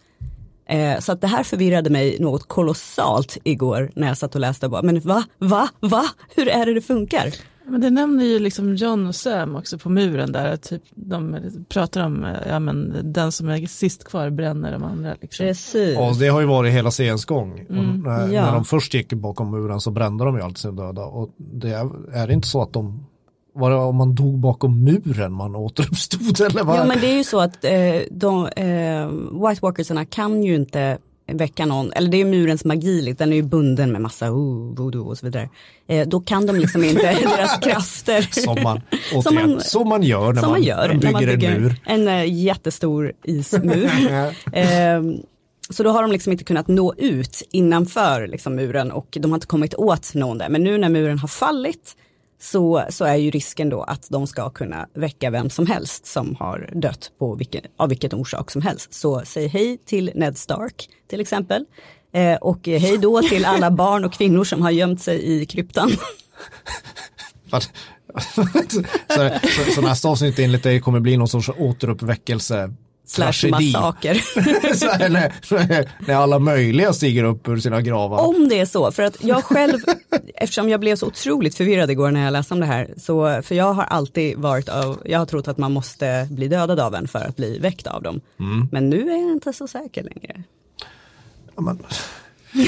Eh, 0.68 0.98
så 1.00 1.12
att 1.12 1.20
det 1.20 1.26
här 1.26 1.42
förvirrade 1.42 1.90
mig 1.90 2.16
något 2.20 2.48
kolossalt 2.48 3.38
igår 3.44 3.90
när 3.94 4.08
jag 4.08 4.18
satt 4.18 4.34
och 4.34 4.40
läste 4.40 4.66
och 4.66 4.72
bara, 4.72 4.82
men 4.82 5.00
va, 5.00 5.24
va, 5.38 5.68
va, 5.80 6.04
hur 6.36 6.48
är 6.48 6.66
det 6.66 6.74
det 6.74 6.80
funkar? 6.80 7.34
Men 7.64 7.80
det 7.80 7.90
nämner 7.90 8.24
ju 8.24 8.38
liksom 8.38 8.74
John 8.76 9.06
och 9.06 9.14
Sam 9.14 9.56
också 9.56 9.78
på 9.78 9.88
muren 9.88 10.32
där, 10.32 10.52
att 10.52 10.62
typ, 10.62 10.82
de 10.94 11.36
pratar 11.68 12.04
om, 12.04 12.36
ja 12.48 12.58
men 12.58 12.94
den 13.02 13.32
som 13.32 13.48
är 13.48 13.66
sist 13.66 14.04
kvar 14.04 14.30
bränner 14.30 14.72
de 14.72 14.84
andra. 14.84 15.14
Liksom. 15.20 15.46
Precis. 15.46 15.94
Ja, 15.94 16.14
det 16.18 16.28
har 16.28 16.40
ju 16.40 16.46
varit 16.46 16.72
hela 16.72 16.90
seriens 16.90 17.24
gång. 17.24 17.66
Och 17.68 17.74
när, 17.74 18.28
Ja. 18.32 18.46
när 18.46 18.52
de 18.52 18.64
först 18.64 18.94
gick 18.94 19.12
bakom 19.12 19.50
muren 19.50 19.80
så 19.80 19.90
brände 19.90 20.24
de 20.24 20.36
ju 20.36 20.42
alltid 20.42 20.58
sina 20.58 20.72
döda. 20.86 21.02
Och 21.04 21.30
det 21.36 21.70
är, 21.70 22.14
är 22.14 22.26
det 22.26 22.32
inte 22.32 22.48
så 22.48 22.62
att 22.62 22.72
de, 22.72 23.06
var 23.54 23.70
det 23.70 23.76
om 23.76 23.96
man 23.96 24.14
dog 24.14 24.38
bakom 24.38 24.84
muren 24.84 25.32
man 25.32 25.56
återuppstod 25.56 26.40
eller 26.50 26.64
vad? 26.64 26.78
Jo 26.78 26.84
men 26.84 27.00
det 27.00 27.06
är 27.06 27.16
ju 27.16 27.24
så 27.24 27.40
att 27.40 27.64
eh, 27.64 27.72
de, 28.10 28.46
eh, 28.46 29.08
White 29.48 29.60
Walkersarna 29.62 30.04
kan 30.04 30.42
ju 30.42 30.54
inte 30.54 30.98
väcka 31.32 31.66
någon, 31.66 31.92
eller 31.92 32.08
det 32.08 32.20
är 32.20 32.24
murens 32.24 32.64
magi, 32.64 33.02
liksom, 33.02 33.16
den 33.18 33.32
är 33.32 33.36
ju 33.36 33.42
bunden 33.42 33.92
med 33.92 34.00
massa 34.00 34.30
oh, 34.30 34.74
voodoo 34.76 35.08
och 35.08 35.18
så 35.18 35.26
vidare. 35.26 35.48
Eh, 35.88 36.08
då 36.08 36.20
kan 36.20 36.46
de 36.46 36.56
liksom 36.56 36.84
inte, 36.84 37.02
deras 37.36 37.58
krafter. 37.58 38.40
Som 38.40 38.62
man, 38.62 38.80
återigen, 39.14 39.22
Som 39.22 39.34
man- 39.34 39.60
som 39.60 39.88
man 39.88 40.02
gör 40.02 40.32
när 40.32 40.42
man, 40.42 40.50
man 40.50 40.62
gör 40.62 40.88
bygger, 40.88 41.04
när 41.04 41.12
man 41.12 41.20
bygger 41.26 41.50
en 41.54 41.62
mur. 41.62 41.76
en 41.84 42.08
eh, 42.08 42.34
jättestor 42.44 43.12
ismur. 43.24 43.90
Ehm, 44.52 45.16
så 45.70 45.82
då 45.82 45.90
har 45.90 46.02
de 46.02 46.12
liksom 46.12 46.32
inte 46.32 46.44
kunnat 46.44 46.68
nå 46.68 46.94
ut 46.98 47.42
innanför 47.52 48.26
liksom, 48.26 48.54
muren 48.54 48.92
och 48.92 49.18
de 49.20 49.30
har 49.30 49.36
inte 49.36 49.46
kommit 49.46 49.74
åt 49.74 50.14
någon 50.14 50.38
där. 50.38 50.48
Men 50.48 50.64
nu 50.64 50.78
när 50.78 50.88
muren 50.88 51.18
har 51.18 51.28
fallit 51.28 51.96
så, 52.42 52.84
så 52.88 53.04
är 53.04 53.16
ju 53.16 53.30
risken 53.30 53.68
då 53.68 53.82
att 53.82 54.06
de 54.10 54.26
ska 54.26 54.50
kunna 54.50 54.88
väcka 54.94 55.30
vem 55.30 55.50
som 55.50 55.66
helst 55.66 56.06
som 56.06 56.36
har 56.38 56.70
dött 56.74 57.10
på 57.18 57.34
vilken, 57.34 57.62
av 57.76 57.88
vilket 57.88 58.14
orsak 58.14 58.50
som 58.50 58.62
helst. 58.62 58.94
Så 58.94 59.22
säg 59.24 59.46
hej 59.46 59.78
till 59.86 60.10
Ned 60.14 60.38
Stark 60.38 60.88
till 61.08 61.20
exempel. 61.20 61.64
Eh, 62.12 62.36
och 62.36 62.66
hej 62.66 62.98
då 62.98 63.22
till 63.22 63.44
alla 63.44 63.70
barn 63.82 64.04
och 64.04 64.12
kvinnor 64.12 64.44
som 64.44 64.62
har 64.62 64.70
gömt 64.70 65.02
sig 65.02 65.22
i 65.22 65.46
kryptan. 65.46 65.90
Så, 67.50 67.60
så, 69.08 69.72
så 69.74 69.80
nästa 69.80 70.08
avsnitt 70.08 70.38
enligt 70.38 70.62
dig 70.62 70.80
kommer 70.80 71.00
bli 71.00 71.16
någon 71.16 71.28
sorts 71.28 71.50
återuppväckelse 71.58 72.74
Slash 73.10 73.50
massaker. 73.50 74.14
så 75.46 75.56
när, 75.58 76.06
när 76.06 76.14
alla 76.14 76.38
möjliga 76.38 76.92
stiger 76.92 77.24
upp 77.24 77.48
ur 77.48 77.56
sina 77.56 77.80
gravar. 77.80 78.18
Om 78.28 78.48
det 78.48 78.60
är 78.60 78.66
så, 78.66 78.92
för 78.92 79.02
att 79.02 79.24
jag 79.24 79.44
själv, 79.44 79.78
eftersom 80.34 80.68
jag 80.68 80.80
blev 80.80 80.96
så 80.96 81.06
otroligt 81.06 81.54
förvirrad 81.54 81.90
igår 81.90 82.10
när 82.10 82.24
jag 82.24 82.32
läste 82.32 82.54
om 82.54 82.60
det 82.60 82.66
här, 82.66 82.88
så, 82.96 83.42
för 83.42 83.54
jag 83.54 83.72
har 83.72 83.84
alltid 83.84 84.38
varit 84.38 84.68
av, 84.68 85.02
jag 85.04 85.18
har 85.18 85.26
trott 85.26 85.48
att 85.48 85.58
man 85.58 85.72
måste 85.72 86.28
bli 86.30 86.48
dödad 86.48 86.80
av 86.80 86.94
en 86.94 87.08
för 87.08 87.18
att 87.18 87.36
bli 87.36 87.58
väckt 87.58 87.86
av 87.86 88.02
dem. 88.02 88.20
Men 88.72 88.90
nu 88.90 89.10
är 89.10 89.16
jag 89.22 89.32
inte 89.32 89.52
så 89.52 89.68
säker 89.68 90.02
längre. 90.02 90.42
Ja, 91.56 91.62
men- 91.62 91.78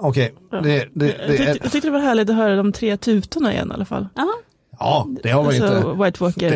Okej, 0.00 0.34
det, 0.50 0.58
det, 0.60 1.06
Jag 1.06 1.18
det 1.18 1.26
tyckte, 1.28 1.42
är, 1.44 1.58
jag 1.62 1.72
tyckte 1.72 1.88
det 1.88 1.92
var 1.92 1.98
härligt 2.00 2.30
att 2.30 2.36
höra 2.36 2.56
de 2.56 2.72
tre 2.72 2.96
tutorna 2.96 3.52
igen 3.52 3.68
i 3.70 3.74
alla 3.74 3.84
fall. 3.84 4.08
Ja, 4.14 4.28
Ja, 4.78 5.08
det 5.22 5.30
har 5.30 5.42
vi 5.42 5.60
alltså, 5.60 5.76
inte. 5.76 6.04
White 6.04 6.22
Walker. 6.22 6.50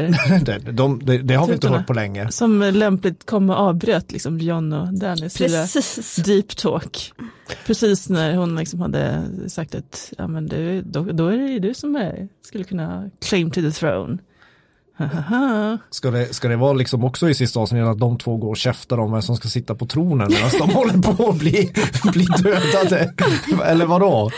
det, 0.45 0.59
de, 0.73 1.05
det, 1.05 1.19
det 1.19 1.35
har 1.35 1.47
vi 1.47 1.53
inte 1.53 1.69
hört 1.69 1.87
på 1.87 1.93
länge. 1.93 2.31
Som 2.31 2.61
lämpligt 2.61 3.27
kom 3.27 3.51
och 3.51 3.57
avbröt 3.57 4.13
liksom 4.13 4.39
John 4.39 4.73
och 4.73 4.95
Dannys 4.95 5.39
Precis. 5.39 6.17
deep 6.17 6.57
talk. 6.57 7.13
Precis 7.67 8.09
när 8.09 8.35
hon 8.35 8.57
liksom 8.57 8.81
hade 8.81 9.23
sagt 9.49 9.75
att 9.75 10.13
ja, 10.19 10.27
men 10.29 10.47
du, 10.47 10.83
då, 10.83 11.03
då 11.03 11.27
är 11.27 11.39
det 11.39 11.49
ju 11.49 11.59
du 11.59 11.75
som 11.75 11.97
är, 11.97 12.29
skulle 12.43 12.65
kunna 12.65 13.11
claim 13.21 13.51
to 13.51 13.61
the 13.61 13.71
throne. 13.71 14.19
Ska 15.91 16.11
det, 16.11 16.35
ska 16.35 16.49
det 16.49 16.57
vara 16.57 16.73
liksom 16.73 17.05
också 17.05 17.29
i 17.29 17.35
sista 17.35 17.61
avsnittet 17.61 17.89
att 17.89 17.99
de 17.99 18.19
två 18.19 18.37
går 18.37 18.49
och 18.51 18.57
käftar 18.57 18.99
om 18.99 19.13
vem 19.13 19.23
som 19.23 19.37
ska 19.37 19.49
sitta 19.49 19.75
på 19.75 19.87
tronen 19.87 20.29
medan 20.31 20.51
de 20.59 20.71
håller 20.75 20.99
på 21.15 21.29
att 21.31 21.37
bli, 21.39 21.73
bli 22.13 22.25
dödade? 22.25 23.15
Eller 23.65 23.87
vadå? 23.87 24.31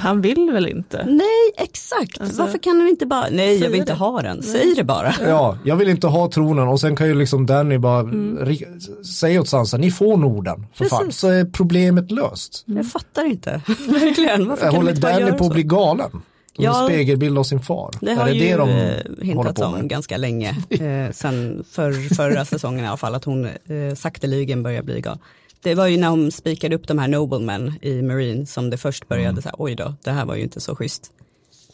Han 0.00 0.20
vill 0.20 0.50
väl 0.52 0.66
inte? 0.66 1.04
Nej, 1.06 1.52
exakt. 1.58 2.20
Alltså, 2.20 2.42
Varför 2.42 2.58
kan 2.58 2.78
den 2.78 2.88
inte 2.88 3.06
bara, 3.06 3.26
nej 3.32 3.58
jag 3.62 3.70
vill 3.70 3.80
inte 3.80 3.92
det. 3.92 3.98
ha 3.98 4.22
den, 4.22 4.42
säg 4.42 4.74
det 4.76 4.84
bara. 4.84 5.14
Ja, 5.26 5.58
jag 5.64 5.76
vill 5.76 5.88
inte 5.88 6.06
ha 6.06 6.30
tronen 6.30 6.68
och 6.68 6.80
sen 6.80 6.96
kan 6.96 7.06
ju 7.06 7.14
liksom 7.14 7.46
Danny 7.46 7.78
bara 7.78 8.02
ri- 8.02 8.80
säga 9.04 9.40
åt 9.40 9.48
Sansa, 9.48 9.76
ni 9.76 9.90
får 9.90 10.16
Norden, 10.16 10.66
för 10.74 10.84
fan, 10.84 11.12
så 11.12 11.28
är 11.28 11.44
problemet 11.44 12.10
löst. 12.10 12.62
Jag 12.66 12.86
fattar 12.86 13.24
inte, 13.24 13.50
verkligen. 13.88 14.48
Varför 14.48 14.62
kan 14.64 14.70
de 14.72 14.76
Håller 14.76 14.92
Danny 14.94 15.32
på 15.32 15.44
att 15.46 15.52
bli 15.52 15.62
galen? 15.62 16.10
Som 16.56 16.64
Ja. 16.64 16.86
spegelbild 16.88 17.38
av 17.38 17.44
sin 17.44 17.60
far. 17.60 17.90
Det 18.00 18.14
har 18.14 18.22
är 18.22 18.26
det 18.26 18.34
ju 18.34 18.50
det 18.50 18.56
de 18.56 18.68
eh, 18.70 19.24
hintats 19.26 19.60
om 19.60 19.88
ganska 19.88 20.16
länge, 20.16 20.48
eh, 20.70 21.12
sen 21.12 21.64
för, 21.70 22.14
förra 22.14 22.44
säsongen 22.44 22.84
i 22.84 22.88
alla 22.88 22.96
fall, 22.96 23.14
att 23.14 23.24
hon 23.24 23.44
eh, 23.44 23.94
sakteligen 23.96 24.62
börjar 24.62 24.82
bli 24.82 25.00
gal. 25.00 25.18
Det 25.62 25.74
var 25.74 25.86
ju 25.86 25.96
när 25.96 26.08
hon 26.08 26.32
spikade 26.32 26.76
upp 26.76 26.88
de 26.88 26.98
här 26.98 27.08
noblemen 27.08 27.72
i 27.82 28.02
Marine 28.02 28.46
som 28.46 28.70
det 28.70 28.76
först 28.76 29.08
började 29.08 29.28
Mm. 29.28 29.42
så 29.42 29.48
här, 29.48 29.56
oj 29.58 29.74
då, 29.74 29.94
det 30.04 30.10
här 30.10 30.24
var 30.24 30.34
ju 30.36 30.42
inte 30.42 30.60
så 30.60 30.76
schysst. 30.76 31.10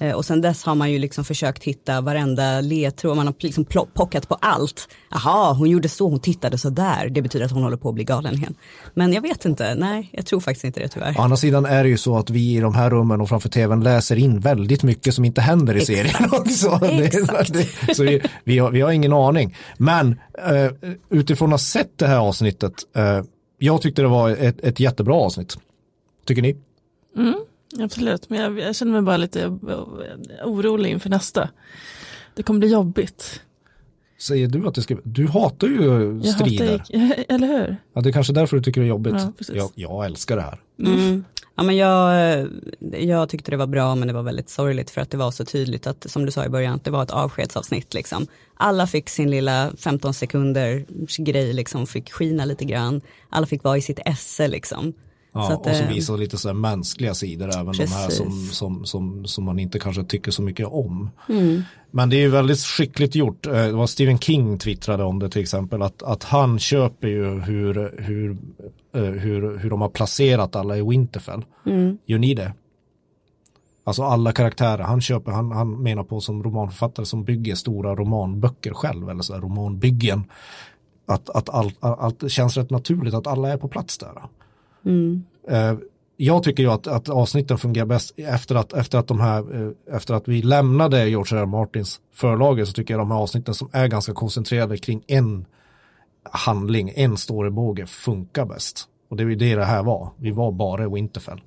Eh, 0.01 0.13
och 0.13 0.25
sen 0.25 0.41
dess 0.41 0.65
har 0.65 0.75
man 0.75 0.93
ju 0.93 0.99
liksom 0.99 1.25
försökt 1.25 1.65
hitta 1.65 2.01
varenda 2.01 2.61
ledtråd, 2.61 3.17
man 3.17 3.27
har 3.27 3.35
liksom 3.39 3.65
pockat 3.95 4.29
på 4.29 4.35
allt. 4.35 4.89
Jaha, 5.11 5.53
hon 5.53 5.71
gjorde 5.71 5.89
så, 5.89 6.09
hon 6.09 6.21
tittade 6.21 6.59
så 6.59 6.71
där, 6.71 7.09
det 7.09 7.23
betyder 7.23 7.47
att 7.47 7.53
hon 7.53 7.63
håller 7.63 7.77
på 7.77 7.89
att 7.89 7.95
bli 7.95 8.05
galen 8.05 8.35
igen. 8.35 8.55
Men 8.95 9.13
jag 9.13 9.23
vet 9.23 9.45
inte, 9.45 9.75
nej, 9.75 10.09
jag 10.13 10.27
tror 10.27 10.41
faktiskt 10.41 10.65
inte 10.65 10.81
det 10.81 10.89
tyvärr. 10.89 11.15
Å 11.19 11.23
andra 11.23 11.37
sidan 11.37 11.67
är 11.67 11.83
det 11.83 11.89
ju 11.89 11.97
så 11.97 12.19
att 12.19 12.31
vi 12.31 12.57
i 12.57 12.61
de 12.61 12.75
här 12.75 12.91
rummen 12.91 13.21
och 13.21 13.29
framför 13.29 13.49
tvn 13.49 13.81
läser 13.81 14.17
in 14.17 14.41
väldigt 14.41 14.83
mycket 14.83 15.15
som 15.15 15.25
inte 15.25 15.41
händer 15.41 15.77
i 15.77 15.81
serien 15.81 16.29
också. 16.33 16.81
Exakt. 17.03 17.53
det, 17.53 17.95
så 17.95 18.03
vi, 18.03 18.23
vi, 18.45 18.59
har, 18.59 18.71
vi 18.71 18.81
har 18.81 18.91
ingen 18.91 19.13
aning. 19.13 19.57
Men 19.79 20.21
eh, 20.39 20.73
utifrån 21.11 21.49
att 21.49 21.53
ha 21.53 21.59
sett 21.59 21.99
det 21.99 22.07
här 22.07 22.19
avsnittet, 22.19 22.75
eh, 22.97 23.23
jag 23.59 23.83
tyckte 23.83 24.03
det 24.03 24.09
var 24.09 24.31
ett, 24.31 24.61
ett 24.61 24.81
jättebra 24.81 25.15
avsnitt. 25.15 25.59
Tycker 26.27 26.43
ni? 26.43 26.57
Absolut, 27.79 28.31
men 28.31 28.41
jag, 28.41 28.59
jag 28.59 28.77
känner 28.77 28.93
mig 28.93 29.03
bara 29.03 29.17
lite 29.17 29.59
orolig 30.45 30.91
inför 30.91 31.11
nästa. 31.11 31.49
Det 32.35 32.43
kommer 32.43 32.61
bli 32.61 32.73
jobbigt. 32.73 33.41
Säger 34.19 34.49
du 34.49 34.69
att 34.69 34.75
det 34.75 34.83
ska, 34.83 34.97
du 35.03 35.29
hatar 35.29 35.69
ju 35.69 36.21
Jag 36.25 36.35
strider. 36.35 36.79
hatar, 36.79 37.25
eller 37.29 37.47
hur? 37.47 37.77
Ja, 37.93 38.01
det 38.01 38.09
är 38.09 38.12
kanske 38.12 38.33
därför 38.33 38.57
du 38.57 38.62
tycker 38.62 38.81
det 38.81 38.87
är 38.87 38.88
jobbigt. 38.88 39.14
Ja, 39.17 39.33
jag, 39.55 39.71
jag 39.75 40.07
älskar 40.07 40.37
det 40.37 40.43
här. 40.43 40.61
Mm. 40.79 41.25
Ja, 41.57 41.62
men 41.62 41.77
jag, 41.77 42.49
jag 42.81 43.29
tyckte 43.29 43.51
det 43.51 43.57
var 43.57 43.67
bra 43.67 43.95
men 43.95 44.09
det 44.09 44.14
var 44.14 44.23
väldigt 44.23 44.49
sorgligt 44.49 44.91
för 44.91 45.01
att 45.01 45.11
det 45.11 45.17
var 45.17 45.31
så 45.31 45.45
tydligt 45.45 45.87
att 45.87 46.11
som 46.11 46.27
du 46.27 46.33
sa 46.33 46.45
i 46.45 46.49
början 46.49 46.75
att 46.75 46.85
det 46.85 46.91
var 46.91 47.03
ett 47.03 47.11
avskedsavsnitt 47.11 47.95
liksom. 47.95 48.27
Alla 48.55 48.87
fick 48.87 49.09
sin 49.09 49.31
lilla 49.31 49.73
15 49.79 50.14
sekunder 50.14 50.85
grej 51.19 51.53
liksom, 51.53 51.87
fick 51.87 52.12
skina 52.12 52.45
lite 52.45 52.64
grann. 52.64 53.01
Alla 53.29 53.47
fick 53.47 53.64
vara 53.64 53.79
i 53.79 53.83
sitt 53.83 53.99
esse 54.05 54.49
liksom. 54.49 54.93
Ja, 55.33 55.53
att, 55.53 55.67
och 55.67 55.77
så 55.77 55.83
eh, 55.83 55.88
visar 55.88 56.17
lite 56.17 56.38
så 56.38 56.55
mänskliga 56.55 57.14
sidor, 57.14 57.49
även 57.49 57.73
de 57.73 57.87
här 57.87 58.07
Precis. 58.07 58.17
som, 58.17 58.33
som, 58.33 58.85
som, 58.85 59.27
som 59.27 59.45
man 59.45 59.59
inte 59.59 59.79
kanske 59.79 60.05
tycker 60.05 60.31
så 60.31 60.43
mycket 60.43 60.67
om. 60.67 61.11
Mm. 61.29 61.62
Men 61.91 62.11
det 62.11 62.17
är 62.17 62.21
ju 62.21 62.29
väldigt 62.29 62.61
skickligt 62.61 63.14
gjort. 63.14 63.47
Eh, 63.47 63.53
Det 63.53 63.73
var 63.73 63.87
Stephen 63.87 64.19
King 64.19 64.59
twittrade 64.59 65.05
om 65.05 65.19
det 65.19 65.29
till 65.31 65.43
exempel, 65.43 65.83
att, 65.83 66.03
att 66.03 66.25
han 66.25 66.59
köper 66.59 67.09
ju 67.09 67.41
hur, 67.41 67.95
hur, 67.99 68.31
eh, 68.95 69.03
hur, 69.03 69.59
hur 69.59 69.71
de 69.71 69.81
har 69.81 69.88
placerat 69.88 70.57
alla 70.57 70.77
i 70.77 70.83
Winterfell. 70.83 71.45
Mm. 71.67 71.99
Gör 72.07 72.19
ni 72.19 72.35
det? 72.35 72.53
Alltså 73.85 74.03
alla 74.03 74.33
karaktärer, 74.33 74.83
han 74.83 75.01
köper, 75.01 75.33
han, 75.33 75.53
han 75.53 75.83
menar 75.83 76.05
på 76.05 76.21
som 76.21 76.43
romanförfattare 76.43 77.07
som 77.07 77.25
bygger 77.25 77.55
stora 77.55 77.95
romanböcker 77.95 78.75
själv, 78.75 79.09
eller 79.11 79.23
så 79.23 79.35
här 79.35 79.41
romanbyggen. 79.41 80.25
Att, 81.07 81.31
att 81.31 81.49
allt, 81.49 81.77
allt 81.81 82.31
känns 82.31 82.57
rätt 82.57 82.71
naturligt 82.71 83.14
att 83.14 83.27
alla 83.27 83.53
är 83.53 83.57
på 83.57 83.69
plats 83.69 83.99
där. 83.99 84.12
Mm. 84.85 85.25
Jag 86.21 86.43
tycker 86.43 86.62
ju 86.62 86.71
att, 86.71 86.87
att 86.87 87.09
avsnitten 87.09 87.59
fungerar 87.59 87.87
bäst 87.87 88.19
efter 88.19 88.55
att, 88.55 88.73
efter 88.73 88.99
att 88.99 89.07
de 89.07 89.21
här, 89.21 89.67
eh, 89.67 89.97
efter 89.97 90.14
att 90.14 90.29
vi 90.29 90.43
lämnade 90.43 91.09
George 91.09 91.38
R. 91.38 91.43
R. 91.43 91.47
Martins 91.47 92.01
förlager 92.14 92.64
så 92.64 92.73
tycker 92.73 92.95
jag 92.95 93.01
de 93.01 93.11
här 93.11 93.19
avsnitten 93.19 93.55
som 93.55 93.69
är 93.73 93.88
ganska 93.88 94.14
koncentrerade 94.14 94.79
kring 94.79 95.05
en 95.07 95.47
handling, 96.23 96.93
en 96.97 97.17
storybåge 97.17 97.87
funkar 97.87 98.47
bäst. 98.47 98.88
Och 99.09 99.17
det 99.17 99.23
är 99.23 99.27
ju 99.27 99.35
det 99.35 99.55
det 99.55 99.64
här 99.64 99.83
var. 99.83 100.11
Vi 100.17 100.31
var 100.31 100.53
bara 100.53 100.85
i 100.85 100.88
Winterfell. 100.88 101.41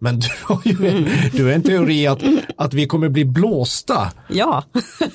Men 0.00 0.18
du 0.18 0.28
har 0.42 0.60
ju 0.64 1.04
du 1.32 1.44
har 1.44 1.52
en 1.52 1.62
teori 1.62 2.06
att, 2.06 2.22
att 2.56 2.74
vi 2.74 2.86
kommer 2.86 3.08
bli 3.08 3.24
blåsta 3.24 4.10
Ja, 4.28 4.64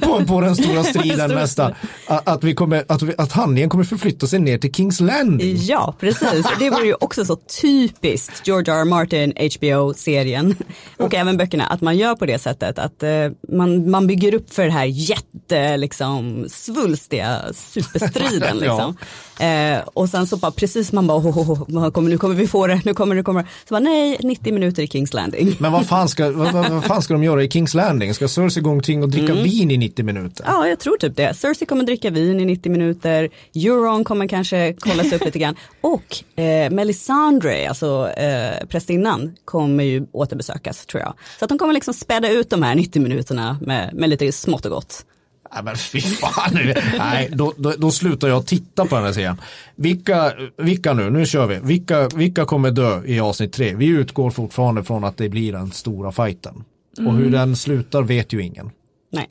på, 0.01 0.25
på 0.25 0.41
den 0.41 0.55
stora 0.55 0.83
striden 0.93 1.29
nästa. 1.29 1.75
Att, 2.07 2.27
att, 2.27 2.43
vi 2.43 2.53
kommer, 2.53 2.85
att, 2.87 3.01
vi, 3.01 3.13
att 3.17 3.31
handlingen 3.31 3.69
kommer 3.69 3.83
förflytta 3.83 4.27
sig 4.27 4.39
ner 4.39 4.57
till 4.57 4.73
Kings 4.73 4.99
Landing. 4.99 5.57
ja 5.57 5.95
precis. 5.99 6.45
Det 6.59 6.69
var 6.69 6.83
ju 6.83 6.93
också 6.93 7.25
så 7.25 7.35
typiskt 7.61 8.47
George 8.47 8.73
R. 8.73 8.79
R. 8.79 8.85
Martin, 8.85 9.33
HBO-serien 9.55 10.55
och 10.97 11.13
även 11.13 11.37
böckerna 11.37 11.65
att 11.65 11.81
man 11.81 11.97
gör 11.97 12.15
på 12.15 12.25
det 12.25 12.39
sättet 12.39 12.79
att 12.79 13.03
eh, 13.03 13.09
man, 13.49 13.91
man 13.91 14.07
bygger 14.07 14.33
upp 14.33 14.53
för 14.53 14.65
det 14.65 14.71
här 14.71 14.85
jätte, 14.85 15.77
liksom, 15.77 16.45
svulstiga 16.49 17.39
superstriden. 17.53 18.57
Liksom. 18.63 18.97
eh, 19.39 19.79
och 19.93 20.09
sen 20.09 20.27
så 20.27 20.37
bara 20.37 20.51
precis 20.51 20.91
man 20.91 21.07
bara, 21.07 21.17
oh, 21.17 21.37
oh, 21.37 21.61
oh, 21.61 22.03
nu 22.03 22.17
kommer 22.17 22.35
vi 22.35 22.47
få 22.47 22.67
det, 22.67 22.81
nu 22.85 22.93
kommer 22.93 23.15
det, 23.15 23.23
kommer 23.23 23.43
det. 23.43 23.47
Så 23.67 23.73
bara 23.73 23.79
nej, 23.79 24.17
90 24.23 24.53
minuter 24.53 24.72
i 24.81 24.87
Kings 24.87 25.13
Landing. 25.13 25.55
Men 25.59 25.71
vad 25.71 25.87
fan, 25.87 26.09
ska, 26.09 26.31
vad, 26.31 26.53
vad, 26.53 26.85
fan 26.85 27.01
ska 27.01 27.13
de 27.13 27.23
göra 27.23 27.43
i 27.43 27.49
Kings 27.49 27.73
Landing? 27.73 28.13
Ska 28.13 28.27
Cersei 28.27 28.63
gå 28.63 28.69
omkring 28.69 29.03
och 29.03 29.09
dricka 29.09 29.33
vin 29.33 29.71
i 29.71 29.77
90 29.77 30.05
minuter? 30.05 30.45
Ja, 30.47 30.67
jag 30.67 30.79
tror 30.79 30.97
typ 30.97 31.15
det. 31.15 31.33
Cersei 31.33 31.65
kommer 31.65 31.83
dricka 31.83 32.09
vin 32.09 32.39
i 32.39 32.45
90 32.45 32.71
minuter, 32.71 33.29
Euron 33.55 34.03
kommer 34.03 34.27
kanske 34.27 34.75
kolla 34.79 35.03
sig 35.03 35.15
upp 35.15 35.25
lite 35.25 35.39
grann 35.39 35.55
och 35.81 36.39
eh, 36.43 36.71
Melisandre, 36.71 37.69
alltså 37.69 38.09
eh, 38.09 38.67
prästinnan, 38.67 39.35
kommer 39.45 39.83
ju 39.83 40.05
återbesökas 40.11 40.85
tror 40.85 41.01
jag. 41.01 41.13
Så 41.39 41.45
att 41.45 41.49
de 41.49 41.57
kommer 41.57 41.73
liksom 41.73 41.93
späda 41.93 42.29
ut 42.29 42.49
de 42.49 42.63
här 42.63 42.75
90 42.75 43.01
minuterna 43.01 43.57
med, 43.61 43.93
med 43.93 44.09
lite 44.09 44.31
smått 44.31 44.65
och 44.65 44.71
gott. 44.71 45.05
Nej 45.53 45.63
men 45.63 45.75
fy 45.75 46.01
fan, 46.01 46.59
nej 46.97 47.29
då, 47.33 47.53
då, 47.57 47.73
då 47.77 47.91
slutar 47.91 48.27
jag 48.27 48.45
titta 48.45 48.85
på 48.85 48.95
den 48.95 49.03
här 49.03 49.13
serien. 49.13 49.37
Vilka, 49.75 50.33
vilka 50.57 50.93
nu, 50.93 51.09
nu 51.09 51.25
kör 51.25 51.47
vi, 51.47 51.59
vilka, 51.63 52.07
vilka 52.07 52.45
kommer 52.45 52.71
dö 52.71 53.03
i 53.05 53.19
avsnitt 53.19 53.53
tre? 53.53 53.75
Vi 53.75 53.87
utgår 53.87 54.31
fortfarande 54.31 54.83
från 54.83 55.03
att 55.03 55.17
det 55.17 55.29
blir 55.29 55.53
den 55.53 55.71
stora 55.71 56.11
fighten. 56.11 56.63
Och 56.97 57.13
hur 57.13 57.31
den 57.31 57.55
slutar 57.55 58.01
vet 58.01 58.33
ju 58.33 58.43
ingen. 58.43 58.71
Nej. 59.11 59.27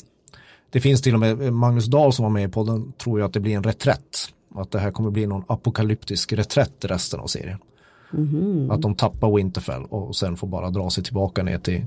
Det 0.71 0.81
finns 0.81 1.03
till 1.03 1.15
och 1.15 1.21
med 1.21 1.53
Magnus 1.53 1.87
Dahl 1.87 2.13
som 2.13 2.23
var 2.23 2.31
med 2.31 2.45
i 2.45 2.49
podden 2.49 2.93
tror 2.93 3.21
jag 3.21 3.27
att 3.27 3.33
det 3.33 3.41
blir 3.41 3.57
en 3.57 3.63
reträtt. 3.63 4.29
Att 4.55 4.71
det 4.71 4.79
här 4.79 4.91
kommer 4.91 5.11
bli 5.11 5.27
någon 5.27 5.45
apokalyptisk 5.49 6.33
reträtt 6.33 6.85
resten 6.85 7.21
av 7.21 7.27
serien. 7.27 7.59
Att 8.71 8.83
de 8.83 8.95
tappar 8.95 9.37
Winterfell 9.37 9.85
och 9.85 10.17
sen 10.17 10.37
får 10.37 10.47
bara 10.47 10.71
dra 10.71 10.91
sig 10.91 11.05
tillbaka 11.05 11.43
ner 11.43 11.59
till 11.59 11.87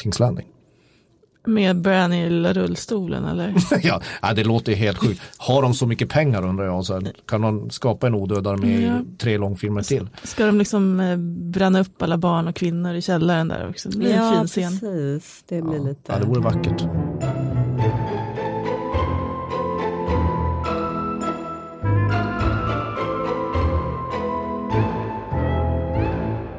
Kings 0.00 0.18
Landing. 0.20 0.46
Med 1.46 1.80
Bran 1.80 2.12
i 2.12 2.30
lilla 2.30 2.52
rullstolen 2.52 3.24
eller? 3.24 3.54
ja, 3.82 4.00
ja, 4.22 4.32
det 4.34 4.44
låter 4.44 4.74
helt 4.74 4.98
sjukt. 4.98 5.20
Har 5.36 5.62
de 5.62 5.74
så 5.74 5.86
mycket 5.86 6.08
pengar 6.08 6.44
undrar 6.44 6.64
jag, 6.64 6.84
så 6.84 6.94
här, 6.94 7.12
kan 7.26 7.40
de 7.40 7.70
skapa 7.70 8.06
en 8.06 8.14
odöd 8.14 8.46
armé 8.46 8.80
Ja. 8.86 8.98
i 9.00 9.16
tre 9.18 9.38
långfilmer 9.38 9.82
till? 9.82 10.08
Ska 10.22 10.46
de 10.46 10.58
liksom 10.58 11.00
eh, 11.00 11.16
bränna 11.52 11.80
upp 11.80 12.02
alla 12.02 12.16
barn 12.18 12.48
och 12.48 12.54
kvinnor 12.56 12.94
i 12.94 13.02
källaren 13.02 13.48
där 13.48 13.68
också? 13.68 13.88
Det 13.88 13.98
blir 13.98 14.12
en 14.14 14.32
fin 14.34 14.46
scen. 14.46 14.70
precis. 14.80 15.44
Det 15.48 15.62
blir 15.62 15.78
lite... 15.78 16.12
Ja, 16.12 16.18
det 16.18 16.26
vore 16.26 16.40
vackert. 16.40 16.82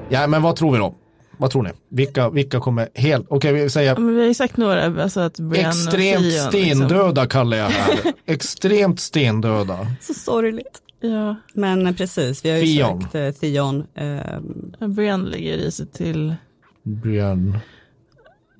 Ja, 0.10 0.28
men 0.28 0.42
vad 0.42 0.56
tror 0.56 0.72
vi 0.72 0.78
då? 0.78 0.96
Vad 1.38 1.52
tror 1.52 1.64
ni? 1.64 1.70
Vilka, 1.90 2.30
vilka 2.30 2.60
kommer 2.60 2.90
helt, 2.96 3.26
okej 3.30 3.54
vi 3.54 3.70
säger 3.70 3.96
men 3.96 4.16
vi 4.16 4.28
har 4.28 4.34
sagt 4.34 4.58
några, 4.58 5.04
alltså 5.04 5.20
att 5.20 5.40
Brian 5.40 5.70
extremt 5.70 6.20
Theon, 6.20 6.24
liksom. 6.24 6.50
stendöda 6.88 7.28
kallar 7.28 7.58
jag 7.58 7.70
här. 7.70 8.00
extremt 8.26 9.00
stendöda. 9.00 9.88
Så 10.02 10.14
sorgligt. 10.14 10.80
Ja, 11.00 11.36
Men 11.54 11.88
eh, 11.88 11.96
precis, 11.96 12.46
vi 12.46 12.50
har 12.52 12.58
ju 12.58 12.78
Theon. 12.78 13.02
sagt 13.02 13.16
eh, 13.16 13.32
Theon. 13.32 13.84
Eh, 13.96 14.88
Brian 14.88 15.26
ligger 15.26 15.58
i 15.58 15.72
sig 15.72 15.86
till, 15.88 16.36
Brian. 16.84 17.58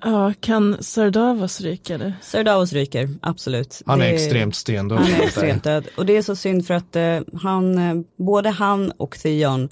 ja, 0.04 0.32
kan 0.40 0.82
Sir 0.82 1.10
Davos 1.10 1.60
ryka 1.60 1.98
det? 1.98 2.12
Sir 2.22 2.44
Davos 2.44 2.72
ryker, 2.72 3.08
absolut. 3.22 3.82
Han 3.86 4.00
är 4.00 4.04
Det- 4.06 4.10
extremt 4.14 4.54
stendöd. 4.56 4.98
Han 4.98 5.12
är 5.12 5.22
extremt 5.22 5.64
död. 5.64 5.84
Och 5.96 6.06
det 6.06 6.16
är 6.16 6.22
så 6.22 6.36
synd 6.36 6.66
för 6.66 6.74
att 6.74 6.96
eh, 6.96 7.18
han, 7.42 7.78
eh, 7.78 7.94
både 8.16 8.50
han 8.50 8.90
och 8.90 9.18
Theon 9.22 9.68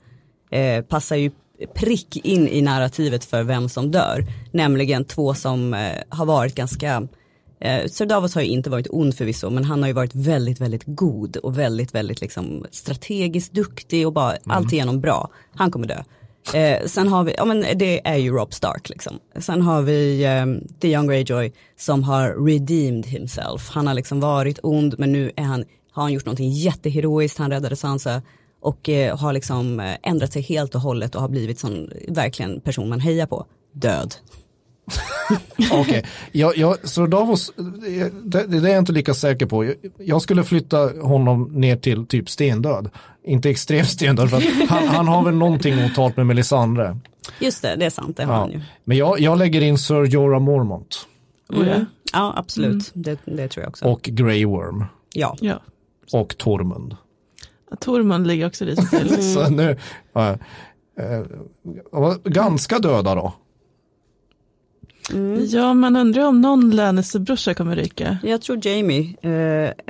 eh, 0.50 0.84
passar 0.84 1.16
ju 1.16 1.30
prick 1.74 2.16
in 2.16 2.48
i 2.48 2.62
narrativet 2.62 3.24
för 3.24 3.42
vem 3.42 3.68
som 3.68 3.90
dör. 3.90 4.26
Nämligen 4.50 5.04
två 5.04 5.34
som 5.34 5.74
eh, 5.74 5.98
har 6.08 6.26
varit 6.26 6.54
ganska 6.54 7.08
Eh, 7.62 7.86
Sir 7.86 8.06
Davos 8.06 8.34
har 8.34 8.42
ju 8.42 8.48
inte 8.48 8.70
varit 8.70 8.86
ond 8.90 9.14
förvisso 9.14 9.50
men 9.50 9.64
han 9.64 9.82
har 9.82 9.88
ju 9.88 9.92
varit 9.92 10.14
väldigt 10.14 10.60
väldigt 10.60 10.82
god 10.86 11.36
och 11.36 11.58
väldigt 11.58 11.94
väldigt 11.94 12.20
liksom 12.20 12.66
strategiskt 12.70 13.52
duktig 13.52 14.06
och 14.06 14.12
bara 14.12 14.36
alltigenom 14.46 15.00
bra. 15.00 15.30
Han 15.54 15.70
kommer 15.70 15.86
dö. 15.86 16.02
Eh, 16.54 16.86
sen 16.86 17.08
har 17.08 17.24
vi, 17.24 17.34
ja 17.36 17.44
men 17.44 17.64
det 17.74 18.08
är 18.08 18.16
ju 18.16 18.30
Rob 18.30 18.54
Stark 18.54 18.88
liksom. 18.88 19.18
Sen 19.38 19.62
har 19.62 19.82
vi 19.82 20.24
eh, 20.24 20.46
Theon 20.80 21.06
Greyjoy 21.06 21.52
som 21.76 22.02
har 22.02 22.46
redeemed 22.46 23.06
himself. 23.06 23.68
Han 23.70 23.86
har 23.86 23.94
liksom 23.94 24.20
varit 24.20 24.58
ond 24.62 24.94
men 24.98 25.12
nu 25.12 25.32
är 25.36 25.42
han, 25.42 25.64
har 25.92 26.02
han 26.02 26.12
gjort 26.12 26.26
någonting 26.26 26.50
jätteheroiskt, 26.50 27.38
han 27.38 27.50
räddade 27.50 27.76
Sansa 27.76 28.22
och 28.62 28.88
eh, 28.88 29.18
har 29.18 29.32
liksom 29.32 29.80
eh, 29.80 29.96
ändrat 30.02 30.32
sig 30.32 30.42
helt 30.42 30.74
och 30.74 30.80
hållet 30.80 31.14
och 31.14 31.20
har 31.20 31.28
blivit 31.28 31.58
sån 31.58 31.90
verkligen 32.08 32.60
person 32.60 32.88
man 32.88 33.00
hejar 33.00 33.26
på. 33.26 33.46
Död. 33.72 34.14
Okej, 35.72 36.04
jag, 36.32 36.56
jag, 36.56 36.88
så 36.88 37.06
Davos, 37.06 37.52
det, 38.24 38.46
det 38.46 38.68
är 38.68 38.72
jag 38.72 38.78
inte 38.78 38.92
lika 38.92 39.14
säker 39.14 39.46
på. 39.46 39.64
Jag, 39.64 39.74
jag 39.98 40.22
skulle 40.22 40.44
flytta 40.44 40.90
honom 41.02 41.42
ner 41.52 41.76
till 41.76 42.06
typ 42.06 42.30
stendöd. 42.30 42.90
Inte 43.24 43.50
extremt 43.50 43.88
stendöd, 43.88 44.30
för 44.30 44.36
att 44.36 44.68
han, 44.68 44.88
han 44.88 45.08
har 45.08 45.24
väl 45.24 45.34
någonting 45.34 45.84
otalt 45.84 46.16
med 46.16 46.26
Melisandre. 46.26 46.98
Just 47.40 47.62
det, 47.62 47.76
det 47.76 47.86
är 47.86 47.90
sant, 47.90 48.16
det 48.16 48.24
har 48.24 48.34
Ja. 48.34 48.38
han 48.40 48.50
ju. 48.50 48.60
Men 48.84 48.96
jag, 48.96 49.20
jag 49.20 49.38
lägger 49.38 49.60
in 49.60 49.78
Sir 49.78 50.04
Jorah 50.04 50.40
Mormont 50.40 51.06
Oh, 51.48 51.66
ja. 51.68 51.74
Mm. 51.74 51.86
Ja, 52.12 52.34
absolut. 52.36 52.90
Det, 52.94 53.18
det 53.24 53.48
tror 53.48 53.62
jag 53.62 53.68
också. 53.68 53.84
och 53.84 54.02
Grey 54.02 54.44
Worm 54.46 54.84
ja. 55.14 55.36
ja. 55.40 55.60
och 56.12 56.38
Tormund. 56.38 56.96
Tormund 57.80 58.26
ligger 58.26 58.46
också 58.46 58.64
lite 58.64 58.82
till. 58.86 59.32
Så 59.34 59.48
nu, 59.48 59.76
ja, 60.12 60.30
eh, 60.98 61.22
ja, 61.92 62.16
ganska 62.24 62.78
döda 62.78 63.14
då. 63.14 63.32
Ja, 65.48 65.74
man 65.74 65.96
undrar 65.96 66.22
om 66.26 66.40
någon 66.40 66.70
Lannister-brorsa 66.70 67.54
kommer 67.54 67.76
ryka. 67.76 68.18
Jag 68.22 68.42
tror 68.42 68.66
Jamie. 68.66 69.16
Eh, 69.22 69.30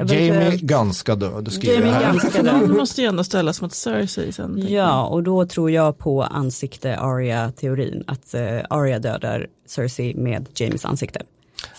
Jamie 0.07 0.57
ganska 0.57 1.15
död 1.17 1.53
skriver 1.53 1.75
Jamie 1.75 1.89
jag 1.89 1.95
här. 1.95 2.13
ganska 2.13 2.43
Någon 2.43 2.77
måste 2.77 3.01
ju 3.03 3.07
ändå 3.09 3.25
ställas 3.25 3.61
mot 3.63 3.75
Cersei 3.75 4.33
sen. 4.33 4.65
Ja, 4.69 5.05
och 5.07 5.23
då 5.23 5.47
tror 5.47 5.71
jag 5.71 5.99
på 5.99 6.23
ansikte 6.23 6.97
Arya-teorin. 6.99 8.05
Att 8.07 8.35
eh, 8.35 8.59
Arya 8.71 8.99
dödar 8.99 9.47
Cersei 9.67 10.15
med 10.15 10.49
Jamies 10.55 10.85
ansikte. 10.85 11.23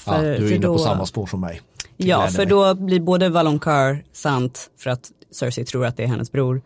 Ja, 0.06 0.12
För- 0.14 0.22
du 0.24 0.30
är 0.48 0.52
inne 0.52 0.58
då- 0.68 0.74
på 0.78 0.80
samma 0.84 1.06
spår 1.06 1.26
som 1.28 1.42
mig. 1.42 1.62
Ja, 1.98 2.28
för 2.28 2.38
mig. 2.38 2.46
då 2.46 2.74
blir 2.76 3.00
både 3.00 3.30
Valonqar 3.30 4.04
sant 4.14 4.70
för 4.78 4.90
att 4.90 5.12
Cersei 5.34 5.66
tror 5.66 5.86
att 5.86 5.98
det 5.98 6.04
är 6.04 6.08
hennes 6.08 6.32
bror. 6.32 6.62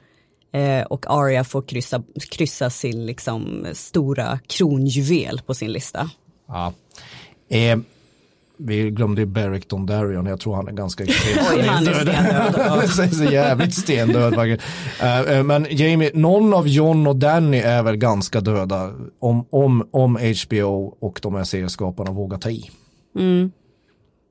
Eh, 0.52 0.82
och 0.82 1.06
Arya 1.10 1.44
får 1.44 1.62
kryssa, 1.62 2.04
kryssa 2.32 2.70
sin 2.70 3.06
liksom 3.06 3.68
stora 3.74 4.40
kronjuvel 4.48 5.42
på 5.46 5.54
sin 5.54 5.72
lista. 5.72 6.10
Ja. 6.48 6.74
Eh, 7.50 7.78
vi 8.58 8.92
glömde 8.92 9.22
ju 9.22 9.26
Beric 9.26 9.66
Dondarrion, 9.68 10.26
jag 10.26 10.40
tror 10.40 10.56
han 10.56 10.68
är 10.68 10.72
ganska 10.72 11.04
Oj, 11.54 11.62
han 11.62 11.88
är 11.88 11.94
stendöd. 11.94 13.14
Så 13.14 13.24
jävligt 13.24 13.74
stendöd 13.74 14.36
faktiskt. 14.36 14.64
Eh, 15.02 15.22
eh, 15.22 15.44
men 15.44 15.68
Jamie, 15.70 16.12
någon 16.14 16.54
av 16.54 16.68
John 16.68 17.08
och 17.08 17.16
Danny 17.16 17.58
är 17.58 17.84
väl 17.84 17.96
ganska 17.96 18.42
döda 18.42 18.92
om, 19.20 19.46
om, 19.50 19.88
om 19.92 20.18
HBO 20.46 20.96
och 21.00 21.20
de 21.24 21.36
här 21.36 21.44
serieskaparna 21.44 22.12
vågar 22.12 22.38
ta 22.38 22.50
i. 22.50 22.70
Mm. 23.16 23.52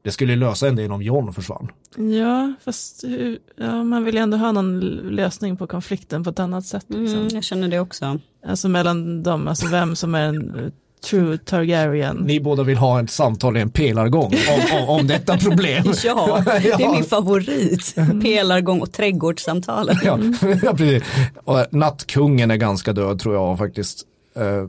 Det 0.07 0.12
skulle 0.12 0.36
lösa 0.36 0.68
en 0.68 0.76
del 0.76 0.92
om 0.92 1.02
John 1.02 1.32
försvann. 1.32 1.68
Ja, 1.96 2.52
fast 2.64 3.04
hur, 3.04 3.38
ja, 3.57 3.84
man 3.84 4.04
vill 4.04 4.14
ju 4.14 4.20
ändå 4.20 4.36
ha 4.36 4.52
någon 4.52 4.80
lösning 5.11 5.57
på 5.57 5.66
konflikten 5.66 6.24
på 6.24 6.30
ett 6.30 6.38
annat 6.38 6.66
sätt. 6.66 6.84
Liksom. 6.88 7.18
Mm, 7.18 7.28
jag 7.34 7.44
känner 7.44 7.68
det 7.68 7.80
också. 7.80 8.18
Alltså 8.46 8.68
mellan 8.68 9.22
dem, 9.22 9.48
alltså 9.48 9.66
vem 9.68 9.96
som 9.96 10.14
är 10.14 10.22
en 10.22 10.72
true 11.11 11.38
Targaryen. 11.38 12.16
Ni 12.16 12.40
båda 12.40 12.62
vill 12.62 12.76
ha 12.76 13.02
ett 13.02 13.11
samtal 13.11 13.57
i 13.57 13.61
en 13.61 13.70
pelargång 13.70 14.32
om, 14.50 14.78
om, 14.82 14.88
om 15.00 15.07
detta 15.07 15.38
problem. 15.38 15.84
Ja, 16.04 16.42
det 16.46 16.70
är 16.70 16.92
min 16.92 17.04
favorit. 17.04 17.94
Pelargång 18.22 18.80
och 18.80 18.92
trädgårdssamtalen. 18.92 19.96
Ja, 20.04 20.18
ja 20.62 20.74
precis. 20.76 21.02
Och 21.44 21.66
Nattkungen 21.70 22.50
är 22.50 22.57
ganska 22.57 22.92
död 22.92 23.18
tror 23.20 23.34
jag 23.34 23.59
faktiskt. 23.59 24.02
Eh, 24.36 24.66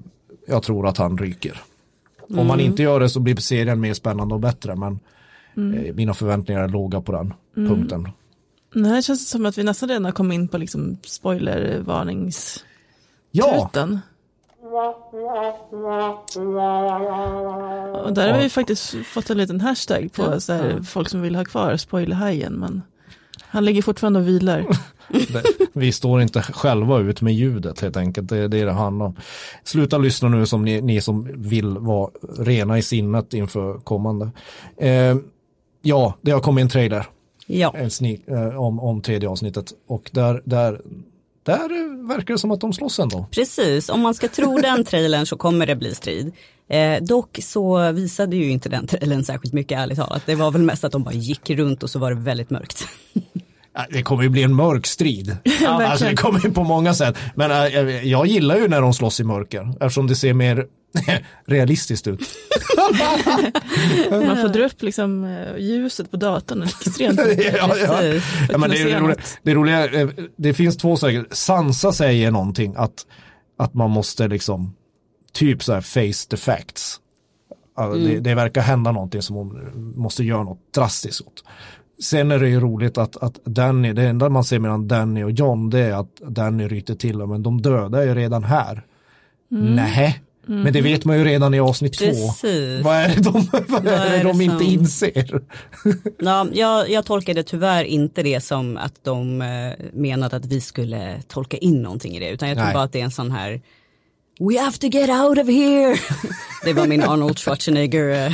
Jag 0.47 0.63
tror 0.63 0.87
att 0.87 0.97
han 0.97 1.17
ryker. 1.17 1.61
Om 2.37 2.47
man 2.47 2.59
inte 2.59 2.83
gör 2.83 2.99
det 2.99 3.09
så 3.09 3.19
blir 3.19 3.35
serien 3.35 3.79
mer 3.79 3.93
spännande 3.93 4.33
och 4.33 4.41
bättre. 4.41 4.75
Men 4.75 4.99
eh, 5.57 5.93
mina 5.95 6.13
förväntningar 6.13 6.61
är 6.61 6.67
låga 6.67 7.01
på 7.01 7.11
den 7.11 7.33
punkten. 7.67 8.09
Nej, 8.75 8.91
det 8.95 9.01
känns 9.01 9.29
som 9.29 9.45
att 9.45 9.57
vi 9.57 9.63
nästan 9.63 9.89
redan 9.89 10.05
har 10.05 10.11
kommit 10.11 10.35
in 10.35 10.47
på 10.47 10.57
liksom 10.57 10.97
spoilervarningstruten. 11.03 12.63
Ja, 13.31 13.69
Och 18.05 18.13
där 18.13 18.31
har 18.31 18.39
vi 18.39 18.49
faktiskt 18.49 18.95
fått 19.05 19.29
en 19.29 19.37
liten 19.37 19.61
hashtag 19.61 20.13
på 20.13 20.41
så 20.41 20.53
här, 20.53 20.81
folk 20.81 21.09
som 21.09 21.21
vill 21.21 21.35
ha 21.35 21.45
kvar 21.45 21.77
spoilerhajen. 21.77 22.53
Men 22.53 22.81
han 23.39 23.65
ligger 23.65 23.81
fortfarande 23.81 24.19
och 24.19 24.27
vilar. 24.27 24.65
det, 25.09 25.43
vi 25.73 25.91
står 25.91 26.21
inte 26.21 26.41
själva 26.41 26.99
ut 26.99 27.21
med 27.21 27.33
ljudet 27.33 27.79
helt 27.79 27.97
enkelt. 27.97 28.29
Det 28.29 28.37
är 28.37 28.47
det 28.47 28.65
det 28.65 28.71
handlar 28.71 29.05
om. 29.05 29.15
Sluta 29.63 29.97
lyssna 29.97 30.29
nu 30.29 30.45
som 30.45 30.65
ni, 30.65 30.81
ni 30.81 31.01
som 31.01 31.41
vill 31.49 31.77
vara 31.77 32.11
rena 32.37 32.77
i 32.77 32.81
sinnet 32.81 33.33
inför 33.33 33.79
kommande. 33.79 34.31
Eh, 34.77 35.15
ja, 35.81 36.17
det 36.21 36.31
har 36.31 36.39
kommit 36.39 36.61
en 36.61 36.69
trailer. 36.69 37.05
Ja, 37.47 37.73
en 37.77 37.91
sneak, 37.91 38.19
eh, 38.27 38.61
om, 38.61 38.79
om 38.79 39.01
tredje 39.01 39.29
avsnittet 39.29 39.73
och 39.87 40.09
där, 40.13 40.41
där, 40.45 40.81
där 41.43 42.07
verkar 42.07 42.33
det 42.33 42.37
som 42.37 42.51
att 42.51 42.61
de 42.61 42.73
slåss 42.73 42.99
ändå. 42.99 43.25
precis. 43.31 43.89
Om 43.89 44.01
man 44.01 44.13
ska 44.13 44.27
tro 44.27 44.57
den 44.57 44.85
trailern 44.85 45.25
så 45.25 45.37
kommer 45.37 45.65
det 45.65 45.75
bli 45.75 45.95
strid. 45.95 46.31
Eh, 46.69 47.03
dock 47.03 47.39
så 47.41 47.91
visade 47.91 48.35
ju 48.35 48.49
inte 48.49 48.69
den 48.69 48.87
trailern 48.87 49.23
särskilt 49.23 49.53
mycket 49.53 49.79
ärligt 49.79 49.97
talat. 49.97 50.23
Det 50.25 50.35
var 50.35 50.51
väl 50.51 50.61
mest 50.61 50.83
att 50.83 50.91
de 50.91 51.03
bara 51.03 51.13
gick 51.13 51.49
runt 51.49 51.83
och 51.83 51.89
så 51.89 51.99
var 51.99 52.11
det 52.11 52.21
väldigt 52.21 52.49
mörkt. 52.49 52.87
Det 53.89 54.01
kommer 54.01 54.23
ju 54.23 54.29
bli 54.29 54.43
en 54.43 54.55
mörk 54.55 54.87
strid. 54.87 55.37
alltså 55.67 56.05
det 56.05 56.15
kommer 56.15 56.39
ju 56.39 56.51
på 56.51 56.63
många 56.63 56.93
sätt. 56.93 57.17
Men 57.35 57.51
äh, 57.51 58.07
jag, 58.07 58.27
gillar 58.27 58.57
ju 58.57 58.67
när 58.67 58.81
de 58.81 58.93
slåss 58.93 59.19
i 59.19 59.23
mörker 59.23 59.73
eftersom 59.79 60.07
det 60.07 60.15
ser 60.15 60.33
mer 60.33 60.65
realistiskt 61.45 62.07
ut. 62.07 62.19
Man 64.11 64.37
får 64.37 64.53
dra 64.53 64.65
upp 64.65 64.81
liksom 64.81 65.23
eh, 65.23 65.57
ljuset 65.57 66.11
på 66.11 66.17
datorn 66.17 66.63
extremt 66.63 67.27
mycket. 67.27 67.55
ja, 67.57 67.77
ja. 67.77 68.03
Ja, 68.49 68.57
men 68.57 68.69
det, 68.69 68.77
är 68.77 68.83
roliga, 68.83 68.99
något. 68.99 69.37
det, 69.43 69.51
är 69.51 69.55
roliga, 69.55 70.01
eh, 70.01 70.09
det 70.37 70.53
finns 70.53 70.77
två 70.77 70.97
saker. 70.97 71.25
Sansa 71.31 71.91
säger 71.91 72.31
någonting 72.31 72.73
att, 72.77 73.05
att 73.57 73.73
man 73.73 73.91
måste 73.91 74.27
liksom 74.27 74.75
typ 75.33 75.63
så 75.63 75.73
här 75.73 75.81
face 75.81 76.29
the 76.29 76.37
facts. 76.37 76.99
Ja, 77.75 77.87
Det, 77.87 78.19
det 78.19 78.35
verkar 78.35 78.61
hända 78.61 78.91
någonting 78.91 79.21
som 79.21 79.35
hon 79.35 79.93
måste 79.95 80.23
göra 80.23 80.43
något 80.43 80.73
drastiskt 80.73 81.21
åt. 81.21 81.43
Sen 82.01 82.31
är 82.31 82.39
det 82.39 82.49
ju 82.49 82.59
roligt 82.59 82.97
att, 82.97 83.17
att 83.17 83.45
Danny, 83.45 83.93
det 83.93 84.03
enda 84.03 84.29
man 84.29 84.43
ser 84.43 84.59
mellan 84.59 84.87
Danny 84.87 85.23
och 85.23 85.31
John 85.31 85.69
det 85.69 85.79
är 85.79 85.93
att 85.93 86.15
Danny 86.15 86.67
ryter 86.67 86.95
till 86.95 87.17
men 87.17 87.43
de 87.43 87.61
döda 87.61 88.01
är 88.03 88.07
ju 88.07 88.15
redan 88.15 88.43
här. 88.43 88.83
Mm. 89.51 89.75
Nej, 89.75 90.19
men 90.45 90.73
det 90.73 90.81
vet 90.81 91.05
man 91.05 91.17
ju 91.17 91.23
redan 91.23 91.53
i 91.53 91.59
avsnitt 91.59 91.93
två. 91.97 92.05
Precis. 92.05 92.83
Vad 92.83 92.95
är 92.95 93.07
det 93.15 93.21
de, 93.21 93.47
vad 93.67 93.87
är 93.87 94.09
det 94.09 94.17
är 94.17 94.23
de 94.23 94.37
det 94.37 94.43
inte 94.43 94.57
som- 94.57 94.73
inser? 94.73 95.41
Ja, 96.19 96.47
jag, 96.53 96.89
jag 96.89 97.05
tolkade 97.05 97.43
tyvärr 97.43 97.83
inte 97.83 98.23
det 98.23 98.41
som 98.41 98.77
att 98.77 99.03
de 99.03 99.41
eh, 99.41 99.85
menade 99.93 100.35
att 100.35 100.45
vi 100.45 100.61
skulle 100.61 101.21
tolka 101.27 101.57
in 101.57 101.81
någonting 101.81 102.15
i 102.15 102.19
det. 102.19 102.29
Utan 102.29 102.49
jag 102.49 102.57
tror 102.57 102.65
Nej. 102.65 102.73
bara 102.73 102.83
att 102.83 102.91
det 102.91 102.99
är 102.99 103.03
en 103.03 103.11
sån 103.11 103.31
här 103.31 103.61
We 104.39 104.57
have 104.57 104.77
to 104.79 104.87
get 104.87 105.09
out 105.09 105.37
of 105.37 105.47
here. 105.47 105.97
det 106.63 106.73
var 106.73 106.87
min 106.87 107.03
Arnold 107.03 107.37
Schwarzenegger 107.39 108.09
eh, 108.09 108.33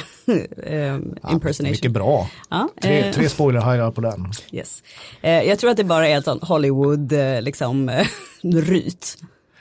eh, 0.73 0.95
impersonation. 1.31 1.71
Mycket 1.71 1.91
bra. 1.91 2.29
Ja, 2.49 2.69
Tre, 2.81 2.99
eh, 2.99 3.13
tre 3.13 3.29
spoiler 3.29 3.91
på 3.91 4.01
den. 4.01 4.31
Yes. 4.51 4.83
Eh, 5.21 5.43
jag 5.43 5.59
tror 5.59 5.71
att 5.71 5.77
det 5.77 5.83
bara 5.83 6.07
är 6.07 6.17
ett 6.17 6.25
sånt 6.25 6.43
Hollywood 6.43 7.13
eh, 7.13 7.41
liksom, 7.41 7.89
eh, 7.89 8.07
ryt. 8.43 9.17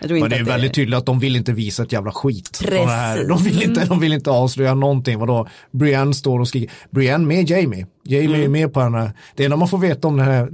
Men 0.09 0.21
det 0.31 0.37
är 0.37 0.41
att 0.41 0.47
det- 0.47 0.53
väldigt 0.53 0.75
tydligt 0.75 0.99
att 0.99 1.07
de 1.07 1.19
vill 1.19 1.37
inte 1.37 1.53
visa 1.53 1.83
ett 1.83 1.93
jävla 1.93 2.11
skit. 2.13 2.63
här. 2.71 3.19
De 3.19 3.29
Precis. 3.29 3.47
vill, 3.47 3.63
inte, 3.63 3.85
de 3.85 4.01
vill 4.01 4.13
inte 4.13 4.31
avslöja 4.31 4.75
någonting. 4.75 5.19
Vadå? 5.19 5.49
Brienne 5.71 6.15
står 6.15 6.41
och 6.41 6.49
skriker. 6.49 6.75
Brienne 6.91 7.27
med 7.27 7.51
Jamie. 7.51 7.87
Jamie 8.05 8.29
Mm. 8.29 8.43
är 8.43 8.49
med 8.49 8.73
på 8.73 8.81
den 8.81 8.95
här. 8.95 9.13
Det 9.37 9.45
enda 9.45 9.57
man 9.57 9.69
får 9.69 9.79
veta 9.79 10.09
om 10.09 10.17
den 10.17 10.27
här 10.27 10.49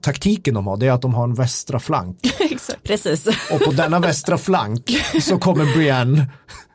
taktiken 0.00 0.54
de 0.54 0.66
har, 0.66 0.76
det 0.76 0.86
är 0.86 0.92
att 0.92 1.02
de 1.02 1.14
har 1.14 1.24
en 1.24 1.34
västra 1.34 1.78
flank. 1.80 2.18
Precis. 2.82 3.26
Och 3.52 3.60
på 3.60 3.70
denna 3.72 3.98
västra 4.00 4.38
flank 4.38 4.90
så 5.22 5.38
kommer 5.38 5.74
Brienne, 5.76 6.26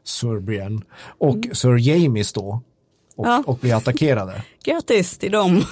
Sir 0.05 0.39
Brienne, 0.39 0.81
och 1.19 1.37
Sir 1.51 1.77
Jamie 1.77 2.23
stå. 2.23 2.61
Och, 3.15 3.27
Ja. 3.27 3.43
och 3.47 3.57
bli 3.57 3.71
attackerade. 3.71 4.43
Grattis 4.65 5.17
till 5.17 5.31
dem. 5.31 5.57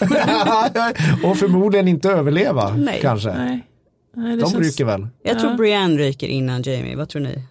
och 1.24 1.38
förmodligen 1.38 1.88
inte 1.88 2.10
överleva 2.10 2.76
Nej. 2.78 3.00
kanske. 3.02 3.34
Nej. 3.34 3.68
Nej, 4.14 4.36
det 4.36 4.42
De 4.42 4.52
känns... 4.52 4.66
ryker 4.66 4.86
väl. 4.86 5.08
Jag 5.24 5.40
tror. 5.40 5.54
Brienne 5.54 5.98
ryker 5.98 6.28
innan 6.28 6.62
Jamie, 6.62 6.96
vad 6.96 7.10
tror 7.10 7.22
ni? 7.22 7.44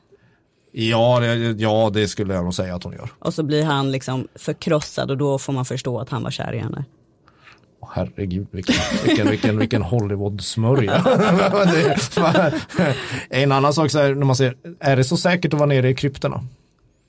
Ja 0.72 1.20
det, 1.20 1.34
ja, 1.36 1.90
det 1.92 2.08
skulle 2.08 2.34
jag 2.34 2.44
nog 2.44 2.54
säga 2.54 2.74
att 2.74 2.84
hon 2.84 2.92
gör. 2.92 3.10
Och 3.18 3.34
så 3.34 3.42
blir 3.42 3.64
han 3.64 3.92
liksom 3.92 4.28
förkrossad 4.34 5.10
och 5.10 5.18
då 5.18 5.38
får 5.38 5.52
man 5.52 5.64
förstå 5.64 5.98
att 5.98 6.08
han 6.08 6.22
var 6.22 6.30
kär 6.30 6.52
i 6.52 6.58
henne. 6.58 6.84
Herregud, 7.92 8.46
vilken, 8.50 8.74
vilken, 9.04 9.30
vilken, 9.30 9.58
vilken 9.58 9.82
Hollywood-smörja. 9.82 11.04
En 13.30 13.52
annan 13.52 13.72
sak 13.72 13.90
så 13.90 13.98
här, 13.98 14.14
när 14.14 14.26
man 14.26 14.36
säger, 14.36 14.56
är 14.80 14.96
det 14.96 15.04
så 15.04 15.16
säkert 15.16 15.52
att 15.54 15.58
vara 15.58 15.68
nere 15.68 15.88
i 15.88 15.94
kryptorna? 15.94 16.44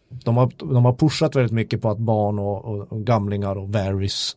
De 0.10 0.38
har, 0.38 0.52
de 0.58 0.86
har 0.86 0.94
pushat 0.94 1.36
väldigt 1.36 1.52
mycket 1.52 1.82
på 1.82 1.90
att 1.90 1.98
barn 1.98 2.40
och, 2.40 2.66
och, 2.66 2.92
och 2.92 3.02
gamlingar 3.06 3.58
och 3.58 3.70
Varys 3.70 4.36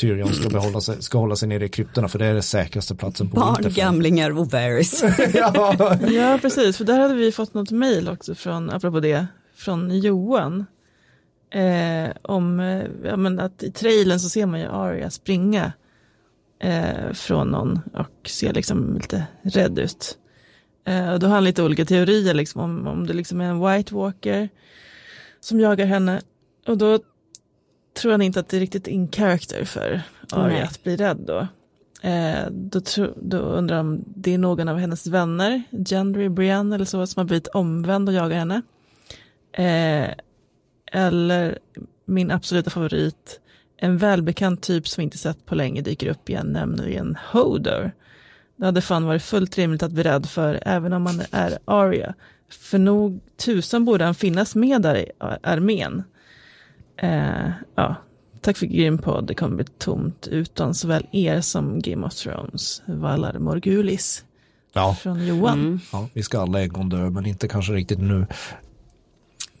Tyrion 0.00 0.34
ska, 0.34 0.48
behålla 0.48 0.80
sig, 0.80 1.02
ska 1.02 1.18
hålla 1.18 1.36
sig 1.36 1.48
nere 1.48 1.64
i 1.64 1.68
kryptorna 1.68 2.08
för 2.08 2.18
det 2.18 2.26
är 2.26 2.32
den 2.32 2.42
säkraste 2.42 2.94
platsen 2.94 3.28
på 3.28 3.36
Barn, 3.36 3.54
Winterfell. 3.54 3.84
gamlingar 3.84 4.38
och 4.38 4.50
Varys. 4.50 5.02
ja, 5.34 5.98
Ja, 6.10 6.38
precis. 6.42 6.76
För 6.76 6.84
där 6.84 6.98
hade 6.98 7.14
vi 7.14 7.32
fått 7.32 7.54
något 7.54 7.70
mejl 7.70 8.08
också 8.08 8.34
från, 8.34 8.70
apropå 8.70 9.00
det, 9.00 9.26
från 9.54 9.98
Johan. 9.98 10.66
Eh, 11.50 12.10
om, 12.22 12.60
eh, 12.60 12.84
ja 13.04 13.16
men 13.16 13.40
att 13.40 13.62
i 13.62 13.70
trailern 13.70 14.20
så 14.20 14.28
ser 14.28 14.46
man 14.46 14.60
ju 14.60 14.66
Arya 14.66 15.10
springa 15.10 15.72
eh, 16.62 17.12
från 17.12 17.48
någon 17.48 17.80
och 17.94 18.28
ser 18.28 18.52
liksom 18.52 18.94
lite 18.94 19.26
rädd 19.42 19.78
ut. 19.78 20.18
Eh, 20.86 21.12
och 21.12 21.20
då 21.20 21.26
har 21.26 21.34
han 21.34 21.44
lite 21.44 21.62
olika 21.62 21.84
teorier 21.84 22.34
liksom 22.34 22.60
om, 22.60 22.86
om 22.86 23.06
det 23.06 23.12
liksom 23.12 23.40
är 23.40 23.44
en 23.44 23.66
White 23.66 23.94
Walker 23.94 24.48
som 25.40 25.60
jagar 25.60 25.86
henne. 25.86 26.20
Och 26.66 26.78
då 26.78 26.98
tror 27.94 28.12
han 28.12 28.22
inte 28.22 28.40
att 28.40 28.48
det 28.48 28.56
är 28.56 28.60
riktigt 28.60 28.86
in 28.86 29.10
character 29.12 29.64
för 29.64 30.02
Arya 30.32 30.46
Nej. 30.46 30.62
att 30.62 30.82
bli 30.82 30.96
rädd 30.96 31.18
då. 31.26 31.46
Eh, 32.02 32.50
då, 32.50 32.80
tro, 32.80 33.14
då 33.16 33.38
undrar 33.38 33.76
jag 33.76 33.86
om 33.86 34.04
det 34.06 34.34
är 34.34 34.38
någon 34.38 34.68
av 34.68 34.78
hennes 34.78 35.06
vänner, 35.06 35.62
Gendry, 35.70 36.28
Brienne 36.28 36.74
eller 36.74 36.84
så, 36.84 37.06
som 37.06 37.20
har 37.20 37.24
blivit 37.24 37.46
omvänd 37.46 38.08
och 38.08 38.14
jagar 38.14 38.36
henne. 38.36 38.62
Eh, 39.52 40.10
eller 40.92 41.58
min 42.04 42.30
absoluta 42.30 42.70
favorit, 42.70 43.40
en 43.76 43.98
välbekant 43.98 44.62
typ 44.62 44.88
som 44.88 45.02
vi 45.02 45.04
inte 45.04 45.18
sett 45.18 45.46
på 45.46 45.54
länge 45.54 45.82
dyker 45.82 46.10
upp 46.10 46.28
igen, 46.28 46.46
nämligen 46.46 47.18
Hodor. 47.32 47.92
Det 48.56 48.66
hade 48.66 48.80
fan 48.80 49.04
varit 49.04 49.22
fullt 49.22 49.58
rimligt 49.58 49.82
att 49.82 49.92
bli 49.92 50.02
rädd 50.02 50.26
för, 50.26 50.62
även 50.62 50.92
om 50.92 51.02
man 51.02 51.22
är 51.30 51.58
Arya. 51.64 52.14
För 52.48 52.78
nog 52.78 53.20
tusan 53.36 53.84
borde 53.84 54.04
han 54.04 54.14
finnas 54.14 54.54
med 54.54 54.82
där 54.82 54.96
i 54.96 55.12
armén. 55.42 56.02
Eh, 57.02 57.50
ja, 57.74 57.96
tack 58.40 58.56
för 58.56 58.66
grym 58.66 58.98
podd. 58.98 59.26
Det 59.26 59.34
kommer 59.34 59.56
bli 59.56 59.64
tomt 59.64 60.26
utan 60.26 60.74
såväl 60.74 61.06
er 61.12 61.40
som 61.40 61.80
Game 61.80 62.06
of 62.06 62.14
Thrones. 62.14 62.82
Valar 62.86 63.38
Morgulis. 63.38 64.24
ja. 64.72 64.94
Från 64.94 65.26
Johan. 65.26 65.60
Mm. 65.60 65.80
ja, 65.92 66.08
vi 66.12 66.22
ska 66.22 66.40
alla 66.40 66.60
en 66.62 66.68
gång 66.68 66.88
dö 66.88 67.10
men 67.10 67.26
inte 67.26 67.48
kanske 67.48 67.72
riktigt 67.72 67.98
nu. 67.98 68.26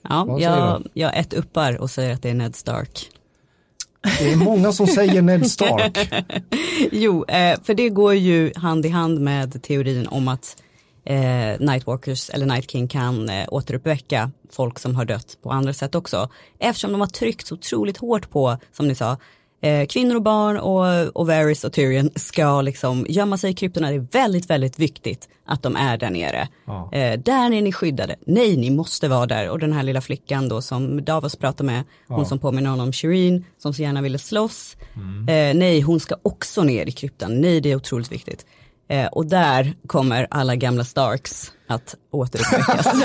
Ja, 0.02 0.40
jag, 0.40 0.88
jag 0.92 1.18
ett 1.18 1.32
uppar 1.32 1.80
och 1.80 1.90
säger 1.90 2.14
att 2.14 2.22
det 2.22 2.30
är 2.30 2.34
Ned 2.34 2.56
Stark. 2.56 3.10
Det 4.18 4.32
är 4.32 4.36
många 4.36 4.72
som 4.72 4.86
säger 4.86 5.22
Ned 5.22 5.50
Stark. 5.50 6.12
Jo, 6.92 7.24
eh, 7.24 7.60
för 7.62 7.74
det 7.74 7.88
går 7.88 8.14
ju 8.14 8.52
hand 8.56 8.86
i 8.86 8.88
hand 8.88 9.20
med 9.20 9.62
teorin 9.62 10.06
om 10.06 10.28
att 10.28 10.62
eh, 11.04 11.60
Nightwalkers 11.60 12.30
eller 12.30 12.46
Night 12.46 12.70
King 12.70 12.88
kan 12.88 13.28
eh, 13.28 13.46
återuppväcka 13.48 14.30
folk 14.50 14.78
som 14.78 14.96
har 14.96 15.04
dött 15.04 15.38
på 15.42 15.50
andra 15.50 15.72
sätt 15.72 15.94
också. 15.94 16.28
Eftersom 16.58 16.92
de 16.92 17.00
har 17.00 17.08
tryckt 17.08 17.46
så 17.46 17.54
otroligt 17.54 17.96
hårt 17.96 18.30
på, 18.30 18.56
som 18.72 18.88
ni 18.88 18.94
sa, 18.94 19.16
eh, 19.62 19.86
kvinnor 19.86 20.16
och 20.16 20.22
barn 20.22 20.56
och, 20.56 21.16
och 21.16 21.26
Varys 21.26 21.64
och 21.64 21.72
Tyrion 21.72 22.10
ska 22.16 22.62
liksom 22.62 23.06
gömma 23.08 23.38
sig 23.38 23.50
i 23.50 23.54
kryptorna. 23.54 23.90
Det 23.90 23.96
är 23.96 24.06
väldigt, 24.12 24.50
väldigt 24.50 24.78
viktigt 24.78 25.28
att 25.46 25.62
de 25.62 25.76
är 25.76 25.96
där 25.98 26.10
nere. 26.10 26.48
Ja. 26.66 26.90
Eh, 26.92 27.20
där 27.20 27.52
är 27.52 27.62
ni 27.62 27.72
skyddade. 27.72 28.16
Nej, 28.26 28.56
ni 28.56 28.70
måste 28.70 29.08
vara 29.08 29.26
där. 29.26 29.50
Och 29.50 29.58
den 29.58 29.72
här 29.72 29.82
lilla 29.82 30.00
flickan 30.00 30.48
då 30.48 30.62
som 30.62 31.04
Davos 31.04 31.36
pratar 31.36 31.64
med, 31.64 31.84
hon 32.08 32.26
som 32.26 32.38
påminner 32.38 32.70
honom 32.70 32.86
om 32.86 32.92
Shireen, 32.92 33.44
som 33.58 33.74
så 33.74 33.82
gärna 33.82 34.02
ville 34.02 34.18
slåss. 34.18 34.76
Eh, 35.28 35.54
nej, 35.54 35.80
hon 35.80 36.00
ska 36.00 36.16
också 36.22 36.62
ner 36.62 36.86
i 36.86 36.92
kryptan. 36.92 37.40
Nej, 37.40 37.60
det 37.60 37.70
är 37.70 37.76
otroligt 37.76 38.12
viktigt. 38.12 38.46
Eh, 38.90 39.06
och 39.06 39.26
där 39.26 39.74
kommer 39.86 40.26
alla 40.30 40.56
gamla 40.56 40.84
Starks 40.84 41.52
att 41.68 41.94
återuppväckas. 42.10 42.86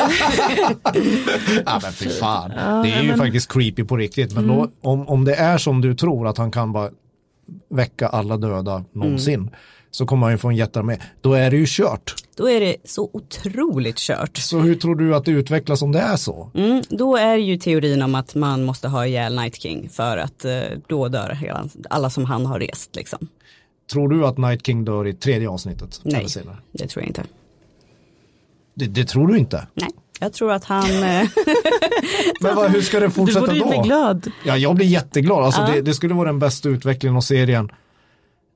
Ja 1.65 1.79
men 1.83 1.91
fy 1.93 2.09
fan. 2.09 2.51
Ja, 2.57 2.63
det 2.83 2.89
är 2.89 2.95
ju 2.95 2.95
men- 2.95 3.05
Mm. 3.05 3.17
faktiskt 3.17 3.53
creepy 3.53 3.83
på 3.83 3.97
riktigt. 3.97 4.33
Men 4.35 4.47
då, 4.47 4.69
om, 4.81 5.07
om 5.07 5.25
det 5.25 5.35
är 5.35 5.57
som 5.57 5.81
du 5.81 5.95
tror 5.95 6.27
att 6.27 6.37
han 6.37 6.51
kan 6.51 6.71
bara 6.73 6.89
väcka 7.69 8.07
alla 8.07 8.37
döda 8.37 8.83
någonsin. 8.91 9.33
Mm. 9.39 9.49
Så 9.91 10.05
kommer 10.05 10.23
han 10.25 10.33
ju 10.33 10.37
få 10.37 10.47
en 10.49 10.55
jättearmé. 10.55 10.97
Då 11.21 11.33
är 11.33 11.51
det 11.51 11.57
ju 11.57 11.65
kört. 11.67 12.13
Då 12.37 12.49
är 12.49 12.59
det 12.59 12.75
så 12.85 13.09
otroligt 13.13 13.97
kört. 13.97 14.37
Så 14.37 14.59
hur 14.59 14.75
tror 14.75 14.95
du 14.95 15.15
att 15.15 15.25
det 15.25 15.31
utvecklas 15.31 15.81
om 15.81 15.91
det 15.91 15.99
är 15.99 16.15
så? 16.15 16.51
Mm, 16.55 16.81
då 16.89 17.15
är 17.17 17.35
ju 17.35 17.57
teorin 17.57 18.01
om 18.01 18.15
att 18.15 18.35
man 18.35 18.63
måste 18.63 18.87
ha 18.87 19.05
ihjäl 19.05 19.35
Night 19.35 19.55
King 19.61 19.89
för 19.89 20.17
att 20.17 20.45
eh, 20.45 20.51
då 20.87 21.07
dör 21.07 21.29
hela, 21.29 21.65
alla 21.89 22.09
som 22.09 22.25
han 22.25 22.45
har 22.45 22.59
rest. 22.59 22.95
Liksom. 22.95 23.27
Tror 23.91 24.09
du 24.09 24.25
att 24.25 24.37
Night 24.37 24.65
King 24.65 24.85
dör 24.85 25.07
i 25.07 25.13
tredje 25.13 25.49
avsnittet? 25.49 25.99
Nej. 26.03 26.15
Eller 26.15 26.27
senare? 26.29 26.57
Det 26.71 26.87
tror 26.87 27.03
jag 27.03 27.09
inte. 27.09 27.23
Det, 28.73 28.85
det 28.85 29.05
tror 29.05 29.27
du 29.27 29.37
inte. 29.37 29.67
Nej, 29.73 29.89
jag 30.19 30.33
tror 30.33 30.51
att 30.51 30.63
han... 30.63 30.89
Eh, 31.03 31.27
Men 32.41 32.55
vad, 32.55 32.71
hur 32.71 32.81
ska 32.81 32.99
det 32.99 33.05
Du 33.05 33.11
fortsätta 33.11 33.39
borde 33.39 33.53
ju 33.55 33.59
då? 33.61 33.67
bli 33.69 33.77
glad. 33.77 34.31
Ja, 34.45 34.57
jag 34.57 34.75
blir 34.75 34.85
jätteglad. 34.85 35.43
Alltså, 35.45 35.61
Ja. 35.61 35.67
det, 35.67 35.81
det 35.81 35.93
skulle 35.93 36.13
vara 36.13 36.27
den 36.27 36.39
bästa 36.39 36.69
utvecklingen 36.69 37.17
av 37.17 37.21
serien 37.21 37.71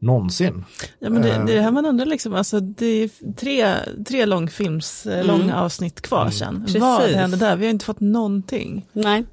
någonsin. 0.02 0.66
Ja, 1.00 1.10
men 1.10 1.22
det, 1.22 1.30
Eh. 1.36 1.46
det 1.46 1.52
är 1.52 1.56
det 1.56 1.62
här 1.62 1.72
man 1.72 1.86
undrar 1.86 2.06
liksom, 2.06 2.34
alltså 2.34 2.60
det 2.60 2.86
är 2.86 3.10
tre, 3.36 3.74
tre 4.08 4.26
långfilms, 4.26 5.06
eh, 5.06 5.26
långa 5.26 5.62
avsnitt 5.62 6.02
kvar 6.02 6.30
sen. 6.30 6.62
Precis. 6.66 6.82
Vad 6.82 7.02
händer 7.02 7.38
där? 7.38 7.56
Vi 7.56 7.66
har 7.66 7.72
inte 7.72 7.86
fått 7.86 8.00
någonting. 8.00 8.86
nej, 8.94 9.24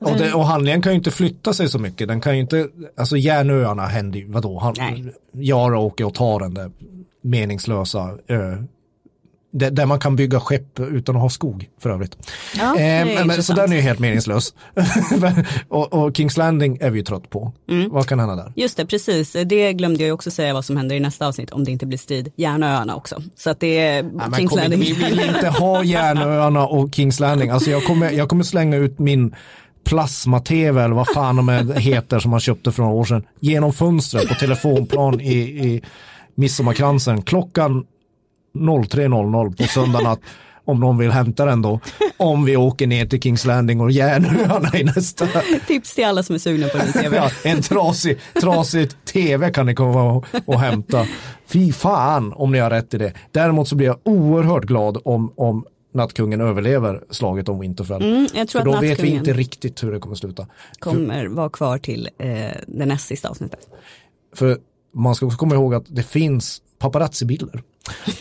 Och, 0.00 0.16
det, 0.18 0.32
och 0.32 0.44
handlingen 0.46 0.82
kan 0.82 0.92
ju 0.92 0.96
inte 0.98 1.10
flytta 1.10 1.52
sig 1.52 1.68
så 1.68 1.78
mycket. 1.78 2.08
Den 2.08 2.20
kan 2.20 2.34
ju 2.34 2.40
inte, 2.40 2.68
alltså 2.96 3.16
järnöarna 3.16 3.86
händer 3.86 4.18
ju, 4.18 4.28
vadå? 4.32 4.58
Han, 4.58 4.74
Nej. 4.78 5.14
Jara 5.32 5.78
åker 5.78 6.04
och 6.04 6.14
tar 6.14 6.40
den 6.40 6.54
där 6.54 6.70
meningslösa 7.22 8.18
ö. 8.28 8.56
Där, 9.52 9.86
man 9.86 10.00
kan 10.00 10.16
bygga 10.16 10.40
skepp 10.40 10.80
utan 10.80 11.16
att 11.16 11.22
ha 11.22 11.28
skog 11.28 11.68
för 11.80 11.90
övrigt. 11.90 12.16
Ja, 12.58 12.76
eh, 12.76 13.26
men, 13.26 13.42
så 13.42 13.52
den 13.52 13.72
är 13.72 13.76
ju 13.76 13.82
helt 13.82 13.98
meningslös. 13.98 14.54
och, 15.68 15.92
och 15.92 16.16
Kings 16.16 16.36
Landing 16.36 16.78
är 16.80 16.90
vi 16.90 16.98
ju 16.98 17.04
trött 17.04 17.30
på. 17.30 17.52
Mm. 17.68 17.90
Vad 17.90 18.06
kan 18.06 18.20
hända 18.20 18.36
där? 18.36 18.52
just 18.56 18.76
det, 18.76 18.86
precis. 18.86 19.36
Det 19.46 19.72
glömde 19.72 20.04
jag 20.04 20.14
också 20.14 20.30
säga 20.30 20.54
vad 20.54 20.64
som 20.64 20.76
händer 20.76 20.96
i 20.96 21.00
nästa 21.00 21.26
avsnitt 21.26 21.50
om 21.50 21.64
det 21.64 21.70
inte 21.70 21.86
blir 21.86 21.98
strid. 21.98 22.32
Järnöarna 22.36 22.96
också. 22.96 23.22
Så 23.36 23.50
att 23.50 23.60
det 23.60 23.78
är 23.78 24.02
men 24.02 24.34
Kings 24.34 24.50
kom, 24.50 24.58
Landing. 24.58 24.80
vi 24.80 24.92
vill 24.92 25.20
inte 25.20 25.48
ha 25.48 25.84
Järnöarna 25.84 26.66
och 26.66 26.94
Kings 26.94 27.20
Landing. 27.20 27.50
Alltså 27.50 27.70
jag 27.70 27.84
kommer, 27.84 28.10
jag 28.10 28.28
kommer 28.28 28.44
slänga 28.44 28.76
ut 28.76 28.98
min 28.98 29.34
plasma-tv 29.84 30.82
eller 30.82 30.94
vad 30.94 31.08
fan 31.08 31.36
de 31.36 31.72
heter 31.76 32.18
som 32.18 32.30
man 32.30 32.40
köpte 32.40 32.72
för 32.72 32.82
några 32.82 32.94
år 32.94 33.04
sedan 33.04 33.26
genom 33.40 33.72
fönstret 33.72 34.28
på 34.28 34.34
telefonplan 34.34 35.20
i, 35.20 35.38
i 35.38 35.82
midsommarkransen 36.34 37.22
klockan 37.22 37.84
03.00 38.54 39.56
på 39.56 39.62
söndag 39.62 40.00
natt 40.02 40.20
om 40.64 40.80
någon 40.80 40.98
vill 40.98 41.10
hämta 41.10 41.44
den 41.44 41.62
då. 41.62 41.80
Om 42.16 42.44
vi 42.44 42.56
åker 42.56 42.86
ner 42.86 43.06
till 43.06 43.20
Kings 43.20 43.44
Landing 43.44 43.80
och 43.80 43.90
Järnöarna 43.90 44.78
i 44.78 44.84
nästa. 44.84 45.26
Tips 45.66 45.94
till 45.94 46.04
alla 46.04 46.22
som 46.22 46.34
är 46.34 46.38
sugna 46.38 46.68
på 46.68 46.78
den 46.78 46.92
tv. 47.02 47.16
Ja, 47.16 47.30
en 47.44 47.62
trasig, 47.62 48.18
trasig 48.40 49.04
tv 49.04 49.50
kan 49.50 49.66
ni 49.66 49.74
komma 49.74 50.12
och, 50.12 50.26
och 50.46 50.60
hämta. 50.60 51.06
Fy 51.46 51.72
fan 51.72 52.32
om 52.32 52.52
ni 52.52 52.58
har 52.58 52.70
rätt 52.70 52.94
i 52.94 52.98
det. 52.98 53.12
Däremot 53.32 53.68
så 53.68 53.76
blir 53.76 53.86
jag 53.86 53.98
oerhört 54.04 54.64
glad 54.64 54.98
om, 55.04 55.32
om 55.36 55.64
Nattkungen 55.94 56.40
överlever 56.40 57.04
slaget 57.10 57.48
om 57.48 57.60
Winterfell. 57.60 58.02
Mm, 58.02 58.46
För 58.48 58.64
då 58.64 58.80
vet 58.80 59.00
vi 59.00 59.08
inte 59.08 59.32
riktigt 59.32 59.82
hur 59.82 59.92
det 59.92 59.98
kommer 59.98 60.16
sluta. 60.16 60.46
kommer 60.78 61.26
vara 61.26 61.50
kvar 61.50 61.78
till 61.78 62.08
eh, 62.18 62.28
det 62.66 62.86
näst 62.86 63.06
sista 63.06 63.28
avsnittet. 63.28 63.68
För 64.34 64.58
man 64.94 65.14
ska 65.14 65.26
också 65.26 65.38
komma 65.38 65.54
ihåg 65.54 65.74
att 65.74 65.84
det 65.88 66.02
finns 66.02 66.62
paparazzi-bilder 66.78 67.62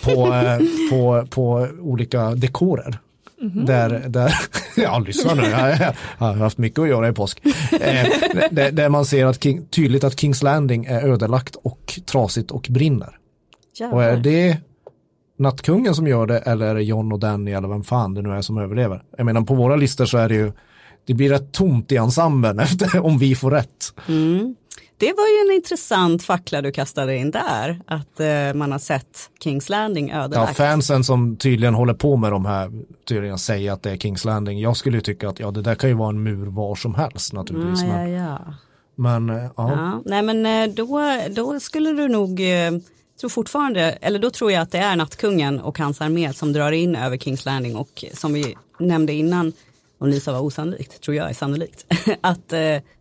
på, 0.03 0.33
eh, 0.33 0.59
på, 0.89 1.27
på 1.29 1.67
olika 1.81 2.35
dekorer. 2.35 2.99
Där, 3.41 4.03
där, 4.07 4.33
ja 4.75 4.99
lyssna 4.99 5.33
nu, 5.33 5.41
jag, 5.43 5.93
har 6.17 6.33
haft 6.33 6.57
mycket 6.57 6.79
att 6.79 6.87
göra 6.87 7.09
i 7.09 7.13
påsk. 7.13 7.41
Eh, 7.71 8.07
där, 8.51 8.71
där 8.71 8.89
man 8.89 9.05
ser 9.05 9.25
att 9.25 9.43
King, 9.43 9.65
tydligt 9.65 10.03
att 10.03 10.19
Kings 10.19 10.43
Landing 10.43 10.85
är 10.85 11.07
ödelagt 11.07 11.55
och 11.55 11.99
trasigt 12.05 12.51
och 12.51 12.67
brinner. 12.69 13.17
Och 13.91 14.03
är 14.03 14.07
Jävlar. 14.07 14.23
det 14.23 14.57
Nattkungen 15.37 15.95
som 15.95 16.07
gör 16.07 16.27
det 16.27 16.37
eller 16.37 16.65
är 16.65 16.75
det 16.75 16.83
John 16.83 17.11
och 17.11 17.19
Danny 17.19 17.51
eller 17.51 17.67
vem 17.67 17.83
fan 17.83 18.13
det 18.13 18.21
nu 18.21 18.31
är 18.31 18.41
som 18.41 18.57
överlever? 18.57 19.03
Jag 19.17 19.25
menar 19.25 19.41
på 19.41 19.53
våra 19.53 19.75
listor 19.75 20.05
så 20.05 20.17
är 20.17 20.29
det 20.29 20.35
ju 20.35 20.51
det 21.05 21.13
blir 21.13 21.29
rätt 21.29 21.51
tomt 21.51 21.91
i 21.91 21.97
ensemblen 21.97 22.59
efter 22.59 23.05
om 23.05 23.17
vi 23.17 23.35
får 23.35 23.51
rätt. 23.51 23.93
Mm. 24.07 24.55
Det 24.99 25.13
var 25.17 25.27
ju 25.27 25.49
en 25.49 25.55
intressant 25.55 26.23
fackla 26.23 26.61
du 26.61 26.71
kastade 26.71 27.15
in 27.15 27.31
där, 27.31 27.81
att 27.87 28.19
eh, 28.19 28.53
man 28.53 28.71
har 28.71 28.79
sett 28.79 29.29
Kings 29.39 29.69
Landing 29.69 30.09
Ja, 30.09 30.23
ödelagt. 30.23 30.57
fansen 30.57 31.03
som 31.03 31.35
tydligen 31.37 31.73
håller 31.73 31.93
på 31.93 32.17
med 32.17 32.31
de 32.31 32.45
här 32.45 32.71
tydligen 33.07 33.37
säger 33.37 33.71
att 33.71 33.83
det 33.83 33.91
är 33.91 33.97
Kings 33.97 34.25
Landing. 34.25 34.59
Jag 34.59 34.77
skulle 34.77 34.97
ju 34.97 35.01
tycka 35.01 35.29
att 35.29 35.39
ja, 35.39 35.51
det 35.51 35.61
där 35.61 35.75
kan 35.75 35.89
ju 35.89 35.95
vara 35.95 36.09
en 36.09 36.23
mur 36.23 36.45
var 36.45 36.75
som 36.75 36.95
helst 36.95 37.33
naturligtvis. 37.33 37.83
ja, 37.83 38.07
ja, 38.07 38.07
ja. 38.07 38.53
men 38.95 39.29
eh, 39.29 39.35
ja. 39.35 39.51
Ja, 39.55 40.01
nej 40.05 40.21
men 40.21 40.45
eh, 40.45 40.75
då, 40.75 41.01
då 41.29 41.59
skulle 41.59 41.91
du 41.91 42.07
nog, 42.07 42.39
eh, 42.41 42.71
tror 43.19 43.29
fortfarande, 43.29 43.81
eller 43.81 44.19
då 44.19 44.29
tror 44.29 44.51
jag 44.51 44.61
att 44.61 44.71
det 44.71 44.77
är 44.77 44.95
Nattkungen 44.95 45.59
och 45.59 45.79
hans 45.79 46.01
armé 46.01 46.33
som 46.33 46.53
drar 46.53 46.71
in 46.71 46.95
över 46.95 47.17
Kings 47.17 47.45
Landing 47.45 47.75
och 47.75 48.05
som 48.13 48.33
vi 48.33 48.55
nämnde 48.79 49.13
innan, 49.13 49.53
och 49.99 50.09
ni 50.09 50.19
sa 50.19 50.31
var 50.31 50.39
osannolikt, 50.39 51.01
tror 51.01 51.15
jag 51.15 51.29
är 51.29 51.33
sannolikt, 51.33 51.85
att 52.21 52.53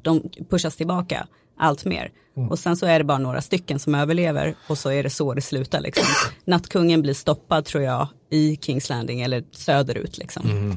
de 0.03 0.22
pushas 0.51 0.76
tillbaka 0.76 1.26
allt 1.59 1.84
mer. 1.84 2.11
Och 2.50 2.59
sen 2.59 2.76
så 2.76 2.86
är 2.86 2.98
det 2.98 3.04
bara 3.04 3.18
några 3.18 3.40
stycken 3.40 3.78
som 3.78 3.94
överlever 3.94 4.54
och 4.68 4.78
så 4.78 4.90
är 4.90 5.02
det 5.02 5.11
så 5.11 5.34
det 5.34 5.40
slutar 5.40 5.80
liksom. 5.80 6.04
Nattkungen 6.44 7.02
blir 7.02 7.14
stoppad 7.14 7.64
tror 7.64 7.82
jag 7.84 8.09
i 8.30 8.56
Kings 8.62 8.88
Landing 8.88 9.20
eller 9.20 9.44
söderut 9.52 10.18
liksom. 10.18 10.72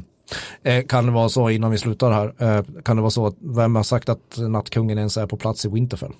Eh, 0.63 0.85
kan 0.85 1.05
det 1.05 1.11
vara 1.11 1.29
så 1.29 1.49
innan 1.49 1.71
vi 1.71 1.77
slutar 1.77 2.11
här, 2.11 2.57
eh, 2.57 2.63
kan 2.83 2.95
det 2.95 3.01
vara 3.01 3.11
så 3.11 3.27
att 3.27 3.35
vem 3.39 3.75
har 3.75 3.83
sagt 3.83 4.09
att 4.09 4.37
Nattkungen 4.37 4.97
ens 4.97 5.17
är 5.17 5.27
på 5.27 5.37
plats 5.37 5.65
i 5.65 5.69
Winterfell? 5.69 6.11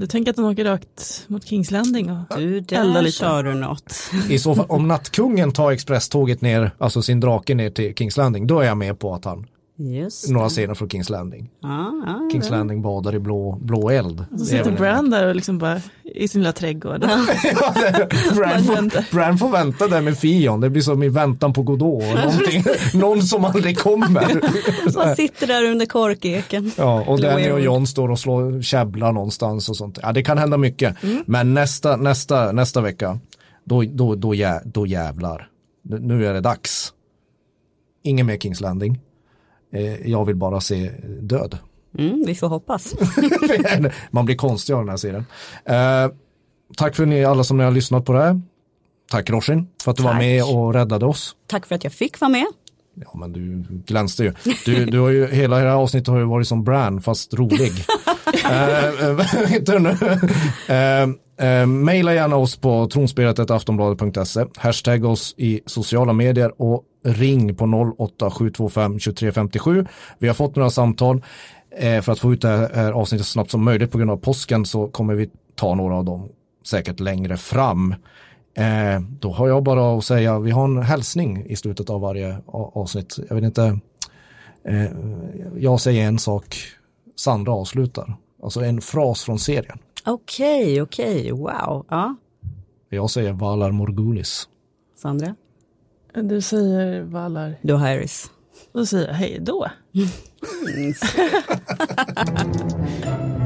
Du 0.00 0.06
tänker 0.06 0.30
att 0.30 0.36
de 0.36 0.44
åker 0.44 0.64
rakt 0.64 1.24
mot 1.26 1.44
Kings 1.46 1.70
Landing 1.70 2.10
och 2.10 2.38
Du, 2.38 2.56
eldar 2.56 2.94
där 2.94 3.02
lite. 3.02 3.16
sa 3.18 3.42
du 3.42 3.54
något. 3.54 3.94
I 4.30 4.38
så 4.38 4.54
fall, 4.54 4.66
om 4.68 4.88
Nattkungen 4.88 5.52
tar 5.52 5.72
expresståget 5.72 6.40
ner, 6.40 6.70
alltså 6.78 7.02
sin 7.02 7.20
drake 7.20 7.54
ner 7.54 7.70
till 7.70 7.94
Kings 7.94 8.16
Landing, 8.16 8.46
då 8.46 8.60
är 8.60 8.64
jag 8.66 8.76
med 8.76 8.98
på 8.98 9.14
att 9.14 9.24
han, 9.24 9.46
Just 9.76 10.30
några 10.30 10.48
scener 10.48 10.74
från 10.74 10.88
Kings 10.88 11.10
Landing. 11.10 11.50
Ja, 11.60 11.92
ja, 12.06 12.28
Kings 12.32 12.50
ja. 12.50 12.56
Landing 12.56 12.82
badar 12.82 13.14
i 13.14 13.18
blå, 13.18 13.58
blå 13.60 13.90
eld. 13.90 14.24
Så 14.38 14.44
sitter 14.44 14.72
Bran 14.72 15.10
där 15.10 15.28
och 15.28 15.34
liksom 15.34 15.58
bara 15.58 15.80
i 16.04 16.28
sin 16.28 16.40
lilla 16.40 16.52
trädgård. 16.52 17.00
Bran, 18.34 18.64
får, 18.64 19.12
Bran 19.14 19.38
får 19.38 19.48
vänta 19.48 19.88
där 19.88 20.00
med 20.00 20.18
Fion, 20.18 20.60
det 20.60 20.70
blir 20.70 20.82
som 20.82 21.02
i 21.02 21.08
väntan 21.08 21.52
på 21.52 21.62
Godot, 21.62 22.04
någon 22.94 23.22
som 23.22 23.44
aldrig 23.44 23.78
kommer. 23.78 24.40
Man 24.96 25.16
sitter 25.16 25.46
där 25.46 25.64
under 25.64 25.86
korkeken. 25.86 26.72
Ja, 26.76 27.04
och 27.06 27.20
Danny 27.20 27.50
och. 27.50 27.60
John 27.60 27.86
står 27.86 28.10
och 28.10 28.18
slår 28.18 28.62
käbblar 28.62 29.12
någonstans 29.12 29.68
och 29.68 29.76
sånt. 29.76 29.98
Ja, 30.02 30.12
det 30.12 30.22
kan 30.22 30.38
hända 30.38 30.56
mycket. 30.56 30.96
Men 31.26 31.54
nästa, 31.54 31.96
nästa, 31.96 32.52
nästa 32.52 32.80
vecka, 32.80 33.18
då, 33.64 33.82
då, 33.82 34.14
då, 34.14 34.34
jä, 34.34 34.60
då 34.64 34.86
jävlar. 34.86 35.48
Nu 35.82 36.26
är 36.26 36.34
det 36.34 36.40
dags. 36.40 36.92
Ingen 38.02 38.26
mer 38.26 38.38
Kings 38.38 38.60
Landing. 38.60 39.00
Eh, 39.72 40.10
jag 40.10 40.24
vill 40.24 40.36
bara 40.36 40.60
se 40.60 40.90
död. 41.20 41.58
Mm, 41.98 42.24
vi 42.26 42.34
får 42.34 42.48
hoppas. 42.48 42.94
Man 44.10 44.24
blir 44.24 44.36
konstig 44.36 44.72
av 44.72 44.80
den 44.80 44.88
här 44.88 44.96
serien. 44.96 45.26
Eh, 45.64 46.16
tack 46.76 46.96
för 46.96 47.06
ni 47.06 47.24
alla 47.24 47.44
som 47.44 47.56
ni 47.56 47.64
har 47.64 47.70
lyssnat 47.70 48.04
på 48.04 48.12
det 48.12 48.22
här. 48.22 48.40
Tack 49.10 49.30
Roshin 49.30 49.68
för 49.84 49.90
att 49.90 49.96
du 49.96 50.02
var 50.02 50.10
Tack. 50.10 50.20
med 50.20 50.44
och 50.44 50.74
räddade 50.74 51.06
oss. 51.06 51.36
Tack 51.46 51.66
för 51.66 51.74
att 51.74 51.84
jag 51.84 51.92
fick 51.92 52.20
vara 52.20 52.30
med. 52.30 52.46
Ja 52.94 53.10
men 53.14 53.32
du 53.32 53.64
glänste 53.86 54.24
ju. 54.24 54.32
Du, 54.64 54.84
du 54.84 54.98
har 54.98 55.10
ju 55.10 55.26
hela 55.26 55.56
det 55.56 55.62
här 55.62 55.76
avsnittet 55.76 56.08
har 56.08 56.18
ju 56.18 56.24
varit 56.24 56.48
som 56.48 56.64
Bran 56.64 57.00
fast 57.00 57.34
rolig. 57.34 57.72
Eh, 58.44 58.84
eh? 58.84 59.18
Eh, 60.68 61.08
eh, 61.48 61.66
Maila 61.66 62.14
gärna 62.14 62.36
oss 62.36 62.56
på 62.56 62.88
tronspelet.aftonbladet.se. 62.92 64.44
Hashtag 64.56 65.04
oss 65.04 65.34
i 65.36 65.60
sociala 65.66 66.12
medier 66.12 66.62
och 66.62 66.82
ring 67.04 67.54
på 67.54 67.64
08725 67.98 68.92
2357. 68.92 69.86
Vi 70.18 70.28
har 70.28 70.34
fått 70.34 70.56
några 70.56 70.70
samtal. 70.70 71.22
Eh, 71.78 72.00
för 72.02 72.12
att 72.12 72.18
få 72.18 72.32
ut 72.32 72.40
det 72.40 72.48
här, 72.48 72.70
här 72.74 72.92
avsnittet 72.92 73.26
så 73.26 73.30
snabbt 73.30 73.50
som 73.50 73.64
möjligt 73.64 73.90
på 73.90 73.98
grund 73.98 74.10
av 74.10 74.16
påsken 74.16 74.66
så 74.66 74.88
kommer 74.88 75.14
vi 75.14 75.30
ta 75.54 75.74
några 75.74 75.96
av 75.96 76.04
dem 76.04 76.28
säkert 76.66 77.00
längre 77.00 77.36
fram. 77.36 77.94
Eh, 78.54 79.00
då 79.20 79.32
har 79.32 79.48
jag 79.48 79.62
bara 79.62 79.98
att 79.98 80.04
säga, 80.04 80.38
vi 80.38 80.50
har 80.50 80.64
en 80.64 80.82
hälsning 80.82 81.46
i 81.46 81.56
slutet 81.56 81.90
av 81.90 82.00
varje 82.00 82.38
avsnitt. 82.52 83.18
Jag 83.28 83.34
vet 83.34 83.44
inte, 83.44 83.78
eh, 84.64 84.90
jag 85.56 85.80
säger 85.80 86.06
en 86.08 86.18
sak, 86.18 86.56
Sandra 87.16 87.52
avslutar. 87.52 88.14
Alltså 88.42 88.60
en 88.60 88.80
fras 88.80 89.22
från 89.22 89.38
serien. 89.38 89.78
Okej, 90.06 90.82
okej, 90.82 91.32
wow. 91.32 91.86
Ja, 91.88 92.14
Jag 92.88 93.10
säger 93.10 93.32
Valar 93.32 93.70
Morgulis. 93.70 94.48
Sandra. 95.02 95.34
Du 96.14 96.40
säger 96.40 97.02
Valar, 97.02 97.58
Du 97.62 97.74
har 97.74 97.88
Iris. 97.88 98.30
då 98.72 98.86
säger 98.86 99.06
jag 99.06 99.14
hej 99.14 99.38
då. 99.40 99.66